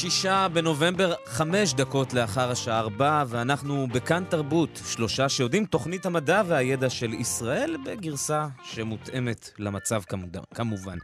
שישה 0.00 0.46
בנובמבר, 0.52 1.14
חמש 1.26 1.74
דקות 1.74 2.14
לאחר 2.14 2.50
השעה 2.50 2.78
ארבע, 2.78 3.24
ואנחנו 3.28 3.86
בכאן 3.92 4.24
תרבות, 4.28 4.80
שלושה 4.86 5.28
שיודעים 5.28 5.64
תוכנית 5.64 6.06
המדע 6.06 6.42
והידע 6.46 6.90
של 6.90 7.14
ישראל 7.14 7.76
בגרסה 7.86 8.46
שמותאמת 8.64 9.50
למצב 9.58 10.02
כמובן. 10.54 10.98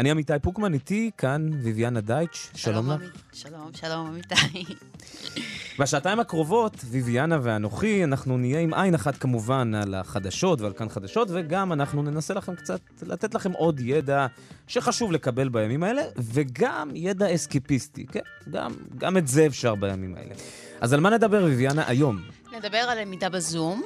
אני 0.00 0.10
עמיתי 0.10 0.32
פוקמן, 0.42 0.74
איתי 0.74 1.10
כאן 1.18 1.48
ויviana 1.64 2.00
דייטש, 2.00 2.50
שלום 2.54 2.90
לך. 2.90 2.92
עמי- 3.00 3.06
שלום, 3.32 3.70
שלום 3.74 4.06
אמיתי. 4.06 4.34
בשעתיים 5.78 6.20
הקרובות, 6.20 6.74
ויviana 6.90 7.34
ואנוכי, 7.42 8.04
אנחנו 8.04 8.38
נהיה 8.38 8.60
עם 8.60 8.74
עין 8.74 8.94
אחת 8.94 9.16
כמובן 9.16 9.74
על 9.74 9.94
החדשות 9.94 10.60
ועל 10.60 10.72
כאן 10.72 10.88
חדשות, 10.88 11.28
וגם 11.30 11.72
אנחנו 11.72 12.02
ננסה 12.02 12.34
לכם 12.34 12.54
קצת, 12.54 12.80
לתת 13.02 13.34
לכם 13.34 13.52
עוד 13.52 13.80
ידע 13.80 14.26
שחשוב 14.66 15.12
לקבל 15.12 15.48
בימים 15.48 15.82
האלה, 15.82 16.02
וגם 16.18 16.90
ידע 16.94 17.34
אסקיפיסטי, 17.34 18.06
כן? 18.06 18.20
גם, 18.50 18.72
גם 18.98 19.16
את 19.16 19.28
זה 19.28 19.46
אפשר 19.46 19.74
בימים 19.74 20.14
האלה. 20.14 20.34
אז 20.80 20.92
על 20.92 21.00
מה 21.00 21.10
נדבר, 21.10 21.46
ויviana, 21.48 21.80
היום? 21.86 22.18
נדבר 22.58 22.78
על 22.78 23.00
למידה 23.00 23.28
בזום, 23.28 23.82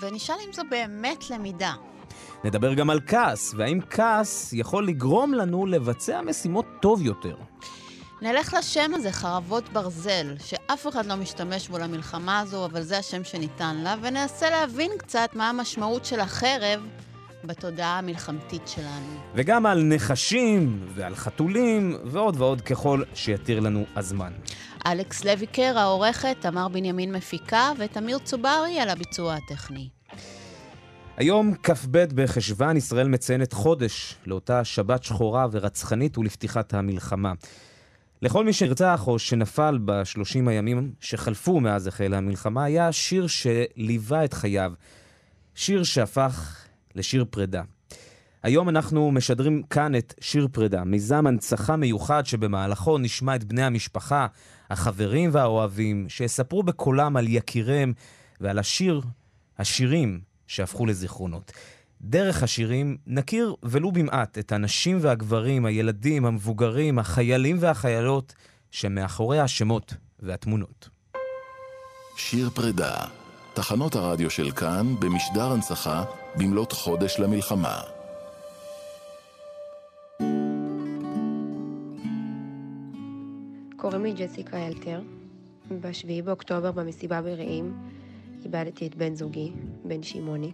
ונשאל 0.00 0.34
אם 0.46 0.52
זו 0.52 0.62
באמת 0.70 1.30
למידה. 1.30 1.72
נדבר 2.44 2.74
גם 2.74 2.90
על 2.90 3.00
כעס, 3.06 3.54
והאם 3.56 3.80
כעס 3.90 4.52
יכול 4.52 4.86
לגרום 4.86 5.34
לנו 5.34 5.66
לבצע 5.66 6.20
משימות 6.20 6.66
טוב 6.80 7.02
יותר. 7.02 7.36
נלך 8.22 8.54
לשם 8.58 8.90
הזה, 8.94 9.12
חרבות 9.12 9.68
ברזל, 9.68 10.34
שאף 10.44 10.86
אחד 10.86 11.06
לא 11.06 11.14
משתמש 11.14 11.68
בו 11.68 11.78
למלחמה 11.78 12.40
הזו, 12.40 12.64
אבל 12.64 12.82
זה 12.82 12.98
השם 12.98 13.24
שניתן 13.24 13.76
לה, 13.76 13.94
וננסה 14.02 14.50
להבין 14.50 14.90
קצת 14.98 15.28
מה 15.34 15.48
המשמעות 15.50 16.04
של 16.04 16.20
החרב 16.20 16.86
בתודעה 17.44 17.98
המלחמתית 17.98 18.68
שלנו. 18.68 19.20
וגם 19.34 19.66
על 19.66 19.82
נחשים 19.82 20.86
ועל 20.94 21.14
חתולים 21.14 21.96
ועוד 22.04 22.40
ועוד 22.40 22.60
ככל 22.60 23.02
שיתיר 23.14 23.60
לנו 23.60 23.84
הזמן. 23.96 24.32
אלכס 24.86 25.24
לויקר, 25.24 25.78
העורכת, 25.78 26.36
תמר 26.40 26.68
בנימין 26.68 27.12
מפיקה, 27.12 27.72
ותמיר 27.78 28.18
צוברי 28.18 28.80
על 28.80 28.88
הביצוע 28.88 29.34
הטכני. 29.34 29.95
היום, 31.16 31.54
כ"ב 31.62 32.04
בחשוון, 32.14 32.76
ישראל 32.76 33.08
מציינת 33.08 33.52
חודש 33.52 34.14
לאותה 34.26 34.64
שבת 34.64 35.04
שחורה 35.04 35.46
ורצחנית 35.52 36.18
ולפתיחת 36.18 36.74
המלחמה. 36.74 37.32
לכל 38.22 38.44
מי 38.44 38.52
שנרצח 38.52 39.04
או 39.06 39.18
שנפל 39.18 39.78
בשלושים 39.84 40.48
הימים 40.48 40.92
שחלפו 41.00 41.60
מאז 41.60 41.86
החלה 41.86 42.18
המלחמה, 42.18 42.64
היה 42.64 42.92
שיר 42.92 43.26
שליווה 43.26 44.24
את 44.24 44.32
חייו. 44.32 44.72
שיר 45.54 45.82
שהפך 45.82 46.64
לשיר 46.94 47.24
פרידה. 47.30 47.62
היום 48.42 48.68
אנחנו 48.68 49.10
משדרים 49.10 49.62
כאן 49.62 49.94
את 49.94 50.14
שיר 50.20 50.48
פרידה, 50.52 50.84
מיזם 50.84 51.26
הנצחה 51.26 51.76
מיוחד 51.76 52.26
שבמהלכו 52.26 52.98
נשמע 52.98 53.36
את 53.36 53.44
בני 53.44 53.62
המשפחה, 53.62 54.26
החברים 54.70 55.30
והאוהבים, 55.32 56.08
שיספרו 56.08 56.62
בקולם 56.62 57.16
על 57.16 57.28
יקיריהם 57.28 57.92
ועל 58.40 58.58
השיר, 58.58 59.00
השירים 59.58 60.20
שהפכו 60.46 60.86
לזיכרונות. 60.86 61.52
דרך 62.00 62.42
השירים 62.42 62.96
נכיר 63.06 63.54
ולו 63.62 63.92
במעט 63.92 64.38
את 64.38 64.52
הנשים 64.52 64.98
והגברים, 65.00 65.66
הילדים, 65.66 66.26
המבוגרים, 66.26 66.98
החיילים 66.98 67.56
והחיילות 67.60 68.34
שמאחורי 68.70 69.40
השמות 69.40 69.94
והתמונות. 70.20 70.88
שיר 72.16 72.50
פרידה, 72.50 72.94
תחנות 73.54 73.94
הרדיו 73.94 74.30
של 74.30 74.50
כאן 74.50 74.94
במשדר 75.00 75.52
הנצחה 75.52 76.04
במלאת 76.36 76.72
חודש 76.72 77.16
למלחמה. 77.18 77.80
קוראים 83.76 84.02
לי 84.02 84.12
ג'סיקה 84.12 84.66
אלתר. 84.66 85.00
ב-7 85.80 86.24
באוקטובר 86.24 86.72
במסיבה 86.72 87.22
ברעים 87.22 87.74
איבדתי 88.46 88.86
את 88.86 88.94
בן 88.94 89.14
זוגי, 89.14 89.52
בן 89.84 90.02
שמעוני. 90.02 90.52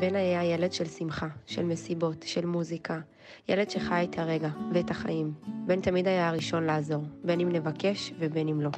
בן 0.00 0.14
היה 0.14 0.44
ילד 0.44 0.72
של 0.72 0.84
שמחה, 0.84 1.28
של 1.46 1.64
מסיבות, 1.64 2.22
של 2.22 2.46
מוזיקה. 2.46 3.00
ילד 3.48 3.70
שחי 3.70 4.06
את 4.10 4.18
הרגע 4.18 4.48
ואת 4.72 4.90
החיים. 4.90 5.32
בן 5.66 5.80
תמיד 5.80 6.08
היה 6.08 6.28
הראשון 6.28 6.64
לעזור, 6.64 7.04
בין 7.24 7.40
אם 7.40 7.48
נבקש 7.52 8.12
ובין 8.18 8.48
אם 8.48 8.60
לא. 8.60 8.70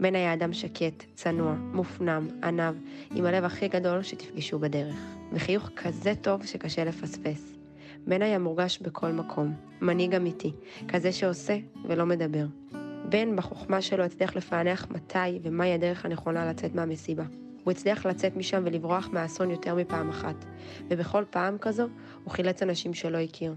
בן 0.00 0.14
היה 0.14 0.34
אדם 0.34 0.52
שקט, 0.52 1.04
צנוע, 1.14 1.54
מופנם, 1.54 2.28
עניו, 2.42 2.74
עם 3.14 3.24
הלב 3.24 3.44
הכי 3.44 3.68
גדול 3.68 4.02
שתפגשו 4.02 4.58
בדרך. 4.58 4.96
וחיוך 5.32 5.70
כזה 5.76 6.12
טוב 6.20 6.46
שקשה 6.46 6.84
לפספס. 6.84 7.54
בן 8.06 8.22
היה 8.22 8.38
מורגש 8.38 8.78
בכל 8.78 9.12
מקום, 9.12 9.54
מנהיג 9.80 10.14
אמיתי, 10.14 10.52
כזה 10.88 11.12
שעושה 11.12 11.56
ולא 11.88 12.06
מדבר. 12.06 12.46
בן 13.08 13.36
בחוכמה 13.36 13.82
שלו 13.82 14.04
הצליח 14.04 14.36
לפענח 14.36 14.86
מתי 14.90 15.38
ומהי 15.42 15.72
הדרך 15.72 16.04
הנכונה 16.04 16.50
לצאת 16.50 16.74
מהמסיבה. 16.74 17.24
הוא 17.68 17.72
הצליח 17.72 18.06
לצאת 18.06 18.36
משם 18.36 18.62
ולברוח 18.66 19.08
מהאסון 19.12 19.50
יותר 19.50 19.74
מפעם 19.74 20.08
אחת, 20.08 20.44
ובכל 20.88 21.24
פעם 21.30 21.58
כזו 21.58 21.86
הוא 22.24 22.32
חילץ 22.32 22.62
אנשים 22.62 22.94
שלא 22.94 23.18
הכיר. 23.18 23.54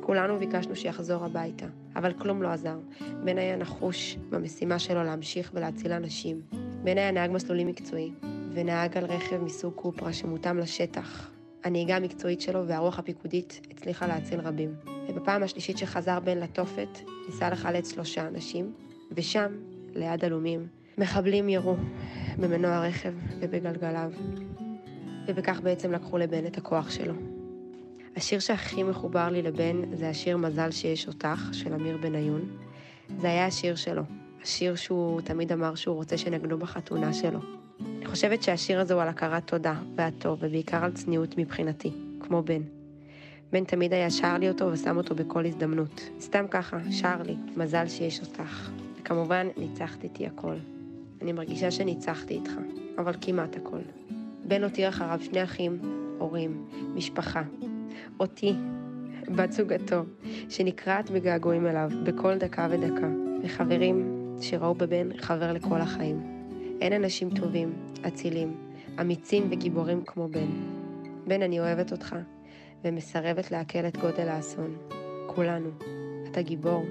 כולנו 0.00 0.38
ביקשנו 0.38 0.76
שיחזור 0.76 1.24
הביתה, 1.24 1.66
אבל 1.96 2.12
כלום 2.12 2.42
לא 2.42 2.48
עזר. 2.48 2.78
בן 3.24 3.38
היה 3.38 3.56
נחוש 3.56 4.16
במשימה 4.30 4.78
שלו 4.78 5.04
להמשיך 5.04 5.50
ולהציל 5.54 5.92
אנשים. 5.92 6.40
בן 6.84 6.98
היה 6.98 7.10
נהג 7.10 7.30
מסלולי 7.30 7.64
מקצועי, 7.64 8.12
ונהג 8.52 8.98
על 8.98 9.04
רכב 9.04 9.44
מסוג 9.44 9.74
קופרה 9.74 10.12
שמותאם 10.12 10.58
לשטח. 10.58 11.30
הנהיגה 11.64 11.96
המקצועית 11.96 12.40
שלו 12.40 12.66
והרוח 12.66 12.98
הפיקודית 12.98 13.60
הצליחה 13.70 14.06
להציל 14.06 14.40
רבים. 14.40 14.74
ובפעם 15.08 15.42
השלישית 15.42 15.78
שחזר 15.78 16.20
בן 16.20 16.38
לתופת, 16.38 16.98
ניסה 17.26 17.50
לחלץ 17.50 17.92
שלושה 17.92 18.26
אנשים, 18.26 18.72
ושם, 19.12 19.52
ליד 19.94 20.24
עלומים, 20.24 20.66
מחבלים 21.00 21.48
ירו 21.48 21.76
במנוע 22.38 22.70
הרכב 22.70 23.12
ובגלגליו. 23.40 24.12
ובכך 25.26 25.60
בעצם 25.60 25.92
לקחו 25.92 26.18
לבן 26.18 26.46
את 26.46 26.58
הכוח 26.58 26.90
שלו. 26.90 27.14
השיר 28.16 28.40
שהכי 28.40 28.82
מחובר 28.82 29.28
לי 29.28 29.42
לבן 29.42 29.94
זה 29.94 30.08
השיר 30.08 30.36
מזל 30.36 30.70
שיש 30.70 31.08
אותך 31.08 31.48
של 31.52 31.74
אמיר 31.74 31.96
בניון. 31.96 32.56
זה 33.18 33.26
היה 33.28 33.46
השיר 33.46 33.74
שלו, 33.74 34.02
השיר 34.42 34.76
שהוא 34.76 35.20
תמיד 35.20 35.52
אמר 35.52 35.74
שהוא 35.74 35.96
רוצה 35.96 36.18
שנגנו 36.18 36.58
בחתונה 36.58 37.12
שלו. 37.12 37.40
אני 37.96 38.06
חושבת 38.06 38.42
שהשיר 38.42 38.80
הזה 38.80 38.94
הוא 38.94 39.02
על 39.02 39.08
הכרת 39.08 39.46
תודה 39.46 39.74
והטוב, 39.96 40.38
ובעיקר 40.42 40.84
על 40.84 40.92
צניעות 40.92 41.38
מבחינתי, 41.38 41.92
כמו 42.20 42.42
בן. 42.42 42.62
בן 43.52 43.64
תמיד 43.64 43.92
היה 43.92 44.10
שר 44.10 44.38
לי 44.38 44.48
אותו 44.48 44.64
ושם 44.72 44.96
אותו 44.96 45.14
בכל 45.14 45.46
הזדמנות. 45.46 46.10
סתם 46.20 46.44
ככה, 46.50 46.78
שר 46.90 47.22
לי, 47.22 47.36
מזל 47.56 47.88
שיש 47.88 48.20
אותך. 48.20 48.70
וכמובן, 49.00 49.46
ניצחת 49.56 50.04
איתי 50.04 50.26
הכל. 50.26 50.56
אני 51.22 51.32
מרגישה 51.32 51.70
שניצחתי 51.70 52.34
איתך, 52.34 52.52
אבל 52.98 53.12
כמעט 53.20 53.56
הכל. 53.56 53.80
בן 54.44 54.64
הותיר 54.64 54.88
אחריו 54.88 55.18
שני 55.22 55.42
אחים, 55.42 55.78
הורים, 56.18 56.66
משפחה. 56.94 57.42
אותי, 58.20 58.54
בת 59.36 59.52
זוגתו, 59.52 60.02
שנקרעת 60.48 61.10
בגעגועים 61.10 61.66
אליו 61.66 61.90
בכל 62.04 62.38
דקה 62.38 62.68
ודקה, 62.70 63.08
וחברים 63.42 64.26
שראו 64.40 64.74
בבן 64.74 65.16
חבר 65.18 65.52
לכל 65.52 65.80
החיים. 65.80 66.46
אין 66.80 66.92
אנשים 66.92 67.30
טובים, 67.30 67.72
אצילים, 68.06 68.54
אמיצים 69.00 69.48
וגיבורים 69.50 70.04
כמו 70.04 70.28
בן. 70.28 70.50
בן, 71.26 71.42
אני 71.42 71.60
אוהבת 71.60 71.92
אותך, 71.92 72.16
ומסרבת 72.84 73.50
לעכל 73.50 73.86
את 73.88 73.96
גודל 73.96 74.28
האסון. 74.28 74.76
כולנו. 75.26 75.70
אתה 76.30 76.42
גיבור, 76.42 76.84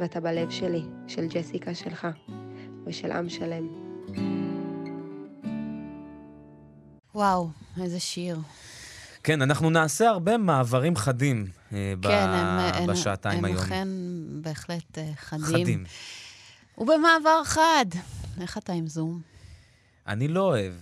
ואתה 0.00 0.20
בלב 0.20 0.50
שלי, 0.50 0.82
של 1.06 1.26
ג'סיקה 1.28 1.74
שלך, 1.74 2.06
ושל 2.86 3.12
עם 3.12 3.28
שלם. 3.28 3.68
וואו, 7.14 7.48
איזה 7.82 8.00
שיר. 8.00 8.38
כן, 9.22 9.42
אנחנו 9.42 9.70
נעשה 9.70 10.08
הרבה 10.08 10.38
מעברים 10.38 10.96
חדים 10.96 11.46
אה, 11.72 11.94
ב- 12.00 12.06
כן, 12.06 12.28
הם, 12.28 12.58
הם, 12.74 12.86
בשעתיים 12.86 13.38
הם 13.38 13.44
היום. 13.44 13.58
אכן 13.58 13.88
בהחלט 14.42 14.98
אה, 14.98 15.10
חדים. 15.16 15.44
חדים. 15.44 15.84
ובמעבר 16.78 17.44
חד, 17.44 17.86
איך 18.40 18.58
אתה 18.58 18.72
עם 18.72 18.86
זום? 18.86 19.20
אני 20.06 20.28
לא 20.28 20.40
אוהב. 20.40 20.72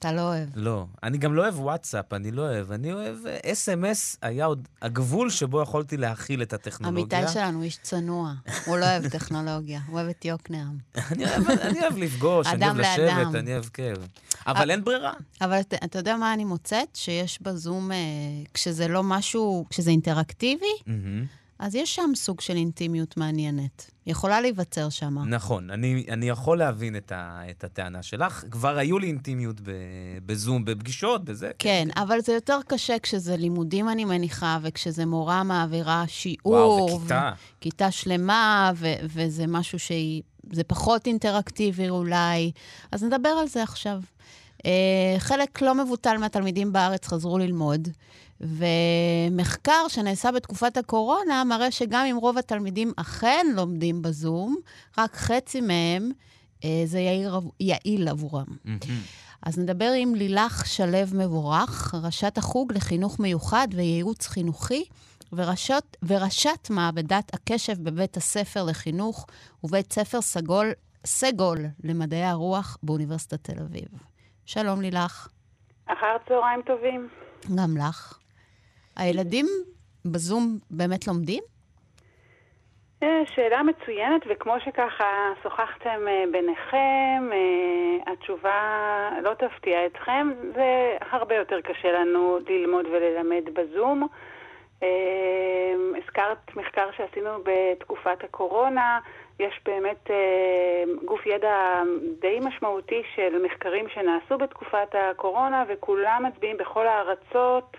אתה 0.00 0.12
לא 0.12 0.20
אוהב. 0.20 0.48
לא. 0.54 0.86
אני 1.02 1.18
גם 1.18 1.34
לא 1.34 1.42
אוהב 1.42 1.60
וואטסאפ, 1.60 2.12
אני 2.12 2.30
לא 2.30 2.42
אוהב. 2.42 2.72
אני 2.72 2.92
אוהב... 2.92 3.16
אס.אם.אס 3.46 4.16
היה 4.22 4.44
עוד 4.44 4.68
הגבול 4.82 5.30
שבו 5.30 5.62
יכולתי 5.62 5.96
להכיל 5.96 6.42
את 6.42 6.52
הטכנולוגיה. 6.52 7.18
אמיתי 7.18 7.32
שלנו 7.32 7.62
איש 7.62 7.78
צנוע, 7.82 8.32
הוא 8.66 8.78
לא 8.78 8.84
אוהב 8.84 9.08
טכנולוגיה, 9.08 9.80
הוא 9.86 9.94
אוהב 10.00 10.08
את 10.08 10.24
יוקנעם. 10.24 10.78
אני 11.12 11.24
אוהב- 11.82 11.96
לפגוש, 11.98 12.46
אני 12.46 12.64
אוהב. 12.66 12.76
לשבת, 12.76 13.34
אני 13.34 13.52
אוהב 13.52 13.64
כיף. 13.64 13.98
אבל 14.46 14.70
אין 14.70 14.84
ברירה. 14.84 15.12
אבל 15.40 15.60
אתה, 15.60 15.98
יודע 15.98 16.16
מה 16.16 16.34
אני 16.34 16.44
מוצאת? 16.44 16.88
שיש 16.94 17.42
בזום, 17.42 17.92
אה, 17.92 17.96
כשזה 18.54 18.88
לא 18.88 19.02
משהו, 19.02 19.66
כשזה 19.70 19.90
אינטראקטיבי. 19.90 20.66
אז 21.60 21.74
יש 21.74 21.94
שם 21.94 22.10
סוג 22.14 22.40
של 22.40 22.56
אינטימיות 22.56 23.16
מעניינת. 23.16 23.90
יכולה 24.06 24.40
להיווצר 24.40 24.88
שם. 24.88 25.18
נכון, 25.18 25.70
אני, 25.70 26.04
אני 26.10 26.28
יכול 26.28 26.58
להבין 26.58 26.96
את, 26.96 27.12
ה, 27.12 27.40
את 27.50 27.64
הטענה 27.64 28.02
שלך. 28.02 28.44
כבר 28.50 28.78
היו 28.78 28.98
לי 28.98 29.06
אינטימיות 29.06 29.60
ב, 29.60 29.70
בזום, 30.26 30.64
בפגישות, 30.64 31.24
בזה. 31.24 31.50
כן, 31.58 31.88
אבל 31.96 32.20
זה 32.20 32.32
יותר 32.32 32.58
קשה 32.66 32.98
כשזה 32.98 33.36
לימודים, 33.36 33.88
אני 33.88 34.04
מניחה, 34.04 34.58
וכשזה 34.62 35.06
מורה 35.06 35.42
מעבירה 35.42 36.04
שיעור. 36.06 36.54
וואו, 36.54 36.96
וכיתה. 36.98 37.32
ו- 37.34 37.60
כיתה 37.60 37.90
שלמה, 37.90 38.72
ו- 38.74 38.94
וזה 39.02 39.46
משהו 39.46 39.78
שהיא... 39.78 40.22
זה 40.52 40.64
פחות 40.64 41.06
אינטראקטיבי 41.06 41.88
אולי. 41.88 42.52
אז 42.92 43.04
נדבר 43.04 43.28
על 43.28 43.48
זה 43.48 43.62
עכשיו. 43.62 44.00
אה, 44.66 45.14
חלק 45.18 45.62
לא 45.62 45.74
מבוטל 45.74 46.16
מהתלמידים 46.16 46.72
בארץ 46.72 47.06
חזרו 47.06 47.38
ללמוד, 47.38 47.88
ומחקר 48.40 49.88
שנעשה 49.88 50.32
בתקופת 50.32 50.76
הקורונה 50.76 51.44
מראה 51.44 51.70
שגם 51.70 52.06
אם 52.06 52.16
רוב 52.16 52.38
התלמידים 52.38 52.92
אכן 52.96 53.46
לומדים 53.54 54.02
בזום, 54.02 54.56
רק 54.98 55.14
חצי 55.14 55.60
מהם 55.60 56.10
אה, 56.64 56.82
זה 56.84 56.98
יעיל, 56.98 57.28
יעיל 57.60 58.08
עבורם. 58.08 58.46
מהמם. 58.64 59.00
אז 59.42 59.58
נדבר 59.58 59.92
עם 59.96 60.14
לילך 60.14 60.66
שלו 60.66 60.98
מבורך, 61.14 61.94
ראשת 62.04 62.38
החוג 62.38 62.72
לחינוך 62.72 63.20
מיוחד 63.20 63.68
וייעוץ 63.74 64.26
חינוכי, 64.26 64.84
וראשות, 65.32 65.96
וראשת 66.06 66.68
מעבדת 66.70 67.34
הקשב 67.34 67.82
בבית 67.82 68.16
הספר 68.16 68.64
לחינוך 68.64 69.26
ובית 69.64 69.92
ספר 69.92 70.20
סגול, 70.20 70.72
סגול 71.06 71.58
למדעי 71.84 72.24
הרוח 72.24 72.78
באוניברסיטת 72.82 73.50
תל 73.50 73.60
אביב. 73.62 73.88
שלום 74.44 74.80
לילך, 74.80 75.28
אחר 75.86 76.16
צהריים 76.28 76.62
טובים. 76.66 77.08
גם 77.56 77.76
לך. 77.76 78.19
הילדים 79.00 79.46
בזום 80.04 80.58
באמת 80.70 81.06
לומדים? 81.06 81.42
אה, 83.02 83.22
שאלה 83.34 83.62
מצוינת, 83.62 84.22
וכמו 84.30 84.54
שככה 84.64 85.32
שוחחתם 85.42 86.08
אה, 86.08 86.24
ביניכם, 86.32 87.28
אה, 87.32 88.12
התשובה 88.12 89.10
לא 89.22 89.34
תפתיע 89.34 89.86
אתכם, 89.86 90.28
זה 90.54 90.96
הרבה 91.10 91.34
יותר 91.34 91.60
קשה 91.60 91.92
לנו 91.92 92.38
ללמוד 92.48 92.86
וללמד 92.86 93.44
בזום. 93.52 94.08
הזכרת 96.02 96.56
מחקר 96.56 96.90
שעשינו 96.96 97.30
בתקופת 97.44 98.24
הקורונה, 98.24 99.00
יש 99.40 99.60
באמת 99.64 100.10
גוף 101.04 101.26
ידע 101.26 101.82
די 102.20 102.38
משמעותי 102.40 103.02
של 103.14 103.42
מחקרים 103.44 103.88
שנעשו 103.88 104.38
בתקופת 104.38 104.94
הקורונה, 104.94 105.64
וכולם 105.68 106.24
מצביעים 106.26 106.56
בכל 106.56 106.86
הארצות. 106.86 107.76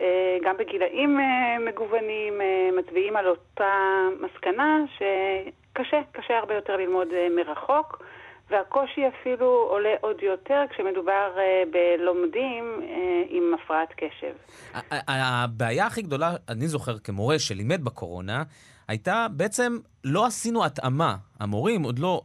אה, 0.00 0.38
גם 0.44 0.54
בגילאים 0.58 1.20
אה, 1.20 1.56
מגוונים, 1.66 2.40
אה, 2.40 2.68
מצביעים 2.78 3.16
על 3.16 3.26
אותה 3.26 3.74
מסקנה 4.20 4.84
שקשה, 4.94 6.00
קשה 6.12 6.38
הרבה 6.38 6.54
יותר 6.54 6.76
ללמוד 6.76 7.08
מרחוק, 7.36 8.02
והקושי 8.50 9.00
אפילו 9.08 9.46
עולה 9.46 9.94
עוד 10.00 10.22
יותר 10.22 10.62
כשמדובר 10.70 11.36
בלומדים 11.70 12.80
עם 13.28 13.54
הפרעת 13.54 13.88
קשב. 13.96 14.32
הבעיה 15.08 15.86
הכי 15.86 16.02
גדולה, 16.02 16.30
אני 16.48 16.66
זוכר 16.68 16.98
כמורה 16.98 17.38
שלימד 17.38 17.84
בקורונה, 17.84 18.42
הייתה 18.88 19.26
בעצם 19.30 19.78
לא 20.04 20.26
עשינו 20.26 20.64
התאמה. 20.64 21.16
המורים 21.40 21.82
עוד 21.82 21.98
לא 21.98 22.20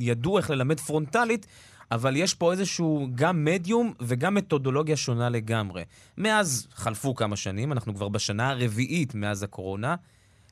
ידעו 0.00 0.38
איך 0.38 0.50
ללמד 0.50 0.80
פרונטלית, 0.80 1.46
אבל 1.90 2.16
יש 2.16 2.34
פה 2.34 2.52
איזשהו 2.52 3.06
גם 3.14 3.44
מדיום 3.44 3.92
וגם 4.00 4.34
מתודולוגיה 4.34 4.96
שונה 4.96 5.28
לגמרי. 5.28 5.84
מאז 6.18 6.68
חלפו 6.74 7.14
כמה 7.14 7.36
שנים, 7.36 7.72
אנחנו 7.72 7.94
כבר 7.94 8.08
בשנה 8.08 8.50
הרביעית 8.50 9.14
מאז 9.14 9.42
הקורונה. 9.42 9.94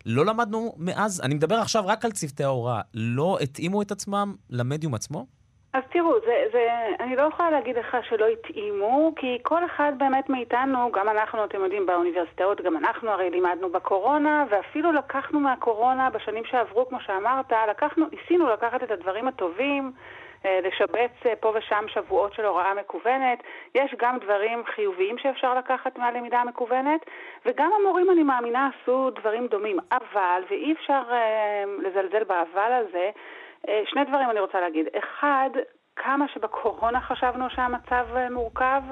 לא 0.07 0.27
למדנו 0.27 0.75
מאז, 0.79 1.21
אני 1.25 1.35
מדבר 1.35 1.55
עכשיו 1.55 1.87
רק 1.87 2.05
על 2.05 2.13
צוותי 2.13 2.45
ההוראה, 2.45 2.81
לא 2.95 3.39
התאימו 3.41 3.83
את 3.83 3.91
עצמם 3.91 4.35
למדיום 4.51 4.95
עצמו? 4.95 5.27
אז 5.75 5.83
תראו, 5.93 6.13
זה, 6.27 6.45
זה, 6.53 6.69
אני 7.01 7.17
לא 7.17 7.23
יכולה 7.23 7.51
להגיד 7.51 7.77
לך 7.77 7.97
שלא 8.09 8.27
התאימו, 8.27 9.13
כי 9.17 9.39
כל 9.43 9.65
אחד 9.65 9.93
באמת 9.99 10.29
מאיתנו, 10.29 10.93
גם 10.93 11.09
אנחנו, 11.09 11.45
אתם 11.45 11.61
יודעים, 11.61 11.87
באוניברסיטאות, 11.87 12.61
גם 12.61 12.77
אנחנו 12.77 13.11
הרי 13.11 13.31
לימדנו 13.31 13.73
בקורונה, 13.73 14.45
ואפילו 14.51 14.93
לקחנו 14.93 15.41
מהקורונה 15.41 16.11
בשנים 16.11 16.45
שעברו, 16.45 16.89
כמו 16.89 16.99
שאמרת, 17.01 17.53
לקחנו, 17.71 18.07
ניסינו 18.13 18.49
לקחת 18.53 18.83
את 18.83 18.91
הדברים 18.91 19.29
הטובים, 19.29 19.93
לשבץ 20.63 21.27
אה, 21.27 21.37
פה 21.37 21.53
ושם 21.55 21.85
שבועות 21.89 22.35
של 22.35 22.45
הוראה 22.45 22.75
מקוונת. 22.75 23.43
יש 23.75 23.95
גם 23.99 24.19
דברים 24.19 24.63
חיוביים 24.75 25.19
שאפשר 25.19 25.55
לקחת 25.55 25.99
מהלמידה 25.99 26.41
המקוונת, 26.41 27.01
וגם 27.47 27.71
המורים, 27.81 28.11
אני 28.11 28.23
מאמינה, 28.23 28.71
עשו 28.83 29.11
דברים 29.11 29.47
דומים. 29.47 29.79
אבל, 29.93 30.43
ואי 30.51 30.73
אפשר 30.73 31.03
אה, 31.11 31.65
לזלזל 31.79 32.25
באבל 32.25 32.73
הזה, 32.73 33.11
אה, 33.69 33.83
שני 33.87 34.05
דברים 34.05 34.31
אני 34.31 34.41
רוצה 34.41 34.61
להגיד. 34.61 34.87
אחד, 34.99 35.51
כמה 35.97 36.29
שבקורונה 36.29 37.01
חשבנו 37.01 37.51
שהמצב 37.51 38.07
אה, 38.17 38.31
מורכב, 38.31 38.83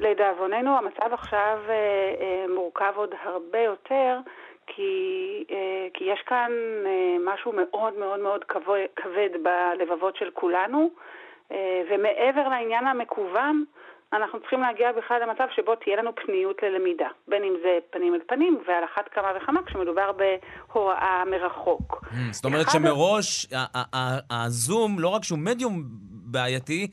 לדאבוננו 0.00 0.76
המצב 0.76 1.12
עכשיו 1.12 1.58
אה, 1.68 1.74
אה, 2.20 2.44
מורכב 2.54 2.92
עוד 2.96 3.14
הרבה 3.22 3.58
יותר, 3.58 4.18
כי, 4.66 5.44
אה, 5.50 5.86
כי 5.94 6.04
יש 6.04 6.20
כאן 6.26 6.50
אה, 6.86 7.32
משהו 7.34 7.52
מאוד 7.52 7.98
מאוד 7.98 8.20
מאוד 8.20 8.44
כבד 8.96 9.30
בלבבות 9.42 10.16
של 10.16 10.30
כולנו, 10.34 10.90
אה, 11.52 11.82
ומעבר 11.90 12.48
לעניין 12.48 12.86
המקוון, 12.86 13.64
אנחנו 14.12 14.40
צריכים 14.40 14.60
להגיע 14.60 14.92
בכלל 14.92 15.22
למצב 15.22 15.44
שבו 15.56 15.74
תהיה 15.74 15.96
לנו 15.96 16.10
פניות 16.14 16.62
ללמידה, 16.62 17.08
בין 17.28 17.44
אם 17.44 17.54
זה 17.62 17.78
פנים 17.90 18.14
אל 18.14 18.20
פנים, 18.26 18.58
ועל 18.68 18.84
אחת 18.84 19.08
כמה 19.08 19.28
וכמה 19.36 19.60
כשמדובר 19.66 20.10
בהוראה 20.12 21.22
מרחוק. 21.30 22.04
Mm, 22.04 22.14
זאת 22.30 22.44
אומרת 22.44 22.66
שמראש 22.70 23.46
הזום, 24.30 24.96
לא 24.98 25.08
רק 25.08 25.24
שהוא 25.24 25.38
מדיום 25.38 25.82
בעייתי, 26.10 26.86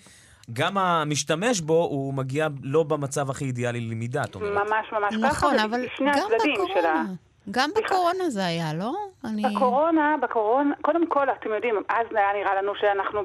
גם 0.54 0.78
המשתמש 0.78 1.62
בו, 1.62 1.74
הוא 1.74 2.14
מגיע 2.14 2.48
לא 2.64 2.84
במצב 2.84 3.30
הכי 3.30 3.46
אידיאלי 3.46 3.80
ללמידה, 3.80 4.24
את 4.24 4.36
אומרת. 4.36 4.68
ממש 4.68 4.86
ממש 4.92 5.16
ככה, 5.16 5.28
נכון, 5.28 5.58
זה 5.58 5.64
אבל 5.64 5.86
גם 6.00 6.08
הצדדים 6.08 6.56
של 6.74 6.86
ה... 6.86 6.94
בקורונה. 6.94 7.31
גם. 7.52 7.70
בקורונה 7.78 8.30
זה 8.30 8.46
היה, 8.46 8.66
לא? 8.80 8.92
אני... 9.26 9.42
בקורונה, 9.56 10.16
בקורונה, 10.22 10.74
קודם 10.82 11.08
כל, 11.08 11.30
אתם 11.30 11.54
יודעים, 11.54 11.76
אז 11.90 12.08
היה 12.16 12.34
נראה 12.34 12.56
לנו 12.62 12.76
שאנחנו 12.76 13.22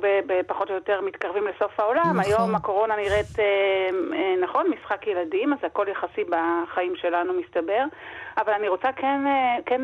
פחות 0.47 0.71
או 0.71 0.75
יותר 0.75 1.01
מתקרבים 1.01 1.47
לסוף 1.47 1.81
העולם. 1.81 2.03
נכון. 2.21 2.21
היום 2.33 2.55
הקורונה 2.55 2.97
נראית, 2.97 3.39
אה, 3.39 3.45
אה, 4.13 4.35
נכון, 4.43 4.67
משחק 4.71 5.07
ילדים, 5.07 5.53
אז 5.53 5.59
הכל 5.63 5.87
יחסי 5.89 6.25
בחיים 6.25 6.97
שלנו 6.97 7.33
מסתבר. 7.33 7.85
אבל 8.39 8.53
אני 8.53 8.69
רוצה 8.69 8.93
כן, 8.93 9.27
אה, 9.27 9.57
כן 9.67 9.83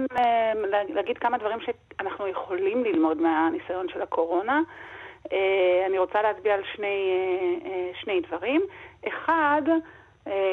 לה- 0.70 0.84
להגיד 0.88 1.18
כמה 1.18 1.38
דברים 1.38 1.58
שאנחנו 1.60 2.28
יכולים 2.28 2.84
ללמוד 2.84 3.16
מהניסיון 3.20 3.88
של 3.88 4.02
הקורונה. 4.02 4.60
אני 5.86 5.98
רוצה 5.98 6.22
להצביע 6.22 6.54
על 6.54 6.62
שני, 6.76 7.12
שני 8.00 8.20
דברים. 8.20 8.60
אחד, 9.08 9.62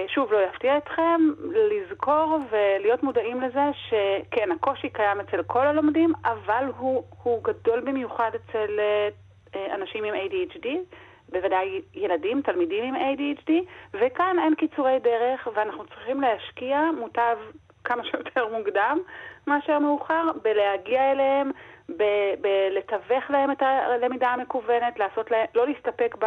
שוב, 0.07 0.33
לא 0.33 0.37
יפתיע 0.37 0.77
אתכם, 0.77 1.21
לזכור 1.53 2.37
ולהיות 2.49 3.03
מודעים 3.03 3.41
לזה 3.41 3.69
שכן, 3.73 4.51
הקושי 4.51 4.89
קיים 4.89 5.19
אצל 5.19 5.43
כל 5.43 5.67
הלומדים, 5.67 6.13
אבל 6.25 6.65
הוא, 6.77 7.03
הוא 7.23 7.43
גדול 7.43 7.79
במיוחד 7.79 8.31
אצל 8.35 8.79
אה, 8.79 9.09
אה, 9.55 9.75
אנשים 9.75 10.03
עם 10.03 10.13
ADHD, 10.13 10.67
בוודאי 11.29 11.81
ילדים, 11.93 12.41
תלמידים 12.41 12.83
עם 12.83 12.95
ADHD, 12.95 13.51
וכאן 13.93 14.35
אין 14.43 14.55
קיצורי 14.55 14.99
דרך, 14.99 15.47
ואנחנו 15.55 15.85
צריכים 15.85 16.21
להשקיע, 16.21 16.81
מוטב 16.99 17.37
כמה 17.83 18.03
שיותר 18.03 18.47
מוקדם 18.57 18.99
מאשר 19.47 19.79
מאוחר, 19.79 20.23
בלהגיע 20.43 21.11
אליהם, 21.11 21.51
בלתווך 22.41 23.29
להם 23.29 23.51
את 23.51 23.61
הלמידה 23.61 24.27
המקוונת, 24.27 24.99
לעשות 24.99 25.31
להם, 25.31 25.45
לא 25.55 25.67
להסתפק 25.67 26.15
ב... 26.19 26.25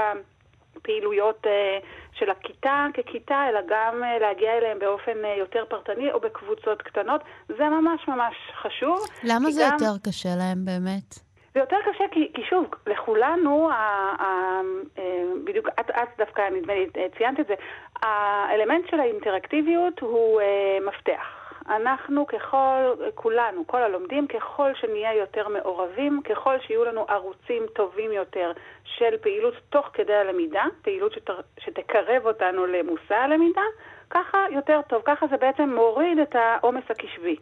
פעילויות 0.82 1.46
אה, 1.46 1.78
של 2.12 2.30
הכיתה 2.30 2.86
ככיתה, 2.94 3.48
אלא 3.48 3.60
גם 3.68 4.04
אה, 4.04 4.18
להגיע 4.18 4.58
אליהם 4.58 4.78
באופן 4.78 5.24
אה, 5.24 5.34
יותר 5.38 5.64
פרטני 5.68 6.12
או 6.12 6.20
בקבוצות 6.20 6.82
קטנות. 6.82 7.20
זה 7.48 7.64
ממש 7.68 8.08
ממש 8.08 8.34
חשוב. 8.62 8.98
למה 9.24 9.50
זה 9.50 9.62
גם- 9.62 9.70
יותר 9.72 9.94
קשה 10.10 10.28
להם 10.38 10.64
באמת? 10.64 11.14
זה 11.54 11.60
יותר 11.60 11.76
קשה 11.92 12.04
כי, 12.10 12.30
כי 12.34 12.42
שוב, 12.50 12.64
לכולנו, 12.86 13.70
ה, 13.70 13.74
ה, 13.74 14.60
אה, 14.98 15.22
בדיוק, 15.44 15.68
את, 15.80 15.90
את 15.90 16.08
דווקא, 16.18 16.42
נדמה 16.52 16.74
לי, 16.74 16.86
ציינת 17.18 17.40
את 17.40 17.46
זה, 17.46 17.54
האלמנט 18.02 18.84
של 18.90 19.00
האינטראקטיביות 19.00 20.00
הוא 20.00 20.40
מפתח. 20.86 21.41
אנחנו 21.68 22.26
ככל, 22.26 22.94
כולנו, 23.14 23.66
כל 23.66 23.82
הלומדים, 23.82 24.26
ככל 24.26 24.70
שנהיה 24.74 25.14
יותר 25.14 25.48
מעורבים, 25.48 26.20
ככל 26.22 26.58
שיהיו 26.60 26.84
לנו 26.84 27.04
ערוצים 27.08 27.62
טובים 27.74 28.12
יותר 28.12 28.52
של 28.84 29.16
פעילות 29.20 29.54
תוך 29.70 29.90
כדי 29.92 30.14
הלמידה, 30.14 30.64
פעילות 30.82 31.12
שת, 31.12 31.30
שתקרב 31.58 32.26
אותנו 32.26 32.66
למושא 32.66 33.14
הלמידה, 33.14 33.62
ככה 34.10 34.46
יותר 34.50 34.80
טוב, 34.88 35.02
ככה 35.04 35.26
זה 35.26 35.36
בעצם 35.36 35.74
מוריד 35.74 36.18
את 36.18 36.34
העומס 36.34 36.84
הקשבי. 36.90 37.36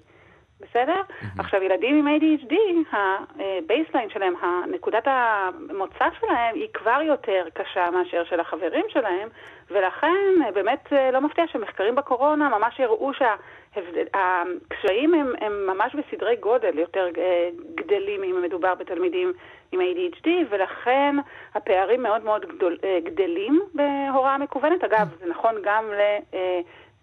בסדר? 0.61 1.01
Mm-hmm. 1.09 1.41
עכשיו, 1.41 1.63
ילדים 1.63 2.07
עם 2.07 2.17
ADHD, 2.17 2.55
ה 2.93 3.06
baseline 3.06 4.11
שלהם, 4.11 4.35
נקודת 4.71 5.05
המוצא 5.07 6.05
שלהם 6.21 6.55
היא 6.55 6.69
כבר 6.75 7.01
יותר 7.03 7.45
קשה 7.55 7.91
מאשר 7.91 8.25
של 8.25 8.41
החברים 8.41 8.85
שלהם, 8.89 9.29
ולכן 9.71 10.53
באמת 10.55 10.93
לא 11.13 11.21
מפתיע 11.21 11.47
שמחקרים 11.47 11.95
בקורונה 11.95 12.59
ממש 12.59 12.81
הראו 12.81 13.11
שהקשיים 13.15 15.15
הם, 15.15 15.33
הם 15.41 15.67
ממש 15.67 15.95
בסדרי 15.95 16.37
גודל 16.37 16.79
יותר 16.79 17.09
אה, 17.19 17.49
גדלים 17.75 18.23
אם 18.23 18.43
מדובר 18.43 18.75
בתלמידים 18.75 19.33
עם 19.73 19.81
ADHD, 19.81 20.29
ולכן 20.51 21.17
הפערים 21.55 22.03
מאוד 22.03 22.25
מאוד 22.25 22.47
גדול, 22.47 22.77
אה, 22.85 22.99
גדלים 23.05 23.61
בהוראה 23.75 24.39
מקוונת. 24.39 24.85
אגב, 24.85 25.09
זה 25.21 25.27
נכון 25.27 25.55
גם 25.63 25.85
ל... 25.93 26.01
אה, 26.35 26.61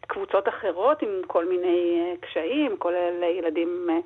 קבוצות 0.08 0.50
אחרות 0.50 1.02
עם 1.02 1.10
כל 1.28 1.46
מיני 1.46 2.00
אה, 2.00 2.14
קשיים, 2.22 2.78
כולל 2.78 3.24
ילדים 3.38 3.88
אה, 3.90 3.96
אה, 3.96 4.00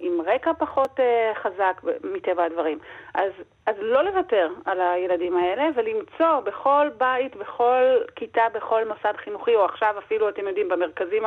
עם 0.00 0.20
רקע 0.26 0.52
פחות 0.58 1.00
חזק 1.34 1.80
מטבע 2.04 2.44
הדברים. 2.44 2.78
אז, 3.14 3.32
אז 3.66 3.76
לא 3.78 4.02
לוותר 4.02 4.48
על 4.64 4.80
הילדים 4.80 5.36
האלה 5.36 5.64
ולמצוא 5.74 6.40
בכל 6.44 6.88
בית, 6.98 7.36
בכל 7.36 7.82
כיתה, 8.16 8.42
בכל 8.54 8.88
מוסד 8.88 9.16
חינוכי, 9.16 9.54
או 9.54 9.64
עכשיו 9.64 9.94
אפילו, 9.98 10.28
אתם 10.28 10.48
יודעים, 10.48 10.68
במרכזים 10.68 11.22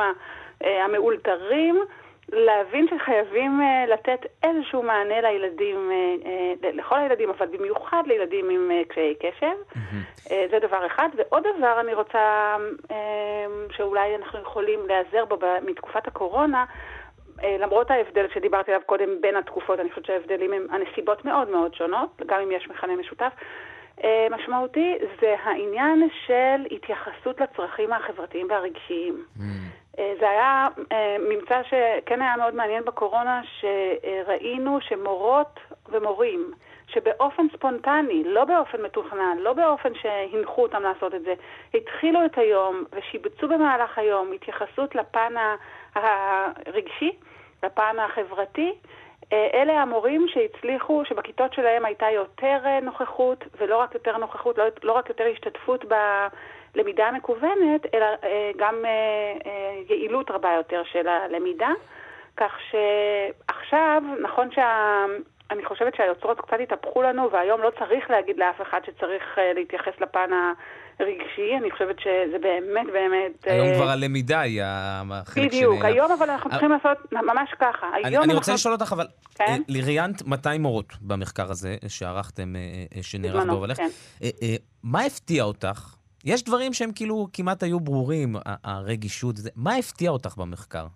המאולתרים, 0.60 1.84
להבין 2.32 2.86
שחייבים 2.88 3.60
לתת 3.88 4.26
איזשהו 4.42 4.82
מענה 4.82 5.20
לילדים, 5.20 5.90
לכל 6.72 6.98
הילדים, 6.98 7.30
אבל 7.30 7.46
במיוחד 7.46 8.02
לילדים 8.06 8.50
עם 8.50 8.70
קשיי 8.88 9.14
קשב. 9.14 9.46
Mm-hmm. 9.72 10.28
זה 10.50 10.58
דבר 10.62 10.86
אחד. 10.86 11.08
ועוד 11.16 11.44
דבר 11.58 11.80
אני 11.80 11.94
רוצה, 11.94 12.56
שאולי 13.70 14.16
אנחנו 14.16 14.40
יכולים 14.40 14.80
להיעזר 14.86 15.24
בו 15.24 15.38
מתקופת 15.62 16.06
הקורונה, 16.06 16.64
למרות 17.42 17.90
ההבדל 17.90 18.26
שדיברתי 18.34 18.72
עליו 18.72 18.86
קודם 18.86 19.20
בין 19.20 19.36
התקופות, 19.36 19.80
אני 19.80 19.90
חושבת 19.90 20.06
שההבדלים 20.06 20.52
הם, 20.52 20.66
הנסיבות 20.70 21.24
מאוד 21.24 21.50
מאוד 21.50 21.74
שונות, 21.74 22.22
גם 22.26 22.40
אם 22.40 22.50
יש 22.52 22.68
מכנה 22.68 22.96
משותף. 22.96 23.32
Uh, 24.00 24.04
משמעותי 24.30 24.94
זה 25.20 25.34
העניין 25.42 26.08
של 26.26 26.66
התייחסות 26.70 27.40
לצרכים 27.40 27.92
החברתיים 27.92 28.46
והרגשיים. 28.50 29.24
Mm. 29.36 29.40
אה, 29.98 30.14
זה 30.20 30.30
היה 30.30 30.68
אה, 30.92 31.16
ממצא 31.20 31.62
שכן 31.62 32.22
היה 32.22 32.36
מאוד 32.36 32.54
מעניין 32.54 32.84
בקורונה, 32.84 33.42
שראינו 33.60 34.78
שמורות 34.80 35.60
ומורים, 35.88 36.50
שבאופן 36.88 37.46
ספונטני, 37.56 38.24
לא 38.24 38.44
באופן 38.44 38.82
מתוכנן, 38.82 39.36
לא 39.40 39.52
באופן 39.52 39.94
שהנחו 39.94 40.62
אותם 40.62 40.82
לעשות 40.82 41.14
את 41.14 41.22
זה, 41.22 41.34
התחילו 41.74 42.24
את 42.24 42.38
היום 42.38 42.84
ושיבצו 42.92 43.48
במהלך 43.48 43.98
היום 43.98 44.32
התייחסות 44.32 44.94
לפן 44.94 45.34
הרגשי, 45.96 47.12
לפן 47.62 47.96
החברתי. 47.98 48.74
אה, 49.32 49.48
אלה 49.54 49.82
המורים 49.82 50.26
שהצליחו, 50.28 51.02
שבכיתות 51.04 51.52
שלהם 51.52 51.84
הייתה 51.84 52.10
יותר 52.10 52.58
נוכחות, 52.82 53.44
ולא 53.58 53.76
רק 53.76 53.94
יותר 53.94 54.16
נוכחות, 54.16 54.58
לא, 54.58 54.64
לא 54.82 54.92
רק 54.92 55.08
יותר 55.08 55.24
השתתפות 55.32 55.84
ב... 55.88 55.94
למידה 56.76 57.10
מקוונת, 57.10 57.94
אלא 57.94 58.06
אה, 58.24 58.50
גם 58.56 58.74
אה, 58.84 58.90
אה, 59.46 59.80
יעילות 59.88 60.30
רבה 60.30 60.52
יותר 60.56 60.82
של 60.92 61.08
הלמידה. 61.08 61.70
כך 62.36 62.52
שעכשיו, 62.70 64.02
נכון 64.22 64.50
שה... 64.50 65.04
אני 65.50 65.64
חושבת 65.64 65.94
שהיוצרות 65.94 66.40
קצת 66.40 66.56
התהפכו 66.62 67.02
לנו, 67.02 67.30
והיום 67.30 67.62
לא 67.62 67.70
צריך 67.78 68.10
להגיד 68.10 68.38
לאף 68.38 68.62
אחד 68.62 68.80
שצריך 68.84 69.38
להתייחס 69.54 70.00
לפן 70.00 70.30
הרגשי, 71.00 71.56
אני 71.60 71.70
חושבת 71.70 71.96
שזה 72.00 72.38
באמת 72.42 72.86
באמת... 72.92 73.44
היום 73.44 73.74
כבר 73.74 73.88
הלמידה 73.88 74.40
היא 74.40 74.62
החלק 74.64 75.34
שלי. 75.34 75.46
בדיוק, 75.46 75.84
היום 75.84 76.12
אבל 76.12 76.30
אנחנו 76.30 76.50
צריכים 76.50 76.70
לעשות 76.70 77.12
ממש 77.12 77.50
ככה. 77.60 77.86
אני, 78.04 78.18
אני 78.18 78.34
רוצה 78.34 78.54
לשאול 78.54 78.74
אותך, 78.74 78.92
אבל 78.92 79.06
כן? 79.34 79.62
ראיינת 79.84 80.26
200 80.26 80.62
מורות 80.62 80.92
במחקר 81.00 81.50
הזה 81.50 81.76
שערכתם, 81.88 82.54
שנערך 83.02 83.44
בהובלך. 83.46 83.76
כן. 83.76 83.88
מה 84.82 85.00
הפתיע 85.00 85.44
אותך 85.44 85.94
יש 86.24 86.44
דברים 86.44 86.72
שהם 86.72 86.92
כאילו 86.92 87.28
כמעט 87.32 87.62
היו 87.62 87.80
ברורים, 87.80 88.36
הרגישות. 88.64 89.36
מה 89.56 89.74
הפתיע 89.74 90.10
אותך 90.10 90.36
במחקר? 90.36 90.86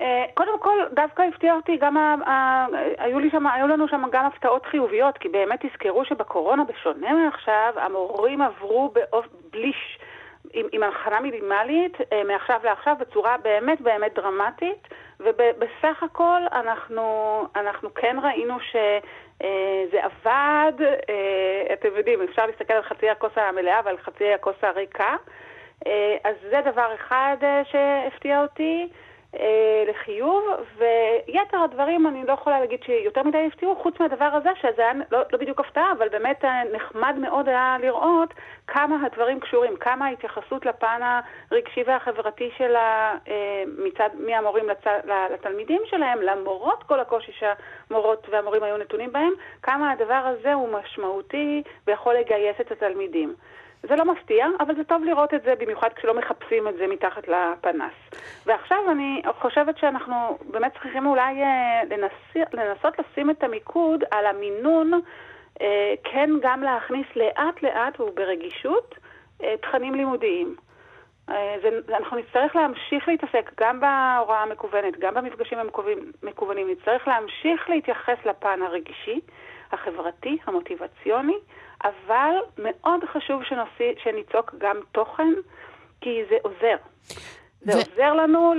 אה, 0.00 0.24
קודם 0.34 0.58
כל, 0.58 0.78
דווקא 0.92 1.22
הפתיע 1.22 1.54
אותי 1.54 1.76
גם, 1.76 1.96
ה, 1.96 2.14
ה, 2.26 2.66
היו, 2.98 3.30
שם, 3.30 3.46
היו 3.46 3.66
לנו 3.66 3.88
שם 3.88 4.02
גם 4.12 4.24
הפתעות 4.24 4.66
חיוביות, 4.66 5.18
כי 5.18 5.28
באמת 5.28 5.66
תזכרו 5.66 6.04
שבקורונה, 6.04 6.64
בשונה 6.64 7.12
מעכשיו, 7.12 7.72
המורים 7.76 8.42
עברו 8.42 8.92
באופ... 8.94 9.26
בלי, 9.52 9.72
עם, 10.52 10.66
עם 10.72 10.82
הכנה 10.82 11.20
מינימלית, 11.20 11.96
אה, 12.12 12.24
מעכשיו 12.24 12.60
לעכשיו, 12.64 12.96
בצורה 13.00 13.36
באמת 13.42 13.80
באמת 13.80 14.14
דרמטית, 14.14 14.88
ובסך 15.20 16.02
הכל 16.02 16.40
אנחנו, 16.52 17.46
אנחנו 17.56 17.94
כן 17.94 18.16
ראינו 18.22 18.60
ש... 18.60 18.76
אה, 19.42 19.84
זה 19.92 20.00
עבד, 20.04 20.72
אתם 21.72 21.88
יודעים, 21.96 22.22
אפשר 22.22 22.46
להסתכל 22.46 22.72
על 22.72 22.82
חצי 22.82 23.10
הכוס 23.10 23.32
המלאה 23.36 23.80
ועל 23.84 23.98
חצי 23.98 24.32
הכוס 24.32 24.56
הריקה. 24.62 25.16
אז 26.24 26.34
זה 26.50 26.60
דבר 26.64 26.94
אחד 26.94 27.36
שהפתיע 27.64 28.42
אותי. 28.42 28.88
אה, 29.34 29.84
לחיוב, 29.88 30.44
ויתר 30.76 31.58
הדברים 31.64 32.06
אני 32.06 32.26
לא 32.26 32.32
יכולה 32.32 32.60
להגיד 32.60 32.82
שיותר 32.82 33.22
מדי 33.22 33.46
הפתיעו, 33.46 33.76
חוץ 33.76 34.00
מהדבר 34.00 34.24
הזה, 34.24 34.48
שזה 34.60 34.82
היה 34.82 34.92
לא, 35.10 35.18
לא 35.32 35.38
בדיוק 35.38 35.60
הפתעה, 35.60 35.92
אבל 35.92 36.08
באמת 36.08 36.44
אה, 36.44 36.62
נחמד 36.72 37.14
מאוד 37.18 37.48
היה 37.48 37.76
לראות 37.80 38.34
כמה 38.66 39.06
הדברים 39.06 39.40
קשורים, 39.40 39.76
כמה 39.76 40.06
ההתייחסות 40.06 40.66
לפן 40.66 41.00
הרגשי 41.50 41.82
והחברתי 41.86 42.50
שלה 42.58 43.16
אה, 43.28 43.62
מצד 43.78 44.08
מי 44.14 44.34
המורים 44.34 44.68
לצ... 44.68 44.86
לתלמידים 45.32 45.82
שלהם, 45.84 46.22
למרות 46.22 46.82
כל 46.82 47.00
הקושי 47.00 47.32
שהמורות 47.32 48.26
והמורים 48.30 48.62
היו 48.62 48.76
נתונים 48.76 49.12
בהם, 49.12 49.32
כמה 49.62 49.90
הדבר 49.90 50.22
הזה 50.24 50.54
הוא 50.54 50.68
משמעותי 50.68 51.62
ויכול 51.86 52.14
לגייס 52.14 52.56
את 52.60 52.72
התלמידים. 52.72 53.34
זה 53.82 53.96
לא 53.96 54.04
מפתיע, 54.04 54.46
אבל 54.60 54.74
זה 54.74 54.84
טוב 54.84 55.04
לראות 55.04 55.34
את 55.34 55.42
זה, 55.42 55.54
במיוחד 55.58 55.88
כשלא 55.96 56.14
מחפשים 56.14 56.68
את 56.68 56.74
זה 56.78 56.86
מתחת 56.86 57.28
לפנס. 57.28 57.92
ועכשיו 58.46 58.78
אני 58.90 59.22
חושבת 59.40 59.78
שאנחנו 59.78 60.38
באמת 60.50 60.72
צריכים 60.72 61.06
אולי 61.06 61.42
אה, 61.42 61.80
לנס... 61.90 62.46
לנסות 62.52 62.94
לשים 62.98 63.30
את 63.30 63.42
המיקוד 63.42 64.04
על 64.10 64.26
המינון, 64.26 64.92
אה, 65.60 65.94
כן 66.04 66.30
גם 66.42 66.62
להכניס 66.62 67.06
לאט 67.16 67.62
לאט 67.62 68.00
וברגישות 68.00 68.94
אה, 69.42 69.54
תכנים 69.62 69.94
לימודיים. 69.94 70.56
זה, 71.62 71.68
אנחנו 71.88 72.16
נצטרך 72.16 72.56
להמשיך 72.56 73.08
להתעסק 73.08 73.50
גם 73.60 73.80
בהוראה 73.80 74.42
המקוונת, 74.42 74.98
גם 74.98 75.14
במפגשים 75.14 75.58
המקוונים, 76.22 76.70
נצטרך 76.70 77.08
להמשיך 77.08 77.70
להתייחס 77.70 78.16
לפן 78.24 78.62
הרגשי, 78.62 79.20
החברתי, 79.72 80.38
המוטיבציוני, 80.46 81.36
אבל 81.84 82.34
מאוד 82.58 83.04
חשוב 83.12 83.42
שנוציא, 83.44 83.92
שניצוק 84.04 84.54
גם 84.58 84.76
תוכן, 84.92 85.32
כי 86.00 86.22
זה 86.30 86.36
עוזר. 86.42 86.76
זה, 87.60 87.72
ו... 87.72 87.76
עוזר 87.76 88.14
לנו, 88.14 88.52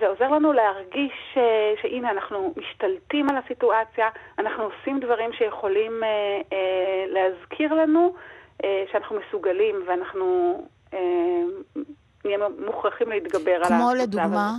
זה 0.00 0.06
עוזר 0.06 0.28
לנו 0.28 0.52
להרגיש 0.52 1.12
ש... 1.34 1.38
שהנה 1.82 2.10
אנחנו 2.10 2.54
משתלטים 2.56 3.30
על 3.30 3.36
הסיטואציה, 3.36 4.08
אנחנו 4.38 4.64
עושים 4.64 5.00
דברים 5.00 5.32
שיכולים 5.32 6.04
אה, 6.04 6.08
אה, 6.52 7.04
להזכיר 7.08 7.74
לנו 7.74 8.14
אה, 8.64 8.84
שאנחנו 8.92 9.16
מסוגלים 9.16 9.76
ואנחנו 9.88 10.58
אה, 10.94 10.98
נהיה 12.24 12.38
מוכרחים 12.66 13.08
להתגבר 13.08 13.54
על 13.54 13.62
הזאת. 13.62 13.76
כמו 13.78 13.94
לדוגמה? 14.02 14.52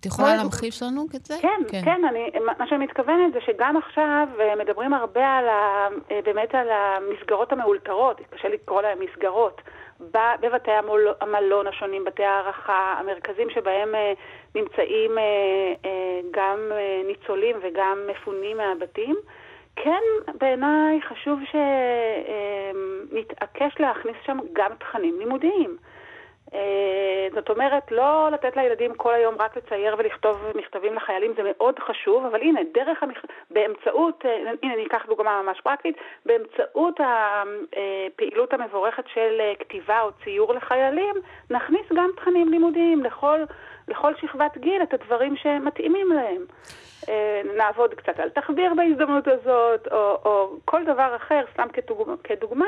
את 0.00 0.06
יכולה 0.06 0.36
להמחיש 0.36 0.82
לנו 0.82 1.06
את 1.16 1.26
זה? 1.26 1.34
כן, 1.42 1.60
כן, 1.68 1.84
כן 1.84 2.04
אני, 2.04 2.30
מה 2.58 2.66
שאני 2.66 2.84
מתכוונת 2.84 3.32
זה 3.32 3.38
שגם 3.40 3.76
עכשיו 3.76 4.28
אה, 4.40 4.56
מדברים 4.56 4.94
הרבה 4.94 5.26
על 5.26 5.48
ה, 5.48 5.88
אה, 6.10 6.20
באמת 6.24 6.54
על 6.54 6.68
המסגרות 6.70 7.52
המאולתרות, 7.52 8.20
קשה 8.30 8.48
לקרוא 8.48 8.82
להן 8.82 8.98
מסגרות, 8.98 9.60
בבתי 10.40 10.70
המלון 11.20 11.66
השונים, 11.66 12.04
בתי 12.04 12.24
הערכה, 12.24 12.94
המרכזים 12.98 13.50
שבהם 13.50 13.94
אה, 13.94 14.12
נמצאים 14.54 15.10
גם 16.30 16.58
ניצולים 17.06 17.56
וגם 17.62 17.98
מפונים 18.10 18.56
מהבתים. 18.56 19.16
כן, 19.76 20.02
בעיניי 20.40 21.00
חשוב 21.02 21.40
שנתעקש 23.12 23.80
להכניס 23.80 24.16
שם 24.26 24.38
גם 24.52 24.70
תכנים 24.78 25.18
לימודיים. 25.18 25.76
אה, 26.54 27.28
זאת 27.34 27.50
אומרת, 27.50 27.92
לא 27.92 28.28
לתת 28.32 28.56
לילדים 28.56 28.94
כל 28.94 29.14
היום 29.14 29.34
רק 29.38 29.56
לצייר 29.56 29.94
ולכתוב 29.98 30.52
מכתבים 30.54 30.94
לחיילים, 30.94 31.32
זה 31.36 31.42
מאוד 31.44 31.78
חשוב, 31.78 32.24
אבל 32.24 32.40
הנה, 32.40 32.60
דרך 32.74 33.02
המכ... 33.02 33.24
באמצעות, 33.50 34.24
אה, 34.26 34.36
הנה 34.62 34.74
אני 34.74 34.86
אקח 34.86 35.06
דוגמה 35.06 35.42
ממש 35.42 35.60
פרקטית, 35.60 35.96
באמצעות 36.26 37.00
הפעילות 37.00 38.52
המבורכת 38.52 39.04
של 39.14 39.40
אה, 39.40 39.52
כתיבה 39.58 40.02
או 40.02 40.10
ציור 40.24 40.54
לחיילים, 40.54 41.14
נכניס 41.50 41.86
גם 41.94 42.10
תכנים 42.16 42.48
לימודיים 42.48 43.02
לכל, 43.02 43.40
לכל 43.88 44.14
שכבת 44.14 44.58
גיל, 44.58 44.82
את 44.82 44.94
הדברים 44.94 45.36
שמתאימים 45.36 46.12
להם. 46.12 46.44
נעבוד 47.56 47.94
קצת 47.94 48.20
על 48.20 48.28
תחביר 48.28 48.74
בהזדמנות 48.74 49.28
הזאת, 49.28 49.88
או, 49.92 50.18
או 50.24 50.56
כל 50.64 50.84
דבר 50.84 51.16
אחר, 51.16 51.44
סתם 51.52 51.68
כדוגמה, 51.72 52.14
כדוגמה, 52.24 52.66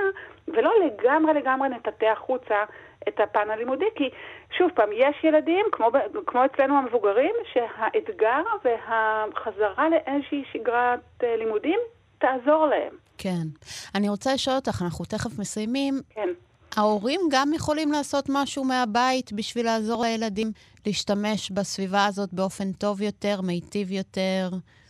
ולא 0.49 0.73
לגמרי 0.85 1.35
לגמרי 1.35 1.69
נטטה 1.69 2.13
החוצה 2.13 2.65
את 3.09 3.21
הפן 3.21 3.51
הלימודי, 3.51 3.85
כי 3.95 4.11
שוב 4.59 4.71
פעם, 4.75 4.89
יש 4.93 5.25
ילדים, 5.25 5.67
כמו, 5.73 5.91
כמו 6.27 6.45
אצלנו 6.45 6.79
המבוגרים, 6.79 7.35
שהאתגר 7.53 8.43
והחזרה 8.65 9.89
לאיזושהי 9.89 10.45
שגרת 10.53 11.01
אה, 11.25 11.37
לימודים 11.37 11.79
תעזור 12.19 12.67
להם. 12.67 12.93
כן. 13.19 13.47
אני 13.95 14.09
רוצה 14.09 14.35
לשאול 14.35 14.57
אותך, 14.57 14.83
אנחנו 14.83 15.05
תכף 15.05 15.39
מסיימים. 15.39 15.95
כן. 16.11 16.29
ההורים 16.77 17.21
גם 17.31 17.49
יכולים 17.55 17.93
לעשות 17.93 18.25
משהו 18.29 18.65
מהבית 18.65 19.33
בשביל 19.33 19.67
לעזור 19.67 20.03
לילדים 20.03 20.49
להשתמש 20.87 21.51
בסביבה 21.51 22.07
הזאת 22.07 22.33
באופן 22.33 22.73
טוב 22.73 23.03
יותר, 23.03 23.41
מיטיב 23.43 23.93
יותר? 23.93 24.49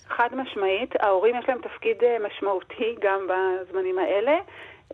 חד 0.09 0.29
משמעית, 0.33 0.91
ההורים 1.01 1.37
יש 1.37 1.45
להם 1.49 1.59
תפקיד 1.63 1.97
אה, 2.03 2.17
משמעותי 2.27 2.97
גם 3.03 3.21
בזמנים 3.29 3.99
האלה. 3.99 4.37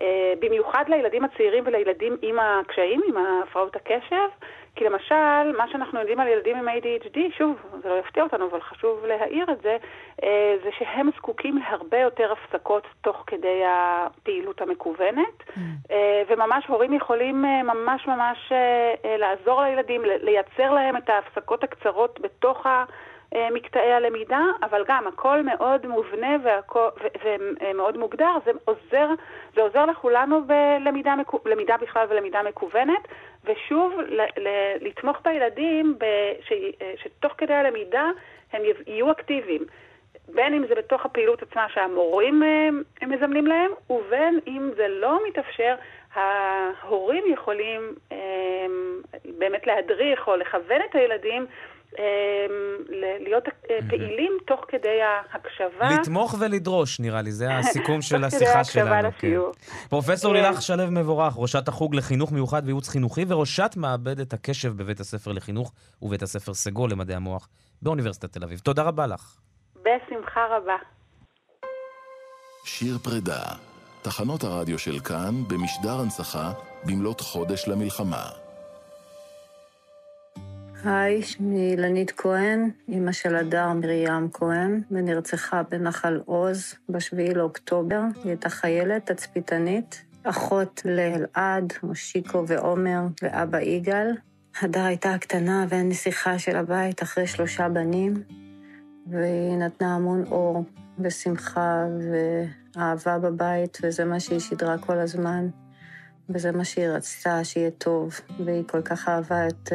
אה, 0.03 0.33
במיוחד 0.41 0.85
לילדים 0.89 1.25
הצעירים 1.25 1.65
ולילדים 1.67 2.17
עם 2.23 2.39
הקשיים, 2.41 3.01
עם 3.09 3.15
הפרעות 3.17 3.77
הקשב. 3.77 4.29
כי 4.77 4.85
למשל, 4.85 5.57
מה 5.57 5.69
שאנחנו 5.73 5.99
יודעים 5.99 6.21
על 6.21 6.29
ילדים 6.29 6.57
עם 6.57 6.69
ADHD, 6.69 7.19
שוב, 7.39 7.57
זה 7.83 7.89
לא 7.89 7.99
יפתיע 7.99 8.23
אותנו, 8.23 8.49
אבל 8.51 8.61
חשוב 8.61 9.07
להעיר 9.07 9.47
את 9.53 9.63
זה, 9.63 9.77
אה, 10.23 10.57
זה 10.65 10.71
שהם 10.79 11.11
זקוקים 11.17 11.59
להרבה 11.59 11.99
יותר 11.99 12.33
הפסקות 12.33 12.87
תוך 13.01 13.25
כדי 13.27 13.63
הפעילות 13.67 14.61
המקוונת, 14.61 15.41
mm. 15.41 15.61
אה, 15.91 16.23
וממש 16.29 16.67
הורים 16.67 16.93
יכולים 16.93 17.43
ממש 17.43 18.07
ממש 18.07 18.53
לעזור 19.19 19.63
לילדים, 19.63 20.03
לייצר 20.05 20.73
להם 20.73 20.97
את 20.97 21.11
ההפסקות 21.11 21.65
הקצרות 21.65 22.21
בתוך 22.21 22.67
ה... 22.67 22.85
אה, 23.35 23.49
מקטעי 23.51 23.93
הלמידה, 23.93 24.41
אבל 24.63 24.85
גם 24.89 25.07
הכל 25.07 25.43
מאוד 25.43 25.87
מובנה 25.87 26.37
ומאוד 27.25 27.97
מוגדר, 27.97 28.37
זה 28.45 28.51
עוזר, 28.65 29.09
זה 29.55 29.63
עוזר 29.63 29.87
לכולנו 29.87 30.45
בלמידה 30.45 31.15
למידה 31.47 31.77
בכלל 31.77 32.07
ולמידה 32.09 32.43
מקוונת, 32.43 33.09
ושוב, 33.45 34.01
ל, 34.01 34.21
ל, 34.21 34.49
לתמוך 34.81 35.17
בילדים 35.25 35.99
ש, 36.41 36.53
שתוך 37.03 37.33
כדי 37.39 37.55
הלמידה 37.55 38.11
הם 38.53 38.63
יהיו 38.87 39.11
אקטיביים. 39.11 39.63
בין 40.29 40.55
אם 40.55 40.67
זה 40.67 40.75
בתוך 40.75 41.07
הפעילות 41.07 41.43
עצמה 41.43 41.67
שהמורים 41.69 42.43
אה, 42.43 43.07
מזמנים 43.07 43.47
להם, 43.47 43.71
ובין 43.91 44.41
אם 44.47 44.71
זה 44.77 44.89
לא 44.89 45.19
מתאפשר, 45.29 45.75
ההורים 46.15 47.25
יכולים 47.33 47.95
אה, 48.13 48.67
באמת 49.39 49.67
להדריך 49.67 50.29
או 50.29 50.37
לכוון 50.37 50.81
את 50.91 50.95
הילדים 50.95 51.47
להיות 53.21 53.45
אה, 53.71 53.79
פעילים 53.89 54.33
תוך 54.47 54.61
כדי 54.69 54.99
ההקשבה. 55.03 56.01
לתמוך 56.01 56.35
ולדרוש, 56.41 57.01
נראה 57.01 57.23
לי, 57.23 57.33
זה 57.33 57.57
הסיכום 57.59 58.03
של 58.09 58.25
השיחה 58.25 58.65
שלנו. 58.65 59.09
כן. 59.19 59.29
פרופסור 59.89 60.35
כן. 60.35 60.43
לילך 60.43 60.63
שלו 60.63 60.91
מבורך, 60.91 61.35
ראשת 61.37 61.69
החוג 61.69 61.95
לחינוך 61.95 62.33
מיוחד 62.33 62.63
וייעוץ 62.65 62.89
חינוכי 62.89 63.25
וראשת 63.29 63.71
מעבדת 63.77 64.33
הקשב 64.33 64.77
בבית 64.77 65.01
הספר 65.01 65.33
לחינוך 65.33 65.73
ובית 66.03 66.23
הספר 66.23 66.55
סגול 66.55 66.91
למדעי 66.91 67.17
המוח 67.17 67.49
באוניברסיטת 67.83 68.33
תל 68.33 68.45
אביב. 68.45 68.59
תודה 68.59 68.83
רבה 68.83 69.07
לך. 69.07 69.37
בשמחה 69.77 70.41
רבה. 70.51 70.77
שיר 72.65 72.99
פרידה, 72.99 73.43
תחנות 74.03 74.45
הרדיו 74.45 74.79
של 74.79 75.01
כאן 75.01 75.35
במשדר 75.49 76.01
הנצחה 76.01 76.53
במלאת 76.85 77.21
חודש 77.21 77.69
למלחמה. 77.69 78.42
היי, 80.85 81.23
שמי 81.23 81.71
אילנית 81.71 82.11
כהן, 82.17 82.71
אימא 82.89 83.13
של 83.13 83.37
הדר 83.37 83.73
מרים 83.73 84.29
כהן, 84.33 84.81
ונרצחה 84.91 85.63
בנחל 85.63 86.21
עוז 86.25 86.75
ב-7 86.89 87.35
לאוקטובר. 87.35 88.01
היא 88.15 88.25
הייתה 88.25 88.49
חיילת, 88.49 89.11
תצפיתנית, 89.11 90.03
אחות 90.23 90.83
לאלעד, 90.85 91.73
מושיקו 91.83 92.45
ועומר, 92.47 93.01
ואבא 93.23 93.61
יגאל. 93.61 94.11
הדר 94.61 94.85
הייתה 94.85 95.15
הקטנה 95.15 95.67
והנסיכה 95.69 96.39
של 96.39 96.57
הבית 96.57 97.03
אחרי 97.03 97.27
שלושה 97.27 97.69
בנים, 97.69 98.23
והיא 99.07 99.57
נתנה 99.57 99.95
המון 99.95 100.25
אור 100.31 100.65
ושמחה 100.99 101.85
ואהבה 102.77 103.19
בבית, 103.19 103.79
וזה 103.83 104.05
מה 104.05 104.21
שהיא 104.21 104.41
שידרה 104.41 104.79
כל 104.79 104.99
הזמן, 104.99 105.49
וזה 106.29 106.53
מה 106.53 106.65
שהיא 106.65 106.89
רצתה, 106.89 107.45
שיהיה 107.45 107.71
טוב, 107.71 108.21
והיא 108.45 108.65
כל 108.67 108.83
כך 108.83 109.09
אהבה 109.09 109.47
את... 109.47 109.73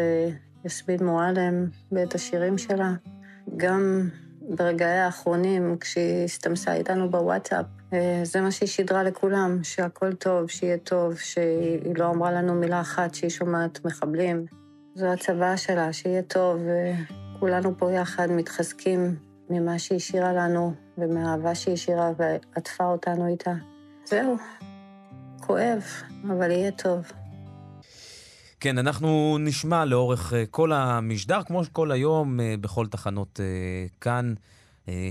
יסמין 0.65 1.05
מועלם 1.05 1.65
ואת 1.91 2.15
השירים 2.15 2.57
שלה. 2.57 2.93
גם 3.57 4.09
ברגעי 4.49 4.99
האחרונים, 4.99 5.77
כשהיא 5.79 6.25
הסתמסה 6.25 6.73
איתנו 6.73 7.09
בוואטסאפ, 7.11 7.65
אה, 7.93 8.21
זה 8.23 8.41
מה 8.41 8.51
שהיא 8.51 8.69
שידרה 8.69 9.03
לכולם, 9.03 9.59
שהכל 9.63 10.13
טוב, 10.13 10.49
שיהיה 10.49 10.77
טוב, 10.77 11.17
שהיא 11.17 11.95
לא 11.95 12.09
אמרה 12.09 12.31
לנו 12.31 12.55
מילה 12.55 12.81
אחת 12.81 13.15
שהיא 13.15 13.29
שומעת 13.29 13.85
מחבלים. 13.85 14.45
זו 14.95 15.05
הצבא 15.05 15.55
שלה, 15.55 15.93
שיהיה 15.93 16.21
טוב, 16.21 16.61
וכולנו 17.35 17.77
פה 17.77 17.91
יחד 17.91 18.27
מתחזקים 18.31 19.15
ממה 19.49 19.79
שהיא 19.79 19.95
השאירה 19.95 20.33
לנו 20.33 20.73
ומהאהבה 20.97 21.55
שהיא 21.55 21.73
השאירה 21.73 22.11
ועטפה 22.17 22.85
אותנו 22.85 23.27
איתה. 23.27 23.53
זהו, 24.05 24.35
כואב, 25.41 25.83
אבל 26.23 26.51
יהיה 26.51 26.71
טוב. 26.71 27.11
כן, 28.59 28.77
אנחנו 28.77 29.37
נשמע 29.39 29.85
לאורך 29.85 30.33
אה, 30.33 30.45
כל 30.45 30.71
המשדר, 30.73 31.43
כמו 31.43 31.61
כל 31.71 31.91
היום, 31.91 32.39
אה, 32.39 32.55
בכל 32.61 32.87
תחנות 32.87 33.39
אה, 33.39 33.85
כאן, 34.01 34.33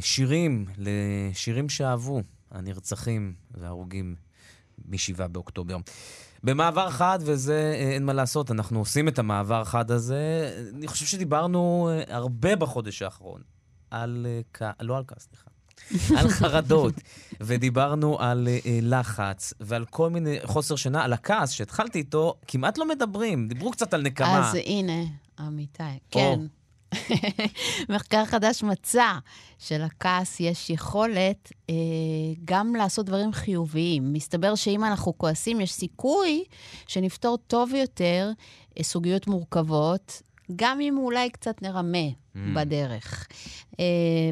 שירים, 0.00 0.66
לשירים 0.78 1.68
שאהבו 1.68 2.22
הנרצחים 2.50 3.34
וההרוגים 3.50 4.16
מ-7 4.88 5.26
באוקטובר. 5.28 5.76
במעבר 6.42 6.90
חד, 6.90 7.18
וזה 7.22 7.74
אין 7.94 8.04
מה 8.04 8.12
לעשות, 8.12 8.50
אנחנו 8.50 8.78
עושים 8.78 9.08
את 9.08 9.18
המעבר 9.18 9.64
חד 9.64 9.90
הזה. 9.90 10.52
אני 10.74 10.86
חושב 10.86 11.06
שדיברנו 11.06 11.90
הרבה 12.08 12.56
בחודש 12.56 13.02
האחרון 13.02 13.40
על... 13.90 14.26
לא 14.80 14.96
על 14.96 15.04
כעס, 15.06 15.28
סליחה. 15.28 15.55
על 16.18 16.28
חרדות, 16.28 16.94
ודיברנו 17.40 18.20
על 18.20 18.48
uh, 18.62 18.68
לחץ, 18.82 19.54
ועל 19.60 19.84
כל 19.84 20.10
מיני 20.10 20.38
חוסר 20.44 20.76
שינה, 20.76 21.04
על 21.04 21.12
הכעס 21.12 21.50
שהתחלתי 21.50 21.98
איתו, 21.98 22.34
כמעט 22.48 22.78
לא 22.78 22.88
מדברים. 22.88 23.48
דיברו 23.48 23.70
קצת 23.70 23.94
על 23.94 24.02
נקמה. 24.02 24.48
אז 24.50 24.54
הנה, 24.54 25.02
אמיתי, 25.40 25.82
כן. 26.10 26.40
מחקר 27.94 28.24
חדש 28.24 28.62
מצא 28.62 29.12
שלכעס 29.58 30.40
יש 30.40 30.70
יכולת 30.70 31.52
אה, 31.70 31.74
גם 32.44 32.74
לעשות 32.74 33.06
דברים 33.06 33.32
חיוביים. 33.32 34.12
מסתבר 34.12 34.54
שאם 34.54 34.84
אנחנו 34.84 35.18
כועסים, 35.18 35.60
יש 35.60 35.72
סיכוי 35.72 36.44
שנפתור 36.86 37.38
טוב 37.46 37.74
יותר 37.74 38.30
אה, 38.78 38.82
סוגיות 38.82 39.26
מורכבות, 39.26 40.22
גם 40.56 40.80
אם 40.80 40.98
אולי 40.98 41.30
קצת 41.30 41.62
נרמה 41.62 42.08
mm. 42.08 42.38
בדרך. 42.54 43.26
אה, 43.80 43.84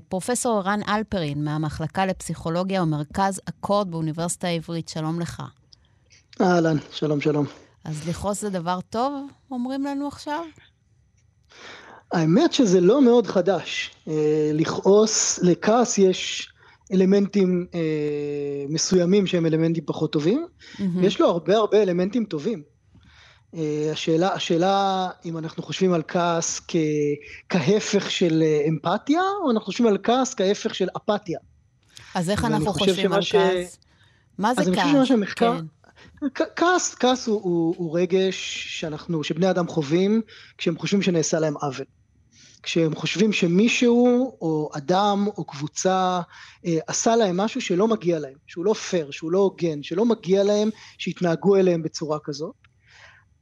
פרופסור 0.09 0.61
רן 0.61 0.81
אלפרין 0.89 1.45
מהמחלקה 1.45 2.07
לפסיכולוגיה 2.07 2.83
ומרכז 2.83 3.41
אקורד 3.49 3.91
באוניברסיטה 3.91 4.49
העברית, 4.49 4.89
שלום 4.89 5.21
לך. 5.21 5.43
אהלן, 6.41 6.77
שלום, 6.93 7.21
שלום. 7.21 7.47
אז 7.85 8.09
לכעוס 8.09 8.41
זה 8.41 8.51
דבר 8.51 8.79
טוב, 8.91 9.27
אומרים 9.51 9.85
לנו 9.85 10.09
עכשיו? 10.09 10.45
האמת 12.13 12.53
שזה 12.53 12.81
לא 12.81 13.03
מאוד 13.03 13.27
חדש. 13.27 13.91
אה, 14.09 14.51
לכעוס, 14.55 15.39
לכעס 15.43 15.99
יש 15.99 16.49
אלמנטים 16.93 17.67
אה, 17.75 17.81
מסוימים 18.69 19.27
שהם 19.27 19.47
אלמנטים 19.47 19.85
פחות 19.87 20.13
טובים, 20.13 20.47
mm-hmm. 20.47 20.83
ויש 20.97 21.21
לו 21.21 21.27
הרבה 21.27 21.57
הרבה 21.57 21.83
אלמנטים 21.83 22.25
טובים. 22.25 22.63
אה, 23.57 23.89
השאלה, 23.93 24.35
השאלה 24.35 25.09
אם 25.25 25.39
אנחנו 25.39 25.63
חושבים 25.63 25.93
על 25.93 26.03
כעס 26.09 26.61
כ, 26.69 26.77
כהפך 27.49 28.11
של 28.11 28.43
אה, 28.43 28.69
אמפתיה, 28.69 29.23
או 29.45 29.51
אנחנו 29.51 29.67
חושבים 29.67 29.89
על 29.89 29.99
כעס 30.03 30.35
כהפך 30.35 30.75
של 30.75 30.89
אפתיה. 30.97 31.39
אז 32.15 32.31
איך 32.31 32.45
אנחנו 32.45 32.73
חושבים 32.73 33.13
על 33.13 33.23
ש... 33.23 33.33
כעס? 33.33 33.79
מה 34.39 34.55
זה 34.55 34.61
כעס? 34.61 34.69
אז 34.69 34.79
אני 34.79 34.93
חושב 34.93 35.05
שהמחקר... 35.05 35.59
כן. 35.59 35.65
כעס, 36.57 36.95
כעס 36.95 37.27
הוא, 37.27 37.41
הוא, 37.43 37.75
הוא 37.79 37.99
רגש 37.99 38.67
שאנחנו, 38.81 39.25
שבני 39.25 39.51
אדם 39.51 39.69
חווים 39.69 40.23
כשהם 40.59 40.79
חושבים 40.79 41.03
שנעשה 41.03 41.41
להם 41.41 41.55
עוול. 41.57 41.87
כשהם 42.63 42.95
חושבים 42.95 43.33
שמישהו 43.33 44.37
או 44.41 44.71
אדם 44.73 45.27
או 45.37 45.45
קבוצה 45.45 46.21
אה, 46.67 46.79
עשה 46.87 47.17
להם 47.17 47.37
משהו 47.37 47.61
שלא 47.61 47.89
מגיע 47.89 48.19
להם, 48.19 48.35
שהוא 48.47 48.65
לא 48.65 48.73
פייר, 48.73 49.11
שהוא 49.11 49.33
לא 49.33 49.39
הוגן, 49.39 49.83
שלא 49.83 50.05
מגיע 50.05 50.45
להם 50.45 50.71
שיתנהגו 50.99 51.57
אליהם 51.57 51.83
בצורה 51.83 52.19
כזאת. 52.25 52.64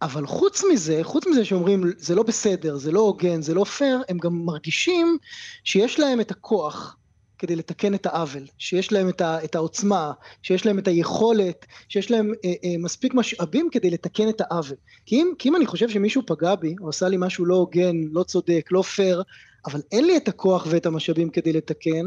אבל 0.02 0.26
חוץ 0.26 0.62
מזה, 0.72 0.98
חוץ 1.02 1.26
מזה 1.26 1.44
שאומרים 1.44 1.84
זה 1.98 2.14
לא 2.14 2.22
בסדר, 2.22 2.76
זה 2.76 2.92
לא 2.92 3.00
הוגן, 3.00 3.42
זה 3.42 3.54
לא 3.54 3.64
פייר, 3.64 4.02
הם 4.08 4.18
גם 4.18 4.44
מרגישים 4.44 5.18
שיש 5.64 6.00
להם 6.00 6.20
את 6.20 6.30
הכוח 6.30 6.96
כדי 7.38 7.56
לתקן 7.56 7.94
את 7.94 8.06
העוול, 8.06 8.46
שיש 8.58 8.92
להם 8.92 9.08
את, 9.08 9.20
ה, 9.20 9.44
את 9.44 9.54
העוצמה, 9.54 10.12
שיש 10.42 10.66
להם 10.66 10.78
את 10.78 10.88
היכולת, 10.88 11.66
שיש 11.88 12.10
להם 12.10 12.32
אה, 12.44 12.52
אה, 12.64 12.74
מספיק 12.78 13.14
משאבים 13.14 13.68
כדי 13.72 13.90
לתקן 13.90 14.28
את 14.28 14.40
העוול. 14.40 14.76
כי 15.06 15.16
אם, 15.16 15.32
כי 15.38 15.48
אם 15.48 15.56
אני 15.56 15.66
חושב 15.66 15.88
שמישהו 15.88 16.22
פגע 16.26 16.54
בי, 16.54 16.74
או 16.80 16.88
עשה 16.88 17.08
לי 17.08 17.16
משהו 17.18 17.44
לא 17.44 17.54
הוגן, 17.54 17.96
לא 18.12 18.22
צודק, 18.22 18.68
לא 18.70 18.82
פייר, 18.82 19.22
אבל 19.66 19.80
אין 19.92 20.04
לי 20.04 20.16
את 20.16 20.28
הכוח 20.28 20.66
ואת 20.70 20.86
המשאבים 20.86 21.30
כדי 21.30 21.52
לתקן, 21.52 22.06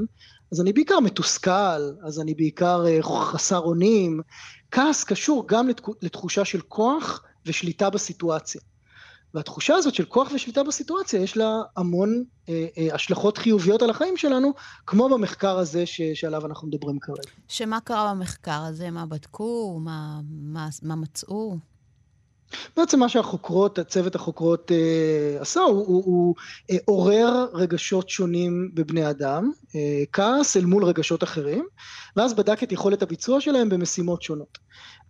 אז 0.52 0.62
אני 0.62 0.74
בעיקר 0.74 1.00
מתוסכל, 1.00 1.82
אז 2.04 2.20
אני 2.20 2.34
בעיקר 2.34 2.86
אה, 2.88 3.04
חסר 3.04 3.60
אונים. 3.60 4.22
כעס 4.72 5.04
קשור 5.04 5.46
גם 5.48 5.70
לתחושה 6.02 6.46
של 6.46 6.62
כוח 6.62 7.22
ושליטה 7.46 7.90
בסיטואציה. 7.90 8.62
והתחושה 9.34 9.76
הזאת 9.76 9.96
של 9.96 10.06
כוח 10.06 10.32
ושליטה 10.36 10.64
בסיטואציה 10.64 11.22
יש 11.22 11.38
לה 11.38 11.62
המון 11.78 12.24
אה, 12.50 12.68
אה, 12.78 12.88
השלכות 12.96 13.38
חיוביות 13.38 13.82
על 13.82 13.90
החיים 13.90 14.18
שלנו, 14.18 14.54
כמו 14.88 15.10
במחקר 15.10 15.58
הזה 15.58 15.86
ש, 15.86 16.02
שעליו 16.02 16.46
אנחנו 16.46 16.68
מדברים 16.68 17.00
כרגע. 17.00 17.30
שמה 17.48 17.80
קרה 17.80 18.14
במחקר 18.14 18.62
הזה? 18.68 18.92
מה 18.92 19.06
בדקו? 19.06 19.80
מה, 19.84 20.20
מה, 20.30 20.70
מה 20.84 20.96
מצאו? 20.96 21.58
בעצם 22.78 23.00
מה 23.00 23.10
שהחוקרות, 23.10 23.80
צוות 23.80 24.16
החוקרות 24.16 24.72
אה, 24.72 25.42
עשה, 25.42 25.62
הוא, 25.62 25.88
הוא, 25.88 26.04
הוא 26.06 26.36
אה, 26.72 26.78
עורר 26.86 27.48
רגשות 27.54 28.10
שונים 28.10 28.72
בבני 28.74 29.10
אדם, 29.10 29.52
אה, 29.76 30.04
כעס 30.12 30.58
אל 30.58 30.66
מול 30.66 30.86
רגשות 30.86 31.24
אחרים, 31.24 31.66
ואז 32.16 32.34
בדק 32.34 32.64
את 32.64 32.72
יכולת 32.72 33.02
הביצוע 33.02 33.42
שלהם 33.42 33.70
במשימות 33.70 34.22
שונות. 34.22 34.58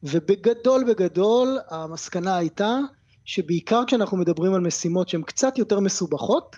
ובגדול 0.04 0.84
בגדול 0.88 1.60
המסקנה 1.69 2.38
הייתה 2.38 2.80
שבעיקר 3.26 3.84
כשאנחנו 3.88 4.17
מדברים 4.17 4.54
על 4.54 4.62
משימות 4.62 5.10
שהן 5.10 5.24
קצת 5.24 5.58
יותר 5.58 5.80
מסובכות, 5.80 6.56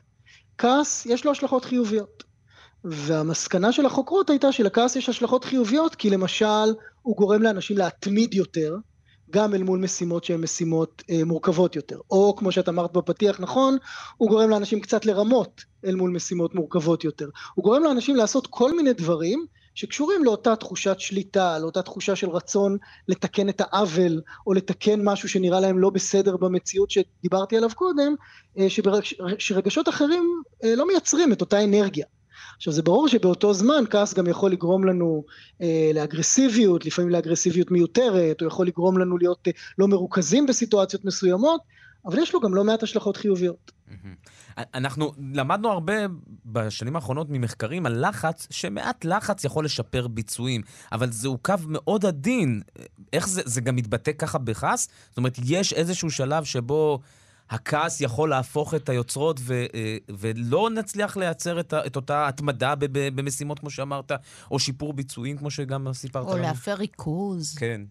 כעס 0.58 1.06
יש 1.06 1.26
לו 1.26 1.32
השלכות 1.32 1.66
חיוביות. 1.66 2.24
והמסקנה 2.84 3.72
של 3.72 3.86
החוקרות 3.86 4.30
הייתה 4.30 4.52
שלכעס 4.52 4.96
יש 4.96 5.10
השלכות 5.10 5.44
חיוביות 5.44 5.96
כי 5.96 6.10
למשל 6.10 6.74
הוא 7.02 7.18
גורם 7.18 7.42
לאנשים 7.42 7.78
להתמיד 7.78 8.34
יותר 8.34 8.76
גם 9.30 9.54
אל 9.54 9.63
מול 9.63 9.80
משימות 9.80 10.24
שהן 10.24 10.42
משימות 10.42 11.04
אה, 11.10 11.24
מורכבות 11.26 11.76
יותר. 11.76 12.00
או 12.12 12.36
כמו 12.38 12.52
שאת 12.52 12.70
אמרת 12.70 12.94
בפתיח 12.94 13.40
נכון, 13.40 13.78
הוא 14.18 14.30
גורם 14.30 14.50
לאנשים 14.50 14.80
קצת 14.80 15.06
לרמות 15.06 15.62
אל 15.86 15.96
מול 15.96 16.12
משימות 16.12 16.56
מורכבות 16.56 17.04
יותר. 17.04 17.30
הוא 17.56 17.63
גורם 17.63 17.84
לאנשים 17.84 18.16
לעשות 18.16 18.48
כל 18.48 18.76
מיני 18.76 18.94
דברים 18.94 19.46
שקשורים 19.76 20.24
לאותה 20.24 20.56
תחושת 20.56 21.00
שליטה, 21.00 21.60
לאותה 21.60 21.82
תחושה 21.82 22.16
של 22.16 22.30
רצון 22.30 22.78
לתקן 23.08 23.50
את 23.50 23.62
העוול, 23.62 24.22
או 24.48 24.54
לתקן 24.54 25.00
משהו 25.04 25.30
שנראה 25.30 25.60
להם 25.60 25.80
לא 25.80 25.90
בסדר 25.90 26.38
במציאות 26.38 26.92
שדיברתי 26.92 27.58
עליו 27.58 27.70
קודם, 27.76 28.16
אה, 28.58 28.68
שרגשות 29.40 29.90
אחרים 29.90 30.42
אה, 30.63 30.76
לא 30.76 30.88
מייצרים 30.88 31.34
את 31.34 31.42
אותה 31.42 31.63
אנרגיה. 31.63 32.06
עכשיו 32.58 32.74
זה 32.74 32.82
ברור 32.82 33.08
שבאותו 33.08 33.54
זמן 33.54 33.84
כעס 33.89 34.13
גם 34.13 34.28
יכול 34.28 34.52
לגרום 34.52 34.84
לנו 34.84 35.24
אה, 35.62 35.91
לאגרסיביות, 35.93 36.86
לפעמים 36.86 37.12
לאגרסיביות 37.12 37.72
מיותרת, 37.72 38.41
הוא 38.41 38.48
יכול 38.48 38.67
לגרום 38.67 38.98
לנו 38.98 39.17
להיות 39.17 39.48
אה, 39.48 39.52
לא 39.78 39.88
מרוכזים 39.88 40.46
בסיטואציות 40.46 41.06
מסוימות, 41.06 41.62
אבל 42.06 42.20
יש 42.20 42.34
לו 42.34 42.39
גם 42.39 42.56
לא 42.56 42.63
מעט 42.63 42.84
השלכות 42.84 43.17
חיוביות. 43.17 43.72
אנחנו 44.58 45.12
למדנו 45.34 45.70
הרבה 45.70 45.93
בשנים 46.46 46.96
האחרונות 46.96 47.28
ממחקרים 47.30 47.86
על 47.86 48.08
לחץ, 48.08 48.48
שמעט 48.50 49.06
לחץ 49.06 49.43
יכול 49.43 49.65
לשפר 49.65 50.08
ביצועים, 50.08 50.62
אבל 50.91 51.12
זהו 51.12 51.38
קו 51.38 51.54
מאוד 51.67 52.06
עדין. 52.06 52.62
איך 53.13 53.28
זה, 53.28 53.41
זה 53.46 53.62
גם 53.62 53.76
מתבטא 53.76 54.12
ככה 54.12 54.38
בכעס? 54.38 54.89
זאת 55.10 55.17
אומרת, 55.17 55.38
יש 55.46 55.74
איזשהו 55.74 56.12
שלב 56.12 56.43
שבו 56.43 57.00
הכעס 57.50 58.02
יכול 58.02 58.30
להפוך 58.30 58.74
את 58.74 58.90
היוצרות 58.90 59.40
ו, 59.42 59.66
אה, 59.74 59.98
ולא 60.10 60.70
נצליח 60.70 61.18
לייצר 61.18 61.60
את, 61.60 61.74
את 61.86 61.96
אותה 61.96 62.28
התמדה 62.28 62.74
במשימות, 62.90 63.60
כמו 63.60 63.70
שאמרת, 63.70 64.12
או 64.52 64.60
שיפור 64.60 64.94
ביצועים, 64.94 65.38
כמו 65.38 65.52
שגם 65.52 65.94
סיפרת 65.94 66.24
לנו. 66.24 66.34
או 66.34 66.38
להפר 66.38 66.74
ריכוז. 66.74 67.56
כן. 67.56 67.82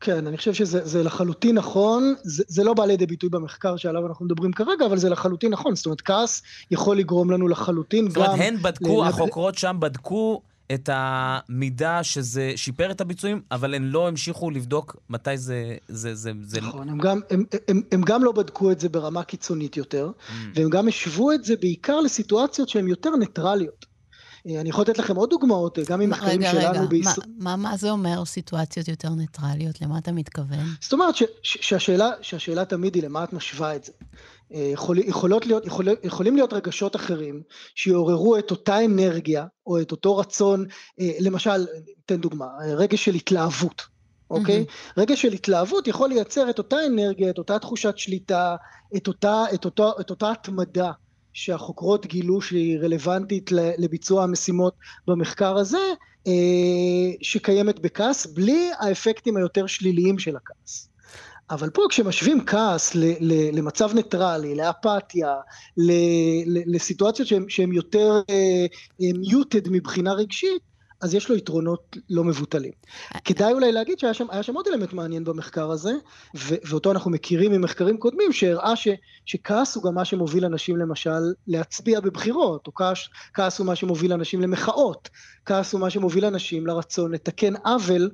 כן, 0.00 0.26
אני 0.26 0.36
חושב 0.36 0.54
שזה 0.54 1.02
לחלוטין 1.02 1.54
נכון, 1.54 2.14
זה, 2.22 2.44
זה 2.46 2.64
לא 2.64 2.74
בא 2.74 2.84
לידי 2.84 3.06
ביטוי 3.06 3.30
במחקר 3.30 3.76
שעליו 3.76 4.06
אנחנו 4.06 4.24
מדברים 4.24 4.52
כרגע, 4.52 4.86
אבל 4.86 4.98
זה 4.98 5.08
לחלוטין 5.08 5.52
נכון, 5.52 5.74
זאת 5.74 5.86
אומרת, 5.86 6.00
כעס 6.00 6.42
יכול 6.70 6.98
לגרום 6.98 7.30
לנו 7.30 7.48
לחלוטין 7.48 8.08
זאת 8.08 8.14
גם... 8.16 8.22
זאת 8.22 8.32
אומרת, 8.32 8.46
הן 8.48 8.62
בדקו, 8.62 9.02
ל... 9.02 9.06
החוקרות 9.06 9.58
שם 9.58 9.76
בדקו 9.80 10.42
את 10.74 10.88
המידה 10.92 12.02
שזה 12.02 12.52
שיפר 12.56 12.90
את 12.90 13.00
הביצועים, 13.00 13.42
אבל 13.50 13.74
הן 13.74 13.82
לא 13.82 14.08
המשיכו 14.08 14.50
לבדוק 14.50 14.96
מתי 15.10 15.38
זה... 15.38 15.76
זה, 15.88 16.14
זה, 16.14 16.32
זה... 16.42 16.60
נכון, 16.60 16.88
הם 16.88 16.98
גם, 16.98 17.20
הם, 17.30 17.44
הם, 17.68 17.82
הם 17.92 18.02
גם 18.02 18.24
לא 18.24 18.32
בדקו 18.32 18.70
את 18.70 18.80
זה 18.80 18.88
ברמה 18.88 19.22
קיצונית 19.22 19.76
יותר, 19.76 20.10
mm. 20.10 20.32
והם 20.54 20.70
גם 20.70 20.88
השוו 20.88 21.32
את 21.32 21.44
זה 21.44 21.54
בעיקר 21.60 22.00
לסיטואציות 22.00 22.68
שהן 22.68 22.88
יותר 22.88 23.16
ניטרליות. 23.16 23.86
אה, 24.46 24.60
אני 24.60 24.68
יכול 24.68 24.82
לתת 24.82 24.98
לכם 24.98 25.16
עוד 25.16 25.30
דוגמאות, 25.30 25.78
אה, 25.78 25.84
גם 25.88 26.00
ממחקרים 26.00 26.42
שלנו 26.42 26.88
בישראל. 26.88 27.14
רגע, 27.16 27.34
רגע, 27.34 27.44
מה, 27.44 27.56
מה 27.56 27.76
זה 27.76 27.90
אומר 27.90 28.24
סיטואציות 28.24 28.88
יותר 28.88 29.08
ניטרליות? 29.08 29.80
למה 29.80 29.98
אתה 29.98 30.12
מתכוון? 30.12 30.66
זאת 30.80 30.92
אומרת 30.92 31.16
ש, 31.16 31.22
ש, 31.42 31.58
שהשאלה, 31.60 32.10
שהשאלה 32.22 32.64
תמיד 32.64 32.94
היא 32.94 33.02
למה 33.02 33.24
את 33.24 33.32
משווה 33.32 33.76
את 33.76 33.84
זה. 33.84 33.92
אה, 34.54 34.60
יכול, 34.72 34.98
יכולות 34.98 35.46
להיות, 35.46 35.66
יכול, 35.66 35.88
יכולים 36.02 36.36
להיות 36.36 36.52
רגשות 36.52 36.96
אחרים 36.96 37.42
שיעוררו 37.74 38.36
את 38.38 38.50
אותה 38.50 38.84
אנרגיה 38.84 39.46
או 39.66 39.80
את 39.80 39.92
אותו 39.92 40.16
רצון, 40.16 40.64
למשל, 40.98 41.66
תן 42.06 42.20
דוגמה, 42.20 42.46
רגש 42.76 43.04
של 43.04 43.14
התלהבות, 43.14 43.82
אוקיי? 44.30 44.64
Mm-hmm. 44.68 45.00
רגש 45.00 45.22
של 45.22 45.32
התלהבות 45.32 45.88
יכול 45.88 46.08
לייצר 46.08 46.50
את 46.50 46.58
אותה 46.58 46.76
אנרגיה, 46.86 47.30
את 47.30 47.38
אותה 47.38 47.58
תחושת 47.58 47.98
שליטה, 47.98 48.56
את 48.96 49.08
אותה, 49.08 49.44
את 49.54 49.64
אותו, 49.64 49.92
את 50.00 50.10
אותה 50.10 50.30
התמדה 50.30 50.90
שהחוקרות 51.32 52.06
גילו 52.06 52.40
שהיא 52.40 52.78
רלוונטית 52.78 53.50
לביצוע 53.52 54.24
המשימות 54.24 54.74
במחקר 55.06 55.56
הזה, 55.56 55.78
אה, 56.26 57.12
שקיימת 57.22 57.78
בכעס, 57.78 58.26
בלי 58.26 58.70
האפקטים 58.80 59.36
היותר 59.36 59.66
שליליים 59.66 60.18
של 60.18 60.36
הכעס. 60.36 60.91
אבל 61.50 61.70
פה 61.70 61.82
כשמשווים 61.88 62.44
כעס 62.46 62.94
למצב 63.52 63.94
ניטרלי, 63.94 64.54
לאפתיה, 64.54 65.34
לסיטואציות 66.46 67.28
שהן 67.48 67.72
יותר 67.72 68.20
muted 69.00 69.66
אה, 69.66 69.72
מבחינה 69.72 70.12
רגשית, 70.12 70.62
אז 71.02 71.14
יש 71.14 71.28
לו 71.28 71.36
יתרונות 71.36 71.96
לא 72.10 72.24
מבוטלים. 72.24 72.72
כדאי 73.24 73.52
אולי 73.52 73.72
להגיד 73.72 73.98
שהיה 73.98 74.14
שם, 74.14 74.26
שם 74.42 74.54
עוד 74.54 74.66
אלמנט 74.68 74.92
מעניין 74.92 75.24
במחקר 75.24 75.70
הזה, 75.70 75.92
ו- 76.36 76.54
ואותו 76.68 76.90
אנחנו 76.90 77.10
מכירים 77.10 77.52
ממחקרים 77.52 77.96
קודמים, 77.96 78.32
שהראה 78.32 78.76
ש- 78.76 78.88
שכעס 79.26 79.76
הוא 79.76 79.84
גם 79.84 79.94
מה 79.94 80.04
שמוביל 80.04 80.44
אנשים 80.44 80.76
למשל 80.76 81.32
להצביע 81.46 82.00
בבחירות, 82.00 82.66
או 82.66 82.74
כעס, 82.74 82.98
כעס 83.34 83.58
הוא 83.58 83.66
מה 83.66 83.76
שמוביל 83.76 84.12
אנשים 84.12 84.40
למחאות, 84.40 85.08
כעס 85.44 85.72
הוא 85.72 85.80
מה 85.80 85.90
שמוביל 85.90 86.24
אנשים 86.24 86.66
לרצון 86.66 87.12
לתקן 87.12 87.56
עוול, 87.56 88.10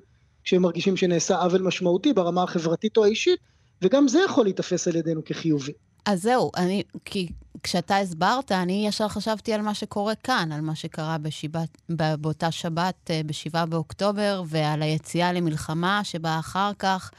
כשהם 0.48 0.62
מרגישים 0.62 0.96
שנעשה 0.96 1.36
עוול 1.36 1.62
משמעותי 1.62 2.12
ברמה 2.12 2.42
החברתית 2.42 2.96
או 2.96 3.04
האישית, 3.04 3.40
וגם 3.82 4.08
זה 4.08 4.20
יכול 4.24 4.44
להיתפס 4.44 4.88
על 4.88 4.96
ידינו 4.96 5.24
כחיובי. 5.24 5.72
אז 6.06 6.22
זהו, 6.22 6.50
אני, 6.56 6.82
כי 7.04 7.28
כשאתה 7.62 7.96
הסברת, 7.96 8.52
אני 8.52 8.86
ישר 8.88 9.08
חשבתי 9.08 9.52
על 9.52 9.62
מה 9.62 9.74
שקורה 9.74 10.14
כאן, 10.14 10.52
על 10.52 10.60
מה 10.60 10.74
שקרה 10.74 11.18
בשיבת, 11.18 11.68
באותה 11.88 12.50
שבת, 12.50 13.10
אה, 13.10 13.20
ב-7 13.26 13.66
באוקטובר, 13.66 14.42
ועל 14.46 14.82
היציאה 14.82 15.32
למלחמה 15.32 16.00
שבאה 16.04 16.38
אחר 16.38 16.70
כך, 16.78 17.10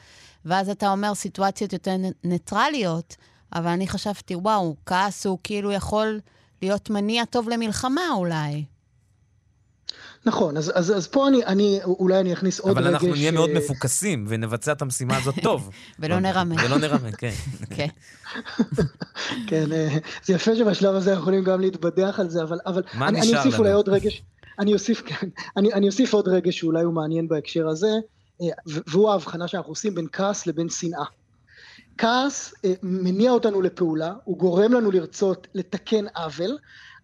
ואז 0.45 0.69
אתה 0.69 0.91
אומר 0.91 1.15
סיטואציות 1.15 1.73
יותר 1.73 1.95
ניטרליות, 2.23 3.15
אבל 3.53 3.67
אני 3.67 3.87
חשבתי, 3.87 4.35
וואו, 4.35 4.75
כעס 4.85 5.25
הוא 5.25 5.37
כאילו 5.43 5.71
יכול 5.71 6.19
להיות 6.61 6.89
מניע 6.89 7.25
טוב 7.25 7.49
למלחמה 7.49 8.01
אולי. 8.13 8.63
נכון, 10.25 10.57
אז, 10.57 10.71
אז, 10.75 10.97
אז 10.97 11.07
פה 11.07 11.27
אני, 11.27 11.45
אני, 11.45 11.79
אולי 11.83 12.19
אני 12.19 12.33
אכניס 12.33 12.59
עוד 12.59 12.77
רגש... 12.77 12.85
אבל 12.85 12.93
אנחנו 12.93 13.11
נהיה 13.11 13.31
מאוד 13.31 13.49
מפוקסים 13.49 14.25
ונבצע 14.27 14.71
את 14.71 14.81
המשימה 14.81 15.17
הזאת 15.17 15.35
טוב. 15.43 15.69
ולא 15.99 16.19
נרמה. 16.19 16.55
ולא 16.65 16.77
נרמה, 16.77 17.11
כן. 17.11 17.31
כן. 17.75 17.87
כן, 19.47 19.71
אה, 19.71 19.97
זה 20.23 20.33
יפה 20.33 20.55
שבשלב 20.55 20.95
הזה 20.95 21.09
אנחנו 21.09 21.21
יכולים 21.21 21.43
גם 21.43 21.61
להתבדח 21.61 22.19
על 22.19 22.29
זה, 22.29 22.43
אבל, 22.43 22.57
אבל 22.65 22.83
מה 22.93 23.07
אני, 23.07 23.21
אני 23.21 23.37
אוסיף 23.37 23.59
אולי 23.59 23.71
עוד 23.71 23.89
רגש, 23.89 24.21
אני 24.59 24.73
אוסיף, 24.73 25.01
כן, 25.05 25.27
אני, 25.57 25.73
אני 25.73 25.87
אוסיף 25.87 26.13
עוד 26.13 26.27
רגש 26.27 26.59
שאולי 26.59 26.83
הוא 26.83 26.93
מעניין 26.93 27.27
בהקשר 27.27 27.67
הזה, 27.67 27.91
אה, 28.41 28.47
והוא 28.87 29.09
ההבחנה 29.09 29.47
שאנחנו 29.47 29.71
עושים 29.71 29.95
בין 29.95 30.07
כעס 30.11 30.47
לבין 30.47 30.69
שנאה. 30.69 31.05
כעס 31.97 32.53
אה, 32.65 32.73
מניע 32.83 33.31
אותנו 33.31 33.61
לפעולה, 33.61 34.13
הוא 34.23 34.37
גורם 34.37 34.73
לנו 34.73 34.91
לרצות 34.91 35.47
לתקן 35.53 36.05
עוול, 36.15 36.57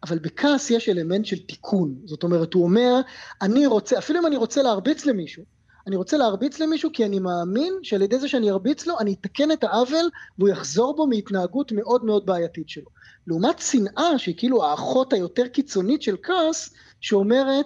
אבל 0.04 0.20
בכעס 0.20 0.72
יש 0.72 0.90
אלמנט 0.90 1.26
של 1.26 1.40
תיקון, 1.40 1.96
זאת 2.06 2.24
אומרת 2.24 2.54
הוא 2.54 2.64
אומר 2.64 3.02
אני 3.42 3.66
רוצה, 3.66 3.98
אפילו 3.98 4.20
אם 4.20 4.26
אני 4.26 4.38
רוצה 4.38 4.64
להרביץ 4.64 5.06
למישהו, 5.06 5.44
אני 5.88 5.96
רוצה 5.96 6.18
להרביץ 6.18 6.60
למישהו 6.60 6.90
כי 6.94 7.06
אני 7.06 7.20
מאמין 7.20 7.74
שעל 7.84 8.02
ידי 8.02 8.20
זה 8.20 8.28
שאני 8.28 8.52
ארביץ 8.52 8.88
לו 8.88 9.00
אני 9.00 9.16
אתקן 9.22 9.52
את 9.52 9.64
העוול 9.64 10.10
והוא 10.38 10.50
יחזור 10.50 10.96
בו 10.96 11.08
מהתנהגות 11.08 11.72
מאוד 11.72 12.06
מאוד 12.06 12.26
בעייתית 12.26 12.70
שלו. 12.70 12.90
לעומת 13.28 13.60
שנאה 13.60 14.18
שהיא 14.18 14.36
כאילו 14.38 14.66
האחות 14.66 15.14
היותר 15.14 15.48
קיצונית 15.48 16.02
של 16.02 16.16
כעס 16.24 16.74
שאומרת 17.02 17.66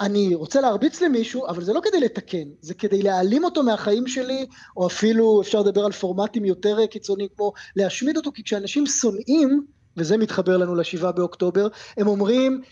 אני 0.00 0.34
רוצה 0.34 0.60
להרביץ 0.60 1.00
למישהו, 1.02 1.46
אבל 1.46 1.64
זה 1.64 1.72
לא 1.72 1.80
כדי 1.84 2.00
לתקן, 2.00 2.48
זה 2.60 2.74
כדי 2.74 3.02
להעלים 3.02 3.44
אותו 3.44 3.62
מהחיים 3.62 4.06
שלי, 4.06 4.46
או 4.76 4.86
אפילו 4.86 5.40
אפשר 5.42 5.60
לדבר 5.60 5.84
על 5.84 5.92
פורמטים 5.92 6.44
יותר 6.44 6.86
קיצוניים 6.86 7.28
כמו 7.36 7.52
להשמיד 7.76 8.16
אותו, 8.16 8.32
כי 8.32 8.42
כשאנשים 8.42 8.86
שונאים, 8.86 9.66
וזה 9.96 10.16
מתחבר 10.16 10.56
לנו 10.56 10.74
לשבעה 10.74 11.12
באוקטובר, 11.12 11.68
הם 11.96 12.06
אומרים, 12.06 12.62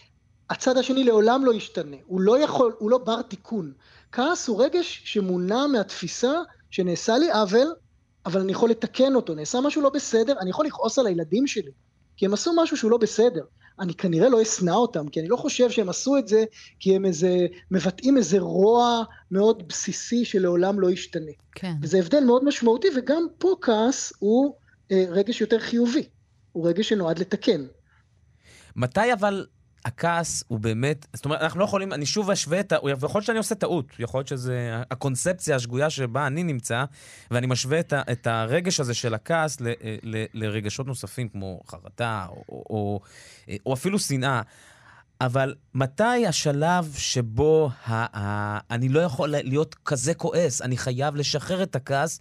הצד 0.51 0.79
השני 0.79 1.05
לעולם 1.05 1.45
לא 1.45 1.55
ישתנה, 1.55 1.97
הוא 2.07 2.21
לא 2.21 2.39
יכול, 2.39 2.73
הוא 2.79 2.91
לא 2.91 2.99
בר 2.99 3.23
תיקון. 3.23 3.73
כעס 4.13 4.49
הוא 4.49 4.65
רגש 4.65 5.03
שמונע 5.05 5.67
מהתפיסה 5.67 6.33
שנעשה 6.71 7.19
לי 7.19 7.31
עוול, 7.31 7.75
אבל 8.27 8.41
אני 8.41 8.53
יכול 8.53 8.71
לתקן 8.71 9.15
אותו, 9.15 9.35
נעשה 9.35 9.61
משהו 9.61 9.83
לא 9.83 9.91
בסדר, 9.91 10.35
אני 10.41 10.51
יכול 10.51 10.67
לכעוס 10.67 10.99
על 10.99 11.07
הילדים 11.07 11.47
שלי, 11.47 11.71
כי 12.17 12.27
הם 12.27 12.35
עשו 12.35 12.53
משהו 12.57 12.77
שהוא 12.77 12.91
לא 12.91 12.97
בסדר. 12.97 13.45
אני 13.81 13.95
כנראה 13.95 14.29
לא 14.29 14.43
אשנא 14.43 14.71
אותם, 14.71 15.09
כי 15.09 15.21
אני 15.21 15.29
לא 15.29 15.37
חושב 15.37 15.71
שהם 15.71 15.89
עשו 15.89 16.17
את 16.17 16.29
זה 16.29 16.45
כי 16.81 16.97
הם 16.97 17.05
איזה, 17.05 17.47
מבטאים 17.71 18.17
איזה 18.17 18.39
רוע 18.39 19.03
מאוד 19.31 19.69
בסיסי 19.69 20.25
שלעולם 20.25 20.81
לא 20.81 20.91
ישתנה. 20.91 21.33
כן. 21.55 21.73
וזה 21.83 21.99
הבדל 21.99 22.25
מאוד 22.25 22.45
משמעותי, 22.45 22.89
וגם 22.97 23.27
פה 23.39 23.57
כעס 23.61 24.13
הוא 24.19 24.55
אה, 24.93 25.05
רגש 25.09 25.41
יותר 25.41 25.59
חיובי, 25.59 26.09
הוא 26.55 26.69
רגש 26.69 26.89
שנועד 26.89 27.19
לתקן. 27.19 27.67
מתי 28.77 29.13
אבל 29.13 29.47
הכעס 29.85 30.45
הוא 30.49 30.61
באמת, 30.61 31.07
זאת 31.13 31.25
אומרת, 31.25 31.41
אנחנו 31.41 31.61
לא 31.61 31.65
יכולים, 31.65 31.93
אני 31.93 32.07
שוב 32.07 32.31
אשווה 32.31 32.61
את 32.61 32.73
ה... 32.73 32.77
יכול 32.77 33.19
להיות 33.19 33.27
שאני 33.27 33.39
עושה 33.39 33.55
טעות, 33.55 33.87
יכול 33.99 34.19
להיות 34.19 34.29
שזה 34.29 34.83
הקונספציה 34.91 35.57
השגויה 35.57 35.91
שבה 35.91 36.27
אני 36.27 36.43
נמצא, 36.43 36.85
ואני 37.31 37.47
משווה 37.47 37.81
את, 37.81 37.93
ה, 37.93 38.03
את 38.13 38.27
הרגש 38.27 38.81
הזה 38.81 38.95
של 38.95 39.15
הכעס 39.15 39.61
ל, 39.61 39.69
ל, 40.03 40.25
לרגשות 40.35 40.87
נוספים, 40.87 41.29
כמו 41.29 41.61
חרטה, 41.67 42.27
או, 42.31 42.45
או, 42.49 42.65
או, 42.71 43.01
או 43.67 43.75
אפילו 43.75 43.99
שנאה. 43.99 44.43
אבל 45.21 45.55
מתי 45.75 46.27
השלב 46.27 46.95
שבו 46.97 47.71
ה, 47.85 48.19
ה, 48.19 48.59
אני 48.71 48.89
לא 48.89 49.01
יכול 49.01 49.29
להיות 49.29 49.75
כזה 49.85 50.15
כועס, 50.15 50.63
אני 50.63 50.77
חייב 50.77 51.17
לשחרר 51.17 51.63
את 51.63 51.77
הכעס, 51.77 52.21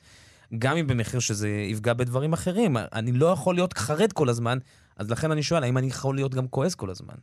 גם 0.58 0.78
אם 0.78 0.88
במחיר 0.88 1.20
שזה 1.20 1.50
יפגע 1.50 1.94
בדברים 1.94 2.34
אחרים. 2.34 2.78
אני 2.78 3.12
לא 3.12 3.26
יכול 3.26 3.56
להיות 3.56 3.78
חרד 3.78 4.14
כל 4.14 4.30
הזמן, 4.30 4.58
אז 4.98 5.10
לכן 5.10 5.32
אני 5.32 5.44
שואל, 5.44 5.64
האם 5.64 5.78
אני 5.78 5.88
יכול 5.88 6.16
להיות 6.16 6.36
גם 6.36 6.48
כועס 6.48 6.76
כל 6.76 6.90
הזמן? 6.90 7.16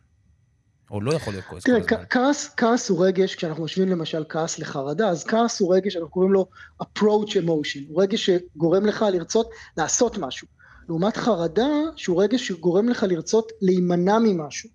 או 0.91 1.01
לא 1.01 1.15
יכול 1.15 1.33
להיות 1.33 1.45
כועס 1.45 1.65
כל 1.65 1.73
הזמן. 1.73 2.05
כעס, 2.11 2.55
כעס 2.57 2.89
הוא 2.89 3.07
רגש, 3.07 3.35
כשאנחנו 3.35 3.65
משווים 3.65 3.89
למשל 3.89 4.25
כעס 4.29 4.59
לחרדה, 4.59 5.09
אז 5.09 5.25
כעס 5.25 5.61
הוא 5.61 5.75
רגש, 5.75 5.97
אנחנו 5.97 6.11
קוראים 6.11 6.33
לו 6.33 6.47
approach 6.83 7.31
emotion, 7.31 7.81
הוא 7.89 8.03
רגש 8.03 8.31
שגורם 8.31 8.87
לך 8.87 9.05
לרצות 9.13 9.51
לעשות 9.77 10.19
משהו. 10.19 10.49
לעומת 10.89 11.17
חרדה, 11.17 11.69
שהוא 11.97 12.23
רגש 12.23 12.49
שגורם 12.49 12.89
לך 12.89 13.07
לרצות 13.09 13.53
להימנע 13.63 14.19
ממשהו. 14.19 14.71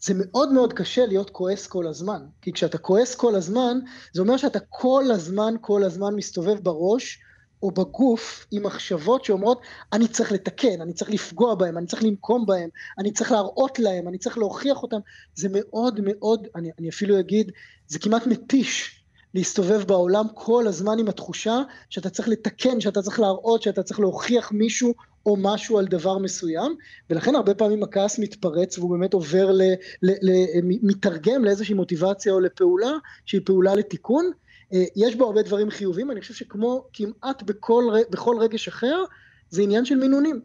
זה 0.00 0.14
מאוד 0.16 0.52
מאוד 0.52 0.72
קשה 0.72 1.06
להיות 1.06 1.30
כועס 1.30 1.66
כל 1.66 1.86
הזמן, 1.86 2.22
כי 2.42 2.52
כשאתה 2.52 2.78
כועס 2.78 3.14
כל 3.14 3.34
הזמן, 3.34 3.78
זה 4.12 4.20
אומר 4.22 4.36
שאתה 4.36 4.58
כל 4.68 5.04
הזמן, 5.14 5.54
כל 5.60 5.84
הזמן 5.84 6.14
מסתובב 6.14 6.58
בראש 6.62 7.18
או 7.62 7.70
בגוף 7.70 8.46
עם 8.50 8.62
מחשבות 8.62 9.24
שאומרות, 9.24 9.60
אני 9.92 10.08
צריך 10.08 10.32
לתקן, 10.32 10.80
אני 10.80 10.92
צריך 10.92 11.10
לפגוע 11.10 11.54
בהם, 11.54 11.78
אני 11.78 11.86
צריך 11.86 12.02
לנקום 12.02 12.46
בהם, 12.46 12.68
אני 12.98 13.12
צריך 13.12 13.32
להראות 13.32 13.78
להם, 13.78 14.08
אני 14.08 14.18
צריך 14.18 14.38
להוכיח 14.38 14.82
אותם. 14.82 14.98
זה 15.34 15.48
מאוד 15.52 16.00
מאוד, 16.02 16.46
אני, 16.56 16.70
אני 16.78 16.88
אפילו 16.88 17.20
אגיד, 17.20 17.52
זה 17.86 17.98
כמעט 17.98 18.26
מתיש 18.26 18.98
להסתובב 19.34 19.82
בעולם 19.86 20.24
כל 20.34 20.66
הזמן 20.66 20.98
עם 20.98 21.08
התחושה 21.08 21.62
שאתה 21.90 22.10
צריך 22.10 22.28
לתקן, 22.28 22.80
שאתה 22.80 23.02
צריך 23.02 23.20
להראות, 23.20 23.62
שאתה 23.62 23.82
צריך 23.82 24.00
להוכיח 24.00 24.52
מישהו 24.52 24.94
או 25.26 25.36
משהו 25.38 25.78
על 25.78 25.86
דבר 25.86 26.18
מסוים, 26.18 26.76
ולכן 27.10 27.34
הרבה 27.34 27.54
פעמים 27.54 27.82
הכעס 27.82 28.18
מתפרץ 28.18 28.78
והוא 28.78 28.90
באמת 28.90 29.14
עובר, 29.14 29.50
ל, 29.52 29.62
ל, 30.02 30.10
ל, 30.22 30.32
מתרגם 30.62 31.44
לאיזושהי 31.44 31.74
מוטיבציה 31.74 32.32
או 32.32 32.40
לפעולה 32.40 32.92
שהיא 33.26 33.40
פעולה 33.44 33.74
לתיקון. 33.74 34.30
אה, 34.72 34.84
יש 34.96 35.16
בו 35.16 35.24
הרבה 35.24 35.42
דברים 35.42 35.70
חיובים, 35.70 36.10
אני 36.10 36.20
חושב 36.20 36.34
שכמו 36.34 36.84
כמעט 36.92 37.42
בכל, 37.42 37.84
בכל 38.10 38.36
רגש 38.40 38.68
אחר, 38.68 39.04
זה 39.50 39.62
עניין 39.62 39.84
של 39.84 39.94
מינונים. 39.94 40.40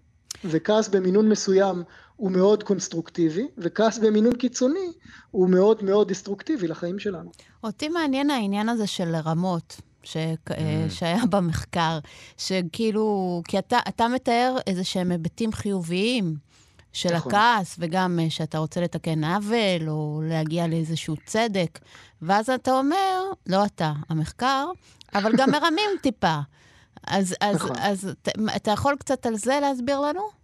וכעס 0.46 0.88
במינון 0.88 1.30
מסוים 1.30 1.84
הוא 2.16 2.32
מאוד 2.32 2.64
קונסטרוקטיבי, 2.64 3.48
וכעס 3.58 3.98
במינון 3.98 4.36
קיצוני 4.36 4.92
הוא 5.32 5.50
מאוד 5.50 5.84
מאוד 5.84 6.08
דסטרוקטיבי 6.08 6.68
לחיים 6.68 7.00
שלנו. 7.00 7.32
אותי 7.64 7.90
מעניין 7.90 8.30
העניין 8.30 8.70
הזה 8.70 8.88
של 8.88 9.16
רמות. 9.16 9.82
ש... 10.04 10.18
Mm. 10.18 10.54
שהיה 10.90 11.26
במחקר, 11.30 12.00
שכאילו, 12.38 13.42
כי 13.48 13.60
אתה, 13.60 13.80
אתה 13.88 14.08
מתאר 14.08 14.58
איזה 14.68 14.84
שהם 14.84 15.12
היבטים 15.12 15.52
חיוביים 15.52 16.36
של 16.94 17.16
נכון. 17.16 17.32
הכעס, 17.32 17.76
וגם 17.80 18.20
אה, 18.22 18.30
שאתה 18.30 18.58
רוצה 18.58 18.82
לתקן 18.82 19.24
עוול, 19.24 19.90
או 19.90 20.22
להגיע 20.24 20.68
לאיזשהו 20.68 21.16
צדק. 21.26 21.80
ואז 22.22 22.50
אתה 22.50 22.72
אומר, 22.72 23.24
לא 23.48 23.66
אתה, 23.66 23.94
המחקר, 24.10 24.66
אבל 25.14 25.32
גם 25.38 25.52
מרמים 25.56 25.90
טיפה. 26.02 26.40
אז, 27.08 27.36
אז, 27.42 27.56
נכון. 27.56 27.76
אז 27.80 28.10
אתה, 28.22 28.32
אתה 28.56 28.72
יכול 28.72 28.96
קצת 29.00 29.26
על 29.26 29.36
זה 29.36 29.60
להסביר 29.62 30.00
לנו? 30.00 30.43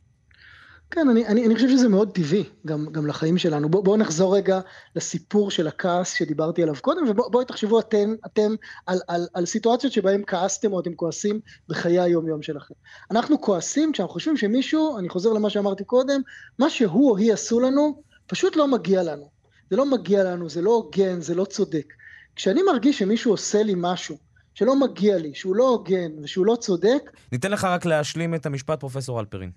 כן, 0.92 1.10
אני, 1.10 1.28
אני, 1.28 1.46
אני 1.46 1.56
חושב 1.56 1.70
שזה 1.70 1.90
מאוד 1.90 2.12
טבעי 2.12 2.44
גם, 2.66 2.86
גם 2.92 3.08
לחיים 3.08 3.38
שלנו. 3.38 3.70
בואו 3.70 3.84
בוא 3.84 3.98
נחזור 3.98 4.36
רגע 4.36 4.60
לסיפור 4.96 5.52
של 5.52 5.68
הכעס 5.68 6.14
שדיברתי 6.14 6.64
עליו 6.64 6.76
קודם, 6.82 7.10
ובואו 7.10 7.44
תחשבו 7.44 7.80
אתם, 7.80 8.16
אתם 8.26 8.56
על, 8.86 9.00
על, 9.08 9.28
על 9.34 9.46
סיטואציות 9.46 9.94
שבהן 9.94 10.24
כעסתם 10.28 10.74
או 10.74 10.80
אתם 10.80 10.94
כועסים 10.96 11.40
בחיי 11.70 12.00
היום-יום 12.00 12.42
שלכם. 12.42 12.74
אנחנו 13.12 13.42
כועסים 13.42 13.92
כשאנחנו 13.92 14.14
חושבים 14.14 14.38
שמישהו, 14.38 14.98
אני 15.00 15.10
חוזר 15.10 15.34
למה 15.34 15.50
שאמרתי 15.50 15.84
קודם, 15.84 16.22
מה 16.60 16.70
שהוא 16.70 17.12
או 17.12 17.18
היא 17.18 17.34
עשו 17.34 17.60
לנו, 17.60 18.02
פשוט 18.28 18.56
לא 18.56 18.68
מגיע 18.68 19.04
לנו. 19.04 19.30
זה 19.70 19.76
לא 19.76 19.86
מגיע 19.86 20.24
לנו, 20.24 20.50
זה 20.50 20.62
לא 20.62 20.72
הוגן, 20.72 21.22
זה 21.22 21.36
לא 21.36 21.46
צודק. 21.46 21.94
כשאני 22.36 22.64
מרגיש 22.64 23.00
שמישהו 23.00 23.32
עושה 23.32 23.64
לי 23.64 23.74
משהו, 23.78 24.18
שלא 24.54 24.80
מגיע 24.80 25.18
לי, 25.18 25.36
שהוא 25.36 25.56
לא 25.56 25.70
הוגן 25.70 26.12
ושהוא 26.24 26.46
לא 26.46 26.56
צודק... 26.56 27.12
ניתן 27.32 27.52
לך 27.52 27.64
רק 27.64 27.86
להשלים 27.86 28.36
את 28.36 28.46
המשפט, 28.46 28.80
פרופסור 28.80 29.20
אלפרין. 29.20 29.52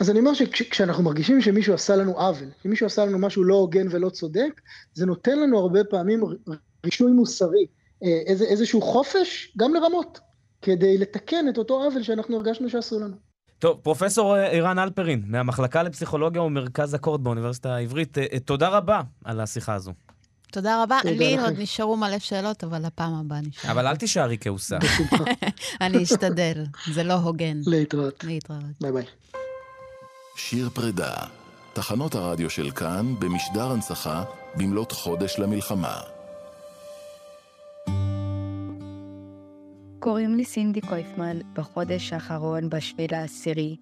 אז 0.00 0.10
אני 0.10 0.18
אומר 0.18 0.34
שכשאנחנו 0.34 1.02
מרגישים 1.02 1.40
שמישהו 1.40 1.74
עשה 1.74 1.96
לנו 1.96 2.12
עוול, 2.20 2.48
שמישהו 2.62 2.86
עשה 2.86 3.04
לנו 3.04 3.18
משהו 3.18 3.44
לא 3.44 3.54
הוגן 3.54 3.86
ולא 3.90 4.08
צודק, 4.08 4.60
זה 4.94 5.06
נותן 5.06 5.38
לנו 5.38 5.58
הרבה 5.58 5.84
פעמים 5.84 6.20
רישוי 6.84 7.12
מוסרי, 7.12 7.66
אה, 8.04 8.08
איזה, 8.26 8.44
איזשהו 8.44 8.80
חופש 8.80 9.52
גם 9.56 9.74
לרמות, 9.74 10.20
כדי 10.62 10.98
לתקן 10.98 11.48
את 11.48 11.58
אותו 11.58 11.84
עוול 11.84 12.02
שאנחנו 12.02 12.36
הרגשנו 12.36 12.70
שעשו 12.70 13.00
לנו. 13.00 13.16
טוב, 13.58 13.78
פרופסור 13.82 14.36
אה, 14.36 14.46
ערן 14.46 14.78
אלפרין, 14.78 15.22
מהמחלקה 15.26 15.82
לפסיכולוגיה 15.82 16.42
ומרכז 16.42 16.94
אקורד 16.94 17.24
באוניברסיטה 17.24 17.74
העברית, 17.74 18.18
אה, 18.18 18.38
תודה 18.44 18.68
רבה 18.68 19.00
על 19.24 19.40
השיחה 19.40 19.74
הזו. 19.74 19.92
תודה 20.52 20.82
רבה. 20.82 20.98
לי. 21.04 21.38
עוד 21.38 21.54
נשארו 21.58 21.96
מלא 21.96 22.18
שאלות, 22.18 22.64
אבל 22.64 22.86
לפעם 22.86 23.14
הבאה 23.14 23.40
נשאר. 23.40 23.70
אבל 23.70 23.86
אל 23.86 23.96
תישארי 23.96 24.36
כעוסה. 24.40 24.78
אני 25.80 26.02
אשתדל, 26.02 26.64
זה 26.92 27.02
לא 27.02 27.14
הוגן. 27.14 27.60
להתראות. 27.66 28.24
להתראות. 28.24 28.62
ביי 28.80 28.92
ביי. 28.92 29.04
שיר 30.36 30.70
פרידה, 30.70 31.14
תחנות 31.72 32.14
הרדיו 32.14 32.50
של 32.50 32.70
כאן 32.70 33.14
במשדר 33.18 33.70
הנצחה 33.70 34.24
במלאת 34.56 34.92
חודש 34.92 35.38
למלחמה. 35.38 36.00
קוראים 39.98 40.34
לי 40.34 40.44
סינדי 40.44 40.80
קויפמן. 40.80 41.38
בחודש 41.52 42.12
האחרון, 42.12 42.70
בשביל 42.70 43.14
העשירי, 43.14 43.76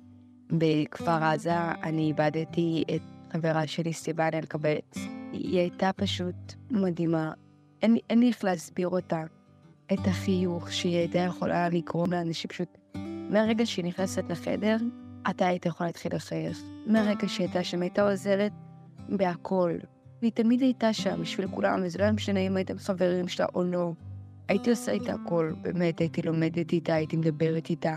בכפר 0.50 1.24
עזה, 1.24 1.70
אני 1.82 2.02
איבדתי 2.02 2.84
את 2.94 3.02
חברה 3.32 3.66
שלי, 3.66 3.92
סיוון 3.92 4.34
אלקבץ. 4.34 4.94
היא 5.32 5.58
הייתה 5.58 5.90
פשוט 5.96 6.52
מדהימה. 6.70 7.32
אין, 7.82 7.96
אין 8.10 8.18
לי 8.20 8.28
איך 8.28 8.44
להסביר 8.44 8.88
אותה. 8.88 9.22
את 9.92 10.06
החיוך 10.06 10.72
שהיא 10.72 10.96
הייתה 10.96 11.18
יכולה 11.18 11.68
לגרום 11.68 12.12
לאנשים 12.12 12.50
פשוט... 12.50 12.78
מהרגע 13.30 13.66
שהיא 13.66 13.84
נכנסת 13.84 14.24
לחדר, 14.28 14.76
אתה 15.30 15.46
היית 15.46 15.66
יכול 15.66 15.86
להתחיל 15.86 16.14
לחייך. 16.14 16.62
מהרגע 16.86 17.28
שהיא 17.28 17.46
הייתה 17.46 17.64
שם, 17.64 17.82
הייתה 17.82 18.10
עוזרת 18.10 18.52
בהכל. 19.08 19.72
והיא 20.20 20.32
תמיד 20.32 20.62
הייתה 20.62 20.92
שם 20.92 21.20
בשביל 21.20 21.48
כולם, 21.48 21.80
וזה 21.84 21.98
לא 21.98 22.04
היה 22.04 22.12
משנה 22.12 22.40
אם 22.40 22.56
הייתם 22.56 22.78
חברים 22.78 23.28
שלה 23.28 23.46
או 23.54 23.64
לא. 23.64 23.92
הייתי 24.48 24.70
עושה 24.70 24.92
איתה 24.92 25.14
הכל, 25.14 25.52
באמת, 25.62 25.98
הייתי 25.98 26.22
לומדת 26.22 26.72
איתה, 26.72 26.94
הייתי 26.94 27.16
מדברת 27.16 27.70
איתה. 27.70 27.96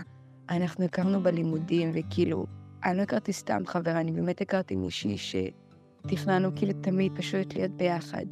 אנחנו 0.50 0.84
הכרנו 0.84 1.20
בלימודים, 1.22 1.90
וכאילו, 1.94 2.46
אני 2.84 2.96
לא 2.96 3.02
הכרתי 3.02 3.32
סתם 3.32 3.62
חברה, 3.66 4.00
אני 4.00 4.12
באמת 4.12 4.40
הכרתי 4.40 4.76
מישהי 4.76 5.16
שתכננו 5.18 6.50
כאילו 6.56 6.72
תמיד 6.80 7.12
פשוט 7.16 7.54
להיות 7.54 7.70
ביחד. 7.70 8.24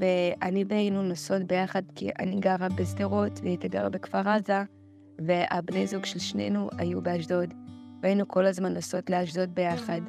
ואני 0.00 0.64
והיינו 0.68 1.02
נוסעות 1.02 1.42
ביחד, 1.42 1.82
כי 1.94 2.10
אני 2.18 2.40
גרה 2.40 2.68
בשדרות 2.68 3.40
והיא 3.40 3.50
הייתה 3.50 3.68
גרה 3.68 3.88
בכפר 3.88 4.28
עזה, 4.28 4.62
והבני 5.18 5.86
זוג 5.86 6.04
של 6.04 6.18
שנינו 6.18 6.68
היו 6.78 7.02
באשדוד. 7.02 7.54
והיינו 8.02 8.28
כל 8.28 8.46
הזמן 8.46 8.74
נוסעות 8.74 9.10
לאשדוד 9.10 9.54
ביחד, 9.54 10.00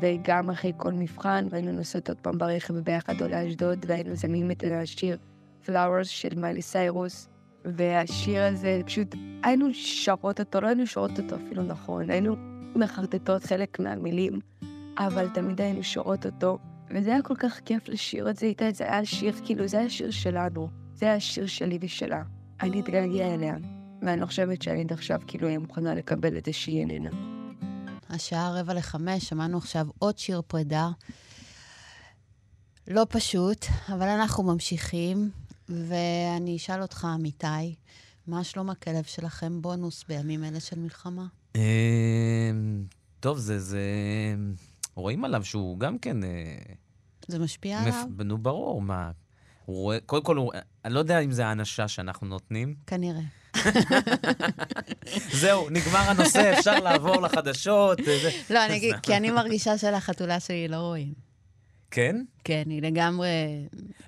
וגם 0.00 0.50
אחרי 0.50 0.72
כל 0.76 0.92
מבחן, 0.92 1.46
והיינו 1.50 1.72
נוסעות 1.72 2.08
עוד 2.08 2.18
פעם 2.18 2.38
ברכב 2.38 2.74
ביחד 2.74 3.22
או 3.22 3.28
לאשדוד, 3.28 3.84
והיינו 3.88 4.16
זמים 4.16 4.50
את 4.50 4.64
השיר 4.72 5.18
Flowers 5.66 6.04
של 6.04 6.34
מיילי 6.36 6.62
סיירוס, 6.62 7.28
והשיר 7.64 8.42
הזה, 8.42 8.80
פשוט 8.86 9.14
היינו 9.42 9.66
שרות 9.72 10.40
אותו, 10.40 10.60
לא 10.60 10.66
היינו 10.66 10.86
שרות 10.86 11.18
אותו 11.18 11.36
אפילו 11.36 11.62
נכון, 11.62 12.10
היינו 12.10 12.36
מחרטטות 12.76 13.44
חלק 13.44 13.80
מהמילים, 13.80 14.40
אבל 14.98 15.28
תמיד 15.34 15.60
היינו 15.60 15.82
שרות 15.82 16.26
אותו, 16.26 16.58
וזה 16.90 17.10
היה 17.10 17.22
כל 17.22 17.34
כך 17.36 17.60
כיף 17.64 17.88
לשיר 17.88 18.30
את 18.30 18.36
זה 18.36 18.46
איתה, 18.46 18.64
זה 18.72 18.84
היה 18.84 19.04
שיר, 19.04 19.32
כאילו, 19.44 19.68
זה 19.68 19.78
היה 19.78 19.90
שיר 19.90 20.10
שלנו. 20.10 20.68
זה 20.94 21.06
היה 21.06 21.20
שיר 21.20 21.46
שלי 21.46 21.78
ושלה. 21.80 22.22
אני 22.60 22.80
אתגעגע 22.80 23.34
אליה, 23.34 23.54
ואני 24.02 24.20
לא 24.20 24.26
חושבת 24.26 24.62
שאני 24.62 24.80
עד 24.80 24.92
עכשיו 24.92 25.20
כאילו 25.26 25.46
אהיה 25.46 25.58
מוכנה 25.58 25.94
לקבל 25.94 26.38
את 26.38 26.44
זה 26.44 26.52
שהיא 26.52 26.80
איננה. 26.80 27.33
השעה 28.14 28.60
רבע 28.60 28.74
לחמש, 28.74 29.24
שמענו 29.24 29.58
עכשיו 29.58 29.86
עוד 29.98 30.18
שיר 30.18 30.42
פרידה. 30.46 30.90
לא 32.88 33.06
פשוט, 33.08 33.66
אבל 33.88 34.08
אנחנו 34.08 34.42
ממשיכים, 34.42 35.30
ואני 35.68 36.56
אשאל 36.56 36.82
אותך, 36.82 37.06
אמיתי, 37.14 37.74
מה 38.26 38.44
שלום 38.44 38.70
הכלב 38.70 39.04
שלכם 39.04 39.62
בונוס 39.62 40.04
בימים 40.08 40.44
אלה 40.44 40.60
של 40.60 40.78
מלחמה? 40.78 41.26
אמ, 41.54 41.60
טוב, 43.20 43.38
זה, 43.38 43.58
זה... 43.58 43.80
רואים 44.94 45.24
עליו 45.24 45.44
שהוא 45.44 45.78
גם 45.78 45.98
כן... 45.98 46.24
אה, 46.24 46.56
זה 47.28 47.38
משפיע 47.38 47.80
מפ... 47.80 47.94
עליו? 47.94 48.24
נו, 48.24 48.38
ברור, 48.38 48.82
מה... 48.82 49.10
הוא 49.64 49.76
רואה, 49.76 49.98
קודם 50.06 50.24
כל, 50.24 50.36
הוא, 50.36 50.52
אני 50.84 50.94
לא 50.94 50.98
יודע 50.98 51.18
אם 51.18 51.32
זה 51.32 51.46
האנשה 51.46 51.88
שאנחנו 51.88 52.26
נותנים. 52.26 52.74
כנראה. 52.86 53.20
זהו, 55.40 55.70
נגמר 55.70 55.98
הנושא, 55.98 56.58
אפשר 56.58 56.80
לעבור 56.80 57.22
לחדשות. 57.22 58.00
אה. 58.00 58.30
לא, 58.50 58.64
אני 58.64 58.76
אגיד, 58.76 58.94
כי 59.02 59.16
אני 59.16 59.30
מרגישה 59.30 59.78
שלחתולה 59.78 60.40
שלי 60.40 60.68
לא 60.68 60.76
רואים. 60.76 61.12
כן? 61.90 62.16
כן, 62.44 62.62
היא 62.66 62.82
לגמרי... 62.82 63.28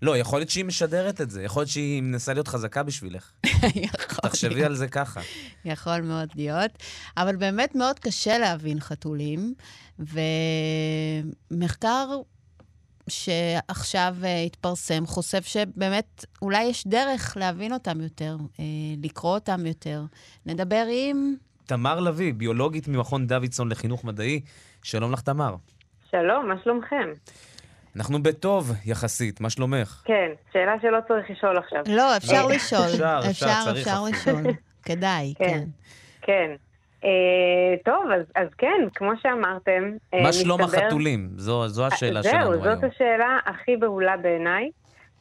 לא, 0.03 0.17
יכול 0.17 0.39
להיות 0.39 0.51
שהיא 0.51 0.65
משדרת 0.65 1.21
את 1.21 1.31
זה. 1.31 1.43
יכול 1.43 1.61
להיות 1.61 1.71
שהיא 1.71 2.03
מנסה 2.03 2.33
להיות 2.33 2.49
חזקה 2.49 2.83
בשבילך. 2.83 3.31
יכול 3.87 4.31
תחשבי 4.31 4.55
להיות. 4.55 4.67
על 4.67 4.77
זה 4.77 4.89
ככה. 4.89 5.21
יכול 5.65 6.01
מאוד 6.01 6.29
להיות. 6.37 6.71
אבל 7.17 7.37
באמת 7.37 7.75
מאוד 7.75 7.99
קשה 7.99 8.39
להבין 8.39 8.81
חתולים, 8.81 9.55
ומחקר 11.51 12.09
שעכשיו 13.09 14.15
אה, 14.25 14.43
התפרסם 14.43 15.07
חושף 15.07 15.47
שבאמת 15.47 16.25
אולי 16.43 16.65
יש 16.65 16.87
דרך 16.87 17.37
להבין 17.37 17.73
אותם 17.73 18.01
יותר, 18.01 18.37
אה, 18.61 18.65
לקרוא 19.03 19.35
אותם 19.35 19.67
יותר. 19.67 20.03
נדבר 20.47 20.85
עם... 20.91 21.35
תמר 21.67 22.01
לביא, 22.01 22.35
ביולוגית 22.35 22.89
ממכון 22.89 23.27
דוידסון 23.27 23.69
לחינוך 23.69 24.05
מדעי. 24.05 24.41
שלום 24.83 25.13
לך, 25.13 25.21
תמר. 25.21 25.55
שלום, 26.11 26.49
מה 26.49 26.55
שלומכם? 26.65 27.09
אנחנו 27.97 28.23
בטוב 28.23 28.73
יחסית, 28.85 29.41
מה 29.41 29.51
שלומך? 29.51 30.03
כן, 30.05 30.31
שאלה 30.53 30.73
שלא 30.83 30.99
צריך 31.09 31.31
לשאול 31.31 31.59
עכשיו. 31.59 31.83
לא, 31.89 32.17
אפשר 32.17 32.47
לשאול. 32.47 32.87
אפשר, 32.87 33.21
אפשר, 33.31 33.65
אפשר. 33.73 34.05
לשאול. 34.05 34.43
כדאי, 34.83 35.35
כן. 35.39 35.65
כן. 36.23 36.51
אה, 37.07 37.77
טוב, 37.85 38.11
אז, 38.11 38.25
אז 38.35 38.49
כן, 38.59 38.89
כמו 38.95 39.11
שאמרתם, 39.23 39.93
אה, 40.15 40.23
מה 40.23 40.33
שלום 40.33 40.61
החתולים? 40.61 41.29
זו, 41.37 41.69
זו 41.69 41.87
השאלה 41.87 42.23
זהו, 42.23 42.33
שלנו 42.33 42.53
היום. 42.53 42.63
זאת 42.63 42.85
השאלה 42.85 43.39
הכי 43.47 43.77
בהולה 43.77 44.17
בעיניי. 44.17 44.71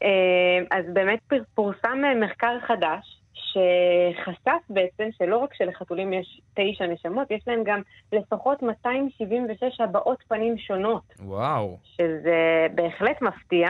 אה, 0.04 0.78
אז 0.78 0.86
באמת 0.94 1.20
פורסם 1.56 2.02
אה, 2.06 2.16
מחקר 2.16 2.58
חדש, 2.68 3.22
שחשף 3.34 4.62
בעצם 4.70 5.10
שלא 5.18 5.38
רק 5.38 5.54
שלחתולים 5.54 6.14
יש 6.14 6.42
תשע 6.54 6.86
נשמות, 6.86 7.32
יש 7.32 7.44
להם 7.48 7.62
גם 7.66 7.82
לפחות 8.14 8.62
276 8.62 9.82
הבעות 9.82 10.24
פנים 10.28 10.58
שונות, 10.58 11.04
וואו. 11.20 11.78
שזה 11.84 12.68
בהחלט 12.76 13.22
מפתיע. 13.22 13.70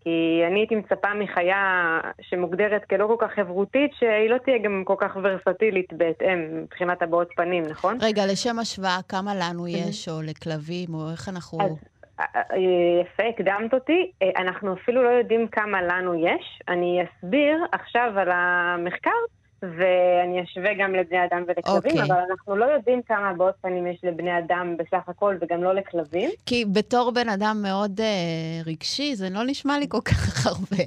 כי 0.00 0.42
אני 0.46 0.60
הייתי 0.60 0.74
מצפה 0.74 1.14
מחיה 1.14 2.00
שמוגדרת 2.20 2.84
כלא 2.84 3.06
כל 3.06 3.16
כך 3.18 3.34
חברותית, 3.34 3.90
שהיא 3.98 4.30
לא 4.30 4.38
תהיה 4.38 4.58
גם 4.58 4.82
כל 4.86 4.94
כך 4.98 5.16
ורסטילית 5.22 5.92
בהתאם 5.92 6.62
מבחינת 6.62 7.02
הבעות 7.02 7.28
פנים, 7.36 7.62
נכון? 7.70 7.98
רגע, 8.00 8.22
לשם 8.26 8.58
השוואה, 8.58 8.98
כמה 9.08 9.34
לנו 9.34 9.68
יש, 9.68 10.08
או 10.08 10.22
לכלבים, 10.22 10.94
או 10.94 11.10
איך 11.10 11.28
אנחנו... 11.28 11.58
אז 11.60 11.72
אה, 12.20 12.24
אה, 12.36 12.56
יפה, 13.02 13.22
הקדמת 13.28 13.74
אותי. 13.74 14.10
אה, 14.22 14.30
אנחנו 14.36 14.74
אפילו 14.74 15.02
לא 15.02 15.08
יודעים 15.08 15.48
כמה 15.48 15.82
לנו 15.82 16.14
יש. 16.14 16.62
אני 16.68 17.00
אסביר 17.04 17.64
עכשיו 17.72 18.12
על 18.16 18.28
המחקר, 18.32 19.10
ואני 19.62 20.42
אשווה 20.42 20.70
גם 20.78 20.94
לבני 20.94 21.24
אדם 21.24 21.42
ולכלבים, 21.48 21.92
אוקיי. 21.92 22.02
אבל 22.02 22.22
אנחנו 22.30 22.56
לא 22.56 22.64
יודעים 22.64 23.02
כמה 23.02 23.30
הבעות 23.30 23.54
פנים 23.60 23.86
יש 23.86 24.00
לבני 24.04 24.38
אדם 24.38 24.76
בסך 24.78 25.08
הכל, 25.08 25.36
וגם 25.40 25.64
לא 25.64 25.74
לכלבים. 25.74 26.30
כי 26.46 26.64
בתור 26.72 27.12
בן 27.12 27.28
אדם 27.28 27.56
מאוד 27.62 28.00
אה, 28.00 28.06
רגשי, 28.66 29.14
זה 29.14 29.28
לא 29.30 29.40
נשמע 29.46 29.78
לי 29.78 29.86
כל 29.88 30.00
כך 30.00 30.46
הרבה, 30.46 30.84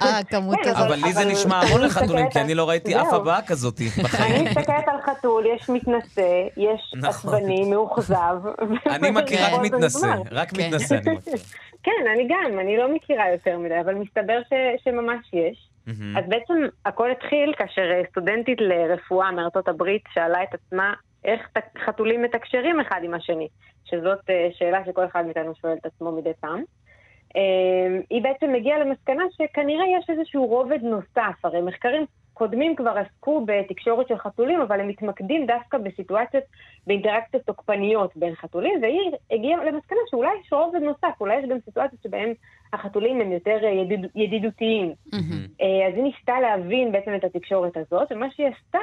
הכמות 0.00 0.58
כן, 0.62 0.70
הזאת. 0.70 0.86
אבל 0.86 0.94
לי 0.94 1.12
זה 1.12 1.24
נשמע 1.24 1.60
אני 1.62 1.70
המון 1.70 1.82
לחתולים, 1.82 2.30
כי 2.30 2.40
אני 2.40 2.54
לא 2.54 2.68
ראיתי. 2.68 2.96
אף 3.00 3.12
הבעה 3.12 3.42
כזאת 3.42 3.80
אני 3.80 4.04
בחיים. 4.04 4.44
מסתכלת 4.44 4.88
על 4.88 5.00
חתול, 5.02 5.44
יש 5.46 5.70
מתנשא, 5.70 6.46
יש 6.56 6.92
נכון. 6.96 7.34
עצבני, 7.34 7.70
מאוכזב. 7.70 8.36
אני 8.86 9.10
מכיר 9.10 9.38
רק 9.44 9.60
מתנשא, 9.62 10.06
נגמר. 10.06 10.22
רק 10.30 10.50
כן. 10.50 10.66
מתנשא 10.66 10.94
אני 10.94 11.16
מכיר. 11.16 11.34
כן, 11.86 12.06
אני 12.14 12.28
גם, 12.28 12.58
אני 12.60 12.76
לא 12.76 12.94
מכירה 12.94 13.30
יותר 13.32 13.58
מדי, 13.58 13.80
אבל 13.80 13.94
מסתבר 13.94 14.40
שממש 14.84 15.26
יש. 15.32 15.65
מהמם. 15.86 16.16
אז 16.16 16.24
בעצם 16.28 16.54
הכל 16.84 17.10
התחיל 17.10 17.54
כאשר 17.58 17.90
אה, 17.90 18.02
סטודנטית 18.10 18.60
לרפואה 18.60 19.30
מארצות 19.30 19.68
הברית 19.68 20.02
שאלה 20.14 20.42
את 20.42 20.54
עצמה 20.54 20.94
איך 21.24 21.40
חתולים 21.84 22.22
מתקשרים 22.22 22.80
אחד 22.80 23.00
עם 23.02 23.14
השני, 23.14 23.48
שזאת 23.84 24.30
אה, 24.30 24.48
שאלה 24.52 24.84
שכל 24.86 25.04
אחד 25.04 25.24
מאיתנו 25.24 25.54
שואל 25.54 25.76
את 25.80 25.86
עצמו 25.86 26.12
מדי 26.12 26.32
פעם. 26.40 26.62
אה, 27.36 27.98
היא 28.10 28.22
בעצם 28.22 28.54
הגיעה 28.54 28.78
למסקנה 28.78 29.24
שכנראה 29.30 29.84
יש 29.98 30.10
איזשהו 30.10 30.46
רובד 30.46 30.82
נוסף, 30.82 31.44
הרי 31.44 31.60
מחקרים 31.60 32.06
קודמים 32.36 32.76
כבר 32.76 32.90
עסקו 32.90 33.46
בתקשורת 33.46 34.08
של 34.08 34.18
חתולים, 34.18 34.60
אבל 34.60 34.80
הם 34.80 34.88
מתמקדים 34.88 35.46
דווקא 35.46 35.78
בסיטואציות, 35.78 36.44
באינטראקציות 36.86 37.42
תוקפניות 37.42 38.16
בין 38.16 38.34
חתולים, 38.34 38.82
והיא 38.82 39.10
הגיעה 39.30 39.64
למסקנה 39.64 39.98
שאולי 40.10 40.28
יש 40.40 40.52
רובד 40.52 40.80
נוסף, 40.82 41.20
אולי 41.20 41.36
יש 41.36 41.44
גם 41.50 41.56
סיטואציות 41.64 42.02
שבהן 42.02 42.32
החתולים 42.72 43.20
הם 43.20 43.32
יותר 43.32 43.58
ידיד, 43.64 44.06
ידידותיים. 44.14 44.94
מהמם. 45.12 45.46
אה, 45.60 45.88
אז 45.88 45.94
היא 45.94 46.02
ניסתה 46.02 46.40
להבין 46.40 46.92
בעצם 46.92 47.14
את 47.14 47.24
התקשורת 47.24 47.76
הזאת, 47.76 48.12
ומה 48.12 48.30
שהיא 48.30 48.46
עשתה, 48.46 48.78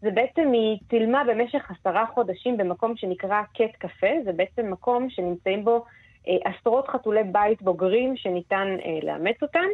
זה 0.00 0.10
בעצם 0.10 0.52
היא 0.52 0.78
צילמה 0.90 1.24
במשך 1.24 1.70
עשרה 1.70 2.06
חודשים 2.14 2.56
במקום 2.56 2.96
שנקרא 2.96 3.42
קט 3.54 3.76
קפה, 3.78 4.12
זה 4.24 4.32
בעצם 4.32 4.70
מקום 4.70 5.10
שנמצאים 5.10 5.64
בו 5.64 5.84
אה, 6.28 6.50
עשרות 6.50 6.88
חתולי 6.88 7.24
בית 7.24 7.62
בוגרים 7.62 8.16
שניתן 8.16 8.76
אה, 8.84 8.98
לאמץ 9.02 9.42
אותם. 9.42 9.66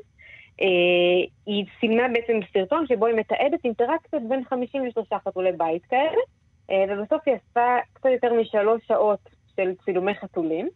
אה, 0.60 1.26
היא 1.46 1.64
צילמה 1.80 2.02
בעצם 2.12 2.40
סרטון 2.52 2.86
שבו 2.86 3.06
היא 3.06 3.16
מתעדת 3.16 3.64
אינטראקציות 3.64 4.22
בין 4.28 4.44
53 4.44 5.08
חתולי 5.24 5.52
בית 5.52 5.86
כאלה, 5.86 6.20
אה, 6.70 6.84
ובסוף 6.88 7.22
היא 7.26 7.34
עשתה 7.34 7.78
קצת 7.92 8.08
יותר 8.12 8.34
משלוש 8.40 8.82
שעות 8.86 9.20
של 9.56 9.72
צילומי 9.84 10.14
חתולים, 10.14 10.68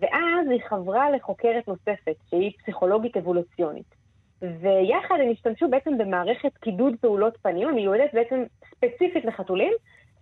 ואז 0.00 0.48
היא 0.50 0.60
חברה 0.68 1.10
לחוקרת 1.10 1.68
נוספת, 1.68 2.16
שהיא 2.30 2.52
פסיכולוגית 2.58 3.16
אבולוציונית. 3.16 3.94
ויחד 4.42 5.14
הם 5.22 5.30
השתמשו 5.32 5.70
בעצם 5.70 5.98
במערכת 5.98 6.56
קידוד 6.56 6.94
פעולות 7.00 7.36
פנים, 7.42 7.68
המיועדת 7.68 8.14
בעצם 8.14 8.42
ספציפית 8.70 9.24
לחתולים, 9.24 9.72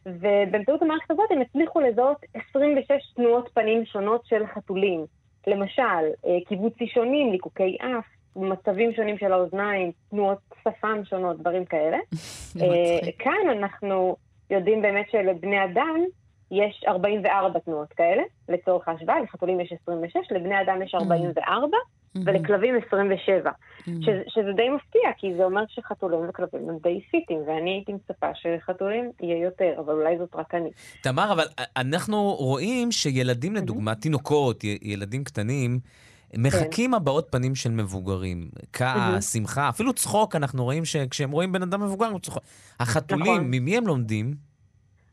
ובאמצעות 0.07 0.83
המערכת 0.83 1.11
הזאת 1.11 1.31
הם 1.31 1.41
הצליחו 1.41 1.81
לזהות 1.81 2.17
26 2.35 3.13
תנועות 3.17 3.51
פנים 3.55 3.85
שונות 3.85 4.27
של 4.27 4.47
חתולים. 4.47 5.07
למשל, 5.47 5.83
אה, 6.27 6.39
קיבוצי 6.49 6.87
שונים, 6.87 7.33
ליקוקי 7.33 7.77
אף, 7.81 8.05
מצבים 8.37 8.93
שונים 8.93 9.19
של 9.19 9.33
האוזניים, 9.33 9.93
תנועות 10.11 10.39
שפם 10.63 11.01
שונות, 11.05 11.39
דברים 11.39 11.65
כאלה. 11.65 11.97
אה. 12.61 13.13
כאן 13.19 13.59
אנחנו 13.59 14.17
יודעים 14.51 14.83
באמת 14.83 15.07
שלבני 15.11 15.65
אדם 15.65 16.05
יש 16.51 16.85
44 16.89 17.59
תנועות 17.59 17.93
כאלה, 17.93 18.23
לצורך 18.49 18.89
ההשוואה, 18.89 19.21
לחתולים 19.21 19.61
יש 19.61 19.73
26, 19.83 20.17
לבני 20.31 20.61
אדם 20.61 20.83
יש 20.83 20.95
44, 20.95 21.77
ולכלבים 22.25 22.75
27. 22.87 23.51
מהמם. 23.87 24.03
שזה, 24.03 24.23
שזה 24.29 24.53
די 24.57 24.69
מפתיע, 24.69 25.11
כי 25.19 25.35
זה 25.37 25.45
אומר 25.45 25.63
שחתולים 25.69 26.29
וכלבים 26.29 26.69
הם 26.69 26.79
די 26.83 27.01
פיטים, 27.11 27.39
ואני 27.47 27.71
הייתי 27.71 27.93
מצפה 27.93 28.27
שחתולים 28.35 29.11
יהיה 29.21 29.45
יותר, 29.45 29.75
אבל 29.79 29.95
אולי 29.95 30.19
זאת 30.19 30.35
רק 30.35 30.55
אני. 30.55 30.71
תמר, 31.03 31.33
אבל 31.33 31.45
אנחנו 31.77 32.35
רואים 32.39 32.93
שילדים, 32.93 33.55
לדוגמה, 33.55 33.95
תינוקות, 33.95 34.65
ילדים 34.65 35.25
קטנים, 35.25 35.79
מחקים 36.39 36.95
הבעות 36.95 37.29
פנים 37.31 37.55
של 37.55 37.71
מבוגרים. 37.71 38.49
כעס, 38.73 39.33
שמחה, 39.33 39.69
אפילו 39.69 39.93
צחוק, 39.93 40.37
אנחנו 40.37 40.65
רואים 40.65 40.85
שכשהם 40.85 41.31
רואים 41.31 41.53
בן 41.53 41.63
אדם 41.63 41.83
מבוגר, 41.83 42.07
הם 42.07 42.19
צוחקים. 42.19 42.49
החתולים, 42.81 43.35
נכון. 43.35 43.47
ממי 43.51 43.77
הם 43.77 43.87
לומדים? 43.87 44.35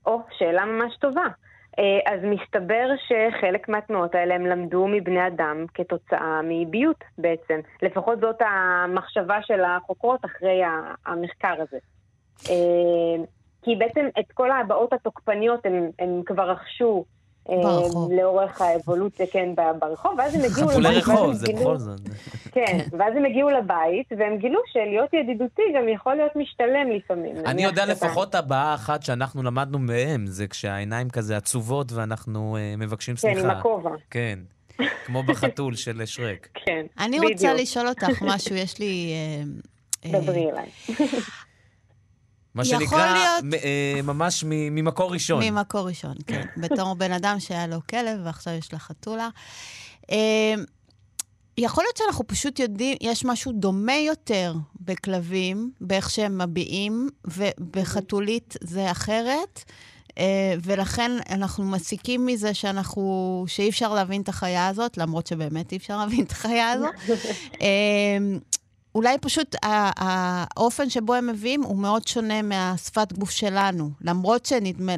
או, 0.06 0.22
שאלה 0.38 0.66
ממש 0.66 0.98
טובה. 1.00 1.26
אה, 1.80 2.14
אז 2.14 2.20
מסתבר 2.24 2.90
שחלק 3.08 3.70
מהתנועות 3.70 4.16
האלה 4.16 4.36
הם 4.36 4.46
למדו 4.46 4.88
מבני 4.88 5.28
אדם 5.28 5.66
כתוצאה 5.74 6.42
מביות 6.44 7.04
בעצם. 7.18 7.60
לפחות 7.82 8.20
זאת 8.20 8.42
המחשבה 8.42 9.38
של 9.42 9.64
החוקרות 9.64 10.26
אחרי 10.26 10.62
המחקר 11.06 11.54
הזה. 11.62 11.78
אה, 12.50 13.24
כי 13.64 13.76
בעצם 13.76 14.06
את 14.20 14.32
כל 14.34 14.52
ההבעות 14.52 14.94
התוקפניות 14.94 15.66
הם, 15.66 15.90
הם 16.00 16.22
כבר 16.26 16.52
רכשו 16.52 17.06
ברחוב. 17.50 18.12
לאורך 18.12 18.62
האבולוציה, 18.62 19.26
כן, 19.32 19.50
ברחוב, 19.80 20.12
ואז 20.18 20.36
הם 20.36 20.42
הגיעו 20.42 20.68
חתולי 20.68 20.90
לבית, 20.90 21.08
ואז 21.08 21.18
רחוב, 21.18 21.34
זה 21.34 21.54
בכל 21.54 21.78
זאת. 21.78 22.00
כן, 22.52 22.80
ואז 22.98 23.14
הם 23.18 23.26
הגיעו 23.26 23.50
לבית, 23.50 24.12
והם 24.18 24.38
גילו 24.38 24.60
שלהיות 24.74 25.14
ידידותי 25.14 25.62
גם 25.76 25.90
יכול 25.90 26.16
להיות 26.16 26.36
משתלם 26.36 26.92
לפעמים. 26.92 27.36
אני 27.46 27.64
יודע 27.64 27.86
לפחות 27.86 28.36
הבעה 28.36 28.76
אחת 28.76 29.04
שאנחנו 29.04 29.44
למדנו 29.44 29.80
מהם, 29.80 30.28
זה 30.28 30.48
כשהעיניים 30.48 31.10
כזה 31.10 31.38
עצובות 31.38 31.92
ואנחנו 31.92 32.58
אה, 32.58 32.76
מבקשים 32.78 33.16
כן, 33.16 33.20
סליחה. 33.20 33.40
עם 33.42 33.50
הכובע. 33.50 33.92
כן. 34.10 34.40
כמו 35.06 35.24
בחתול 35.24 35.76
של 35.76 36.06
שרק. 36.06 36.48
כן, 36.66 36.86
אני 37.00 37.18
בדיוק. 37.18 37.32
רוצה 37.32 37.54
לשאול 37.54 37.88
אותך 37.88 38.22
משהו, 38.22 38.56
יש 38.56 38.80
לי... 38.80 39.14
אה, 39.14 40.14
אה, 40.14 40.20
דברי 40.20 40.50
אליי. 40.52 40.70
מה 42.56 42.66
שנקרא, 42.66 43.14
להיות- 43.14 43.44
מ- 43.44 43.54
אה, 43.54 44.02
ממש 44.04 44.44
מ- 44.44 44.76
ממקור 44.76 45.12
ראשון. 45.14 45.44
ממקור 45.44 45.88
ראשון, 45.88 46.14
כן. 46.28 46.46
בתור 46.58 46.94
בן 46.96 47.12
אדם 47.12 47.40
שהיה 47.40 47.68
לו 47.68 47.78
כלב 47.90 48.20
ועכשיו 48.24 48.54
יש 48.54 48.74
לה 48.74 48.80
חתולה. 48.80 49.30
אה, 50.12 50.54
יכול 51.58 51.84
להיות 51.84 51.98
שאנחנו 51.98 52.28
פשוט 52.28 52.60
יודעים, 52.60 52.98
יש 53.02 53.26
משהו 53.26 53.52
דומה 53.52 53.96
יותר 53.98 54.54
בכלבים, 54.82 55.72
באיך 55.82 56.10
שהם 56.10 56.42
מביעים, 56.42 57.10
ובחתולית 57.26 58.56
זה 58.62 58.92
אחרת. 58.92 59.64
אה, 60.18 60.54
ולכן 60.64 61.12
אנחנו 61.30 61.64
מסיקים 61.66 62.26
מזה 62.26 62.54
שאנחנו, 62.54 63.46
שאי 63.48 63.70
אפשר 63.70 63.94
להבין 63.94 64.22
את 64.22 64.30
החיה 64.30 64.68
הזאת, 64.68 64.98
למרות 64.98 65.28
שבאמת 65.28 65.72
אי 65.72 65.78
אפשר 65.78 65.98
להבין 65.98 66.24
את 66.24 66.32
החיה 66.32 66.72
הזאת. 66.72 66.94
אה, 68.96 69.00
אולי 69.00 69.18
פשוט 69.18 69.56
האופן 69.64 70.90
שבו 70.90 71.14
הם 71.14 71.28
מביאים 71.28 71.64
הוא 71.64 71.78
מאוד 71.78 72.08
שונה 72.08 72.42
מהשפת 72.42 73.14
גוף 73.14 73.30
שלנו, 73.30 73.90
למרות 74.02 74.46
שנדמה... 74.46 74.94